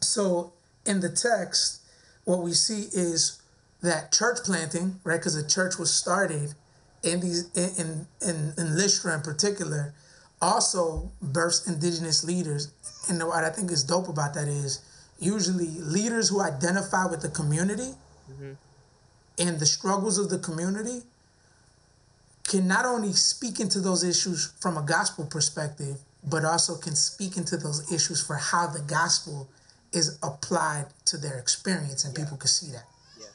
so 0.00 0.52
in 0.86 1.00
the 1.00 1.10
text, 1.10 1.82
what 2.24 2.40
we 2.40 2.54
see 2.54 2.88
is 2.92 3.40
that 3.82 4.10
church 4.10 4.38
planting, 4.44 5.00
right? 5.04 5.18
Because 5.18 5.40
the 5.40 5.48
church 5.48 5.78
was 5.78 5.92
started 5.92 6.54
in 7.02 7.20
these 7.20 7.50
in 7.54 8.06
in 8.20 8.52
in 8.56 8.76
Lystra 8.76 9.14
in 9.14 9.20
particular, 9.20 9.94
also 10.40 11.10
births 11.20 11.66
indigenous 11.66 12.24
leaders. 12.24 12.72
And 13.08 13.18
what 13.26 13.44
I 13.44 13.50
think 13.50 13.70
is 13.70 13.84
dope 13.84 14.08
about 14.08 14.34
that 14.34 14.48
is 14.48 14.80
usually 15.18 15.68
leaders 15.68 16.30
who 16.30 16.40
identify 16.40 17.06
with 17.06 17.20
the 17.20 17.28
community 17.28 17.94
mm-hmm. 18.30 18.52
and 19.38 19.60
the 19.60 19.66
struggles 19.66 20.18
of 20.18 20.30
the 20.30 20.38
community 20.38 21.02
can 22.44 22.66
not 22.66 22.84
only 22.84 23.12
speak 23.12 23.60
into 23.60 23.80
those 23.80 24.02
issues 24.02 24.52
from 24.60 24.76
a 24.76 24.82
gospel 24.82 25.24
perspective, 25.24 25.98
but 26.28 26.44
also 26.44 26.76
can 26.76 26.96
speak 26.96 27.36
into 27.36 27.56
those 27.56 27.92
issues 27.92 28.26
for 28.26 28.34
how 28.36 28.66
the 28.66 28.80
gospel 28.80 29.48
is 29.92 30.18
applied 30.22 30.86
to 31.04 31.16
their 31.16 31.38
experience, 31.38 32.04
and 32.04 32.14
people 32.14 32.36
can 32.36 32.48
see 32.48 32.72
that. 32.72 32.84
Yeah. 33.18 33.26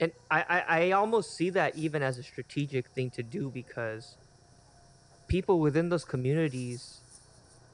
And 0.00 0.12
I, 0.30 0.44
I, 0.48 0.60
I 0.80 0.90
almost 0.92 1.34
see 1.34 1.50
that 1.50 1.76
even 1.76 2.02
as 2.02 2.18
a 2.18 2.22
strategic 2.22 2.88
thing 2.88 3.10
to 3.10 3.22
do 3.22 3.50
because 3.50 4.16
people 5.28 5.60
within 5.60 5.88
those 5.88 6.04
communities, 6.04 7.00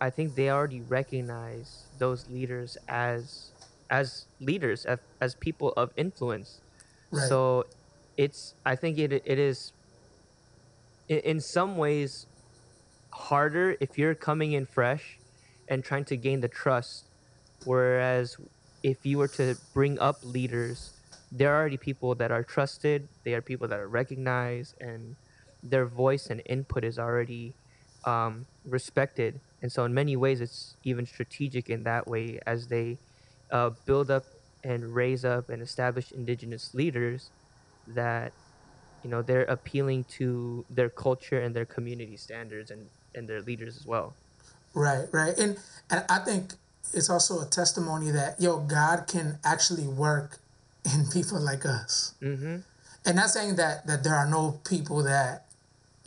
I 0.00 0.10
think 0.10 0.34
they 0.34 0.50
already 0.50 0.80
recognize 0.80 1.84
those 1.98 2.28
leaders 2.28 2.76
as 2.88 3.52
as 3.90 4.24
leaders, 4.40 4.86
as, 4.86 4.98
as 5.20 5.34
people 5.34 5.72
of 5.76 5.90
influence. 5.96 6.60
Right. 7.10 7.28
So 7.28 7.66
it's 8.16 8.54
I 8.64 8.76
think 8.76 8.98
it 8.98 9.12
it 9.12 9.38
is 9.38 9.72
in, 11.08 11.18
in 11.18 11.40
some 11.40 11.76
ways 11.76 12.26
harder 13.10 13.76
if 13.80 13.98
you're 13.98 14.14
coming 14.14 14.52
in 14.52 14.66
fresh 14.66 15.18
and 15.68 15.84
trying 15.84 16.04
to 16.04 16.16
gain 16.16 16.40
the 16.40 16.48
trust 16.48 17.04
whereas 17.64 18.36
if 18.82 19.04
you 19.04 19.18
were 19.18 19.28
to 19.28 19.54
bring 19.74 19.98
up 19.98 20.16
leaders 20.24 20.92
there 21.30 21.52
are 21.52 21.60
already 21.60 21.76
people 21.76 22.14
that 22.14 22.30
are 22.32 22.42
trusted 22.42 23.06
they 23.24 23.34
are 23.34 23.42
people 23.42 23.68
that 23.68 23.78
are 23.78 23.88
recognized 23.88 24.74
and 24.80 25.14
their 25.62 25.86
voice 25.86 26.26
and 26.28 26.42
input 26.46 26.84
is 26.84 26.98
already 26.98 27.54
um, 28.04 28.46
respected 28.64 29.38
and 29.62 29.70
so 29.70 29.84
in 29.84 29.94
many 29.94 30.16
ways 30.16 30.40
it's 30.40 30.74
even 30.84 31.06
strategic 31.06 31.70
in 31.70 31.84
that 31.84 32.06
way 32.06 32.40
as 32.46 32.66
they 32.66 32.98
uh, 33.50 33.70
build 33.86 34.10
up 34.10 34.24
and 34.64 34.94
raise 34.94 35.24
up 35.24 35.48
and 35.50 35.62
establish 35.62 36.10
indigenous 36.12 36.74
leaders 36.74 37.30
that 37.86 38.32
you 39.04 39.10
know 39.10 39.22
they're 39.22 39.44
appealing 39.44 40.04
to 40.04 40.64
their 40.70 40.88
culture 40.88 41.40
and 41.40 41.54
their 41.54 41.64
community 41.64 42.16
standards 42.16 42.70
and 42.70 42.86
and 43.14 43.28
their 43.28 43.42
leaders 43.42 43.76
as 43.76 43.86
well 43.86 44.14
Right, 44.74 45.06
right. 45.12 45.36
And 45.38 45.58
and 45.90 46.04
I 46.08 46.18
think 46.18 46.54
it's 46.92 47.10
also 47.10 47.40
a 47.40 47.46
testimony 47.46 48.10
that 48.10 48.40
yo, 48.40 48.60
God 48.60 49.06
can 49.06 49.38
actually 49.44 49.86
work 49.86 50.38
in 50.84 51.06
people 51.12 51.40
like 51.40 51.66
us. 51.66 52.14
Mm-hmm. 52.22 52.58
And 53.04 53.16
not 53.16 53.30
saying 53.30 53.56
that 53.56 53.86
that 53.86 54.04
there 54.04 54.14
are 54.14 54.28
no 54.28 54.60
people 54.64 55.02
that 55.02 55.46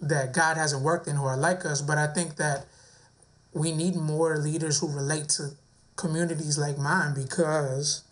that 0.02 0.34
God 0.34 0.58
hasn't 0.58 0.84
worked 0.84 1.08
in 1.08 1.16
who 1.16 1.26
are 1.26 1.38
like 1.38 1.66
us, 1.66 1.82
but 1.82 1.98
I 1.98 2.08
think 2.08 2.36
that 2.36 2.66
we 3.54 3.72
need 3.72 3.96
more 3.96 4.38
leaders 4.38 4.80
who 4.80 4.88
relate 4.88 5.30
to 5.30 5.52
communities 5.96 6.58
like 6.58 6.78
mine 6.78 7.14
because 7.16 8.04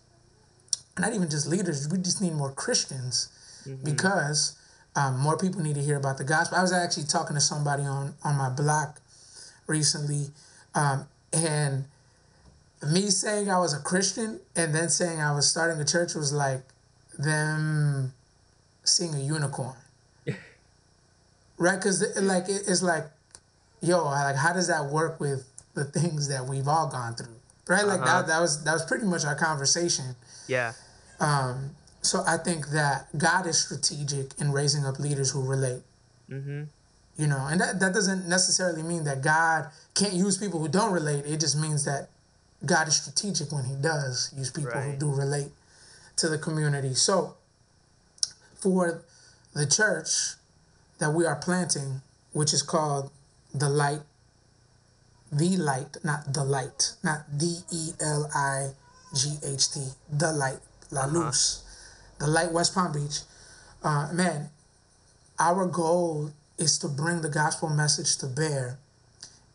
not 0.98 1.12
even 1.12 1.28
just 1.28 1.46
leaders, 1.46 1.88
we 1.88 1.98
just 1.98 2.22
need 2.22 2.32
more 2.32 2.52
Christians 2.52 3.28
mm-hmm. 3.66 3.84
because 3.84 4.56
um, 4.96 5.18
more 5.18 5.36
people 5.36 5.60
need 5.60 5.74
to 5.74 5.82
hear 5.82 5.96
about 5.96 6.18
the 6.18 6.24
gospel. 6.24 6.58
I 6.58 6.62
was 6.62 6.72
actually 6.72 7.04
talking 7.04 7.34
to 7.34 7.40
somebody 7.40 7.82
on 7.82 8.14
on 8.22 8.36
my 8.36 8.48
block 8.48 9.00
recently, 9.66 10.28
um, 10.74 11.06
and 11.32 11.84
me 12.92 13.10
saying 13.10 13.50
I 13.50 13.58
was 13.58 13.72
a 13.72 13.80
Christian 13.80 14.40
and 14.54 14.74
then 14.74 14.88
saying 14.88 15.20
I 15.20 15.34
was 15.34 15.48
starting 15.48 15.80
a 15.80 15.84
church 15.84 16.14
was 16.14 16.32
like 16.32 16.62
them 17.18 18.12
seeing 18.84 19.14
a 19.14 19.20
unicorn, 19.20 19.76
right? 21.58 21.76
Because 21.76 22.04
like 22.16 22.44
it's 22.48 22.82
like, 22.82 23.04
yo, 23.80 24.04
like 24.04 24.36
how 24.36 24.52
does 24.52 24.68
that 24.68 24.86
work 24.86 25.20
with 25.20 25.48
the 25.74 25.84
things 25.84 26.28
that 26.28 26.46
we've 26.46 26.68
all 26.68 26.88
gone 26.88 27.14
through, 27.14 27.36
right? 27.68 27.86
Like 27.86 28.00
uh-huh. 28.00 28.22
that 28.22 28.26
that 28.28 28.40
was 28.40 28.64
that 28.64 28.72
was 28.72 28.84
pretty 28.84 29.06
much 29.06 29.24
our 29.24 29.34
conversation. 29.34 30.16
Yeah. 30.46 30.72
Um, 31.20 31.70
so 32.02 32.22
I 32.26 32.36
think 32.36 32.68
that 32.68 33.06
God 33.16 33.46
is 33.46 33.58
strategic 33.58 34.38
in 34.38 34.52
raising 34.52 34.84
up 34.84 34.98
leaders 34.98 35.30
who 35.30 35.42
relate. 35.42 35.82
Mm-hmm. 36.30 36.64
You 37.16 37.28
know, 37.28 37.46
and 37.48 37.60
that, 37.60 37.78
that 37.78 37.94
doesn't 37.94 38.28
necessarily 38.28 38.82
mean 38.82 39.04
that 39.04 39.22
God 39.22 39.68
can't 39.94 40.14
use 40.14 40.36
people 40.36 40.58
who 40.58 40.68
don't 40.68 40.92
relate. 40.92 41.24
It 41.24 41.38
just 41.38 41.56
means 41.56 41.84
that 41.84 42.08
God 42.66 42.88
is 42.88 42.96
strategic 42.96 43.52
when 43.52 43.64
He 43.64 43.74
does 43.76 44.34
use 44.36 44.50
people 44.50 44.72
right. 44.72 44.92
who 44.92 44.96
do 44.96 45.12
relate 45.12 45.48
to 46.16 46.28
the 46.28 46.38
community. 46.38 46.94
So, 46.94 47.34
for 48.56 49.02
the 49.54 49.66
church 49.66 50.34
that 50.98 51.12
we 51.12 51.26
are 51.26 51.36
planting, 51.36 52.00
which 52.32 52.52
is 52.52 52.62
called 52.62 53.10
the 53.54 53.68
Light, 53.68 54.00
the 55.30 55.56
Light, 55.56 55.96
not 56.04 56.32
the 56.32 56.44
Light, 56.44 56.92
not 57.02 57.38
D 57.38 57.58
E 57.72 57.92
L 58.00 58.30
I 58.34 58.70
G 59.14 59.34
H 59.44 59.72
T, 59.72 59.80
the 60.12 60.32
Light, 60.32 60.58
La 60.90 61.02
uh-huh. 61.02 61.18
Luz, 61.18 61.62
the 62.18 62.26
Light 62.26 62.52
West 62.52 62.74
Palm 62.74 62.92
Beach. 62.92 63.20
Uh, 63.82 64.08
man, 64.12 64.48
our 65.38 65.66
goal 65.66 66.30
is 66.58 66.78
to 66.78 66.88
bring 66.88 67.20
the 67.22 67.28
gospel 67.28 67.68
message 67.68 68.16
to 68.18 68.26
bear 68.26 68.78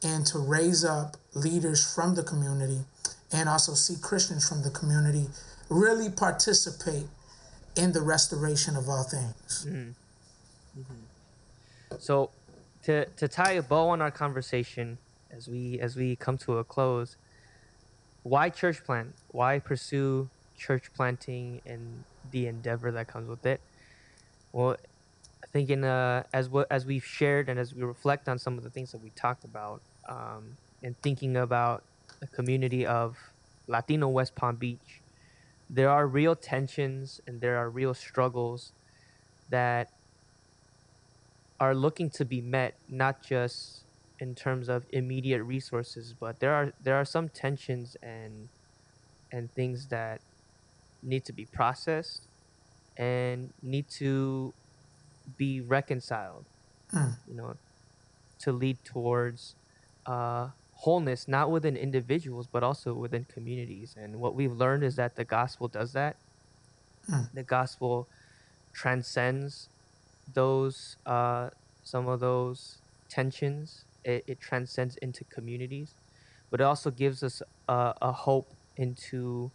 and 0.04 0.26
to 0.28 0.38
raise 0.38 0.84
up 0.84 1.18
leaders 1.34 1.94
from 1.94 2.16
the 2.16 2.24
community 2.24 2.82
and 3.32 3.48
also 3.48 3.74
see 3.74 3.96
Christians 4.02 4.48
from 4.48 4.64
the 4.64 4.70
community 4.70 5.28
really 5.70 6.10
participate 6.10 7.06
in 7.76 7.92
the 7.92 8.02
restoration 8.02 8.76
of 8.76 8.90
all 8.90 9.04
things. 9.04 9.66
Mm-hmm. 9.68 10.80
Mm-hmm. 10.80 11.09
So, 11.98 12.32
to 12.84 13.06
to 13.06 13.28
tie 13.28 13.54
a 13.54 13.62
bow 13.62 13.90
on 13.90 14.02
our 14.02 14.12
conversation 14.12 14.98
as 15.32 15.48
we 15.48 15.80
as 15.80 15.96
we 15.96 16.16
come 16.16 16.38
to 16.40 16.58
a 16.58 16.64
close, 16.64 17.18
why 18.24 18.50
church 18.50 18.84
plant? 18.84 19.16
Why 19.30 19.60
pursue 19.60 20.30
church 20.58 20.92
planting 20.94 21.62
and 21.66 22.04
the 22.32 22.48
endeavor 22.48 22.92
that 22.92 23.08
comes 23.08 23.28
with 23.28 23.46
it? 23.46 23.62
Well, 24.52 24.78
I 25.44 25.48
think 25.48 25.70
in 25.70 25.84
uh, 25.84 26.24
as 26.34 26.50
what 26.50 26.68
as 26.72 26.86
we've 26.86 27.06
shared 27.06 27.50
and 27.50 27.60
as 27.60 27.74
we 27.74 27.84
reflect 27.84 28.30
on 28.30 28.40
some 28.40 28.58
of 28.58 28.64
the 28.64 28.70
things 28.70 28.92
that 28.92 29.02
we 29.02 29.10
talked 29.12 29.44
about, 29.44 29.82
um, 30.08 30.58
and 30.84 30.96
thinking 30.98 31.38
about 31.38 31.84
a 32.22 32.28
community 32.28 32.86
of 32.86 33.18
Latino 33.68 34.08
West 34.08 34.36
Palm 34.36 34.56
Beach, 34.56 35.02
there 35.70 35.90
are 35.90 36.08
real 36.08 36.36
tensions 36.36 37.22
and 37.28 37.42
there 37.42 37.58
are 37.58 37.70
real 37.70 37.94
struggles 37.94 38.72
that 39.50 39.90
are 41.60 41.76
looking 41.76 42.10
to 42.12 42.26
be 42.26 42.42
met, 42.42 42.76
not 42.88 43.22
just 43.22 43.84
in 44.20 44.36
terms 44.36 44.70
of 44.70 44.86
immediate 44.92 45.44
resources, 45.44 46.14
but 46.20 46.40
there 46.40 46.54
are 46.54 46.74
there 46.84 46.96
are 46.96 47.06
some 47.06 47.30
tensions 47.30 47.96
and 48.02 48.50
and 49.32 49.52
things 49.52 49.88
that 49.88 50.22
need 51.02 51.24
to 51.26 51.34
be 51.34 51.46
processed 51.46 52.24
and 52.98 53.54
need 53.62 53.88
to 53.90 54.54
be 55.38 55.62
reconciled. 55.62 56.46
Mm. 56.94 57.16
You 57.28 57.36
know, 57.36 57.56
to 58.40 58.52
lead 58.52 58.78
towards 58.84 59.56
uh, 60.06 60.50
wholeness, 60.74 61.28
not 61.28 61.52
within 61.52 61.76
individuals, 61.76 62.48
but 62.48 62.64
also 62.64 62.94
within 62.94 63.26
communities. 63.26 63.96
And 64.00 64.20
what 64.20 64.34
we've 64.34 64.52
learned 64.52 64.84
is 64.84 64.96
that 64.96 65.16
the 65.16 65.26
gospel 65.26 65.68
does 65.68 65.94
that. 65.94 66.16
Mm. 67.10 67.34
The 67.34 67.44
gospel 67.44 68.08
transcends 68.74 69.70
those, 70.34 70.98
uh, 71.06 71.50
some 71.84 72.08
of 72.08 72.20
those 72.20 72.78
tensions. 73.10 73.86
It, 74.06 74.24
it, 74.28 74.40
transcends 74.40 74.96
into 74.98 75.26
communities, 75.26 75.94
but 76.50 76.62
it 76.62 76.64
also 76.64 76.90
gives 76.90 77.22
us 77.22 77.42
a, 77.68 77.94
a 78.02 78.12
hope 78.14 78.50
into 78.78 79.52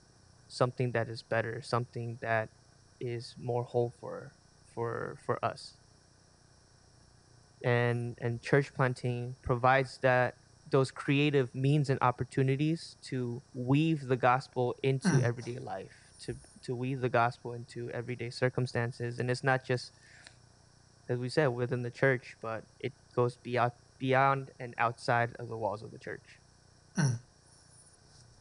something 0.49 0.93
that 0.93 1.09
is 1.09 1.23
better, 1.23 1.63
something 1.63 2.19
that 2.21 2.51
is 3.01 3.35
more 3.41 3.65
whole 3.65 3.93
for 4.01 4.33
for 4.75 5.17
for 5.25 5.43
us. 5.45 5.75
And 7.65 8.17
and 8.21 8.43
church 8.43 8.75
planting 8.75 9.35
provides 9.43 9.99
that 9.99 10.35
those 10.71 10.91
creative 10.91 11.55
means 11.55 11.91
and 11.91 11.99
opportunities 12.03 12.97
to 13.05 13.41
weave 13.55 14.07
the 14.09 14.17
gospel 14.17 14.77
into 14.83 15.09
mm. 15.09 15.23
everyday 15.23 15.59
life, 15.59 15.95
to 16.25 16.37
to 16.65 16.75
weave 16.75 17.01
the 17.01 17.09
gospel 17.09 17.53
into 17.53 17.91
everyday 17.91 18.31
circumstances, 18.31 19.19
and 19.19 19.31
it's 19.31 19.45
not 19.45 19.65
just 19.65 19.93
as 21.09 21.19
we 21.19 21.29
said 21.29 21.49
within 21.49 21.83
the 21.83 21.91
church, 21.91 22.37
but 22.41 22.65
it 22.81 22.93
goes 23.15 23.37
beyond 23.37 23.73
beyond 23.99 24.51
and 24.59 24.75
outside 24.79 25.31
of 25.39 25.49
the 25.49 25.57
walls 25.57 25.83
of 25.83 25.91
the 25.91 25.99
church. 25.99 26.39
Mm. 26.99 27.19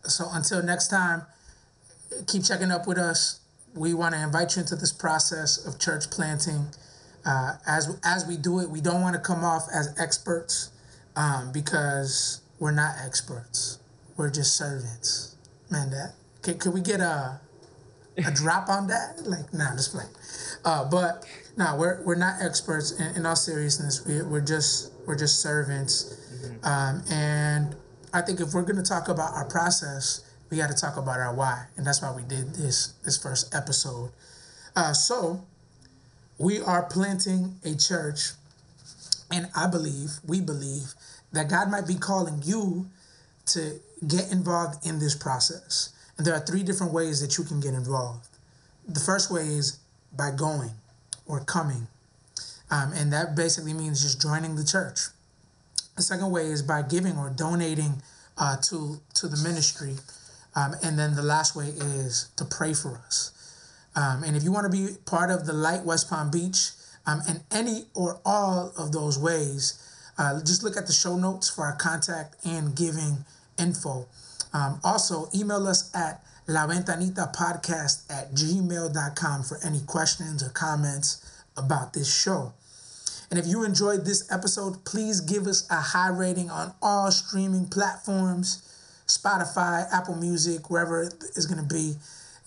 So 0.03 0.25
until 0.31 0.61
next 0.61 0.89
time, 0.89 1.23
keep 2.27 2.43
checking 2.43 2.71
up 2.71 2.87
with 2.87 2.97
us. 2.97 3.39
We 3.73 3.93
want 3.93 4.13
to 4.15 4.21
invite 4.21 4.55
you 4.55 4.61
into 4.61 4.75
this 4.75 4.91
process 4.91 5.65
of 5.65 5.79
church 5.79 6.09
planting. 6.11 6.67
Uh, 7.25 7.53
as 7.65 7.97
as 8.03 8.25
we 8.27 8.35
do 8.35 8.59
it, 8.59 8.69
we 8.69 8.81
don't 8.81 9.01
want 9.01 9.15
to 9.15 9.21
come 9.21 9.43
off 9.43 9.63
as 9.73 9.93
experts 9.97 10.71
um, 11.15 11.51
because 11.51 12.41
we're 12.59 12.71
not 12.71 12.95
experts. 13.03 13.79
We're 14.17 14.29
just 14.29 14.55
servants. 14.55 15.35
Man, 15.69 15.89
that 15.91 16.13
can, 16.41 16.59
can 16.59 16.73
we 16.73 16.81
get 16.81 16.99
a 16.99 17.39
a 18.17 18.31
drop 18.35 18.69
on 18.69 18.87
that? 18.87 19.21
Like, 19.25 19.53
nah, 19.53 19.75
just 19.75 19.93
playing. 19.93 20.09
Uh, 20.65 20.87
but 20.89 21.25
nah, 21.57 21.77
we're 21.77 22.01
we're 22.03 22.15
not 22.15 22.41
experts. 22.41 22.91
In, 22.99 23.17
in 23.17 23.25
all 23.25 23.35
seriousness, 23.35 24.05
we 24.05 24.21
we're 24.21 24.41
just 24.41 24.91
we're 25.05 25.17
just 25.17 25.41
servants. 25.41 26.15
Mm-hmm. 26.43 26.65
Um, 26.65 27.03
and 27.09 27.75
I 28.13 28.21
think 28.21 28.39
if 28.39 28.53
we're 28.53 28.63
gonna 28.63 28.83
talk 28.83 29.09
about 29.09 29.33
our 29.33 29.45
process, 29.45 30.29
we 30.49 30.57
got 30.57 30.69
to 30.69 30.79
talk 30.79 30.97
about 30.97 31.19
our 31.19 31.33
why, 31.33 31.65
and 31.77 31.85
that's 31.85 32.01
why 32.01 32.11
we 32.11 32.23
did 32.23 32.55
this 32.55 32.93
this 33.03 33.17
first 33.17 33.53
episode. 33.53 34.11
Uh, 34.75 34.93
so 34.93 35.45
we 36.37 36.59
are 36.59 36.83
planting 36.83 37.55
a 37.63 37.75
church 37.75 38.31
and 39.33 39.49
I 39.55 39.67
believe, 39.67 40.19
we 40.27 40.41
believe, 40.41 40.93
that 41.31 41.49
God 41.49 41.71
might 41.71 41.87
be 41.87 41.95
calling 41.95 42.41
you 42.43 42.87
to 43.47 43.79
get 44.07 44.31
involved 44.31 44.85
in 44.85 44.99
this 44.99 45.15
process. 45.15 45.91
And 46.17 46.27
there 46.27 46.35
are 46.35 46.39
three 46.39 46.61
different 46.61 46.93
ways 46.93 47.19
that 47.21 47.37
you 47.37 47.43
can 47.43 47.59
get 47.59 47.73
involved. 47.73 48.27
The 48.87 48.99
first 48.99 49.31
way 49.31 49.41
is 49.41 49.79
by 50.15 50.31
going 50.31 50.71
or 51.25 51.39
coming. 51.43 51.87
Um, 52.71 52.91
and 52.93 53.13
that 53.13 53.35
basically 53.35 53.73
means 53.73 54.01
just 54.01 54.21
joining 54.21 54.55
the 54.55 54.63
church. 54.63 54.99
The 55.95 56.01
second 56.01 56.31
way 56.31 56.47
is 56.47 56.61
by 56.61 56.81
giving 56.81 57.17
or 57.17 57.29
donating 57.29 58.01
uh, 58.37 58.57
to, 58.57 58.99
to 59.15 59.27
the 59.27 59.37
ministry. 59.37 59.95
Um, 60.55 60.73
and 60.83 60.97
then 60.97 61.15
the 61.15 61.21
last 61.21 61.55
way 61.55 61.67
is 61.67 62.29
to 62.37 62.45
pray 62.45 62.73
for 62.73 63.01
us. 63.05 63.31
Um, 63.95 64.23
and 64.23 64.35
if 64.35 64.43
you 64.43 64.51
want 64.51 64.71
to 64.71 64.75
be 64.75 64.95
part 65.05 65.29
of 65.29 65.45
the 65.45 65.53
Light 65.53 65.83
West 65.83 66.09
Palm 66.09 66.31
Beach, 66.31 66.71
um, 67.05 67.21
and 67.27 67.43
any 67.51 67.85
or 67.93 68.19
all 68.25 68.71
of 68.77 68.91
those 68.91 69.19
ways, 69.19 69.79
uh, 70.17 70.39
just 70.39 70.63
look 70.63 70.77
at 70.77 70.87
the 70.87 70.93
show 70.93 71.17
notes 71.17 71.49
for 71.49 71.65
our 71.65 71.75
contact 71.75 72.35
and 72.45 72.75
giving 72.75 73.25
info. 73.59 74.07
Um, 74.53 74.79
also, 74.83 75.27
email 75.35 75.67
us 75.67 75.93
at 75.95 76.23
laventanitapodcast 76.47 78.11
at 78.11 78.33
gmail.com 78.33 79.43
for 79.43 79.59
any 79.63 79.79
questions 79.81 80.43
or 80.43 80.49
comments 80.49 81.45
about 81.57 81.93
this 81.93 82.13
show. 82.13 82.53
And 83.29 83.39
if 83.39 83.47
you 83.47 83.63
enjoyed 83.63 84.05
this 84.05 84.31
episode, 84.31 84.85
please 84.85 85.21
give 85.21 85.47
us 85.47 85.67
a 85.71 85.81
high 85.81 86.09
rating 86.09 86.49
on 86.49 86.73
all 86.81 87.11
streaming 87.11 87.65
platforms 87.65 88.69
Spotify, 89.07 89.85
Apple 89.91 90.15
Music, 90.15 90.69
wherever 90.69 91.03
it 91.03 91.13
is 91.35 91.45
going 91.45 91.65
to 91.65 91.73
be. 91.73 91.95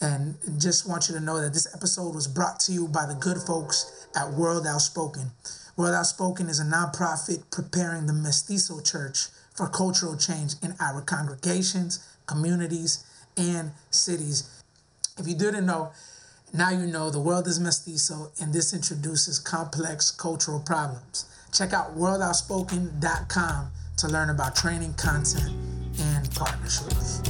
And 0.01 0.36
just 0.59 0.88
want 0.88 1.09
you 1.09 1.14
to 1.14 1.20
know 1.20 1.40
that 1.40 1.55
this 1.55 1.74
episode 1.74 2.14
was 2.14 2.28
brought 2.28 2.61
to 2.61 2.72
you 2.72 2.88
by 2.88 3.07
the 3.07 3.14
good 3.14 3.38
folks 3.38 4.07
at 4.14 4.32
World 4.32 4.66
Outspoken. 4.66 5.30
World 5.76 5.94
Outspoken 5.94 6.49
is 6.49 6.61
a 6.61 6.64
nonprofit 6.64 7.42
preparing 7.51 8.07
the 8.07 8.12
Mestizo 8.12 8.80
Church 8.80 9.26
for 9.55 9.68
cultural 9.68 10.16
change 10.16 10.55
in 10.62 10.74
our 10.80 11.01
congregations, 11.01 12.07
communities, 12.26 13.05
and 13.37 13.70
cities. 13.91 14.62
If 15.18 15.26
you 15.26 15.34
didn't 15.34 15.66
know, 15.66 15.93
now 16.53 16.70
you 16.70 16.87
know 16.87 17.11
the 17.11 17.20
world 17.20 17.47
is 17.47 17.59
mestizo 17.59 18.30
and 18.41 18.53
this 18.53 18.72
introduces 18.72 19.39
complex 19.39 20.11
cultural 20.11 20.61
problems. 20.61 21.26
Check 21.53 21.72
out 21.72 21.97
worldoutspoken.com 21.97 23.70
to 23.99 24.09
learn 24.09 24.30
about 24.30 24.55
training, 24.55 24.95
content, 24.95 25.53
and 25.99 26.30
partnerships. 26.34 27.22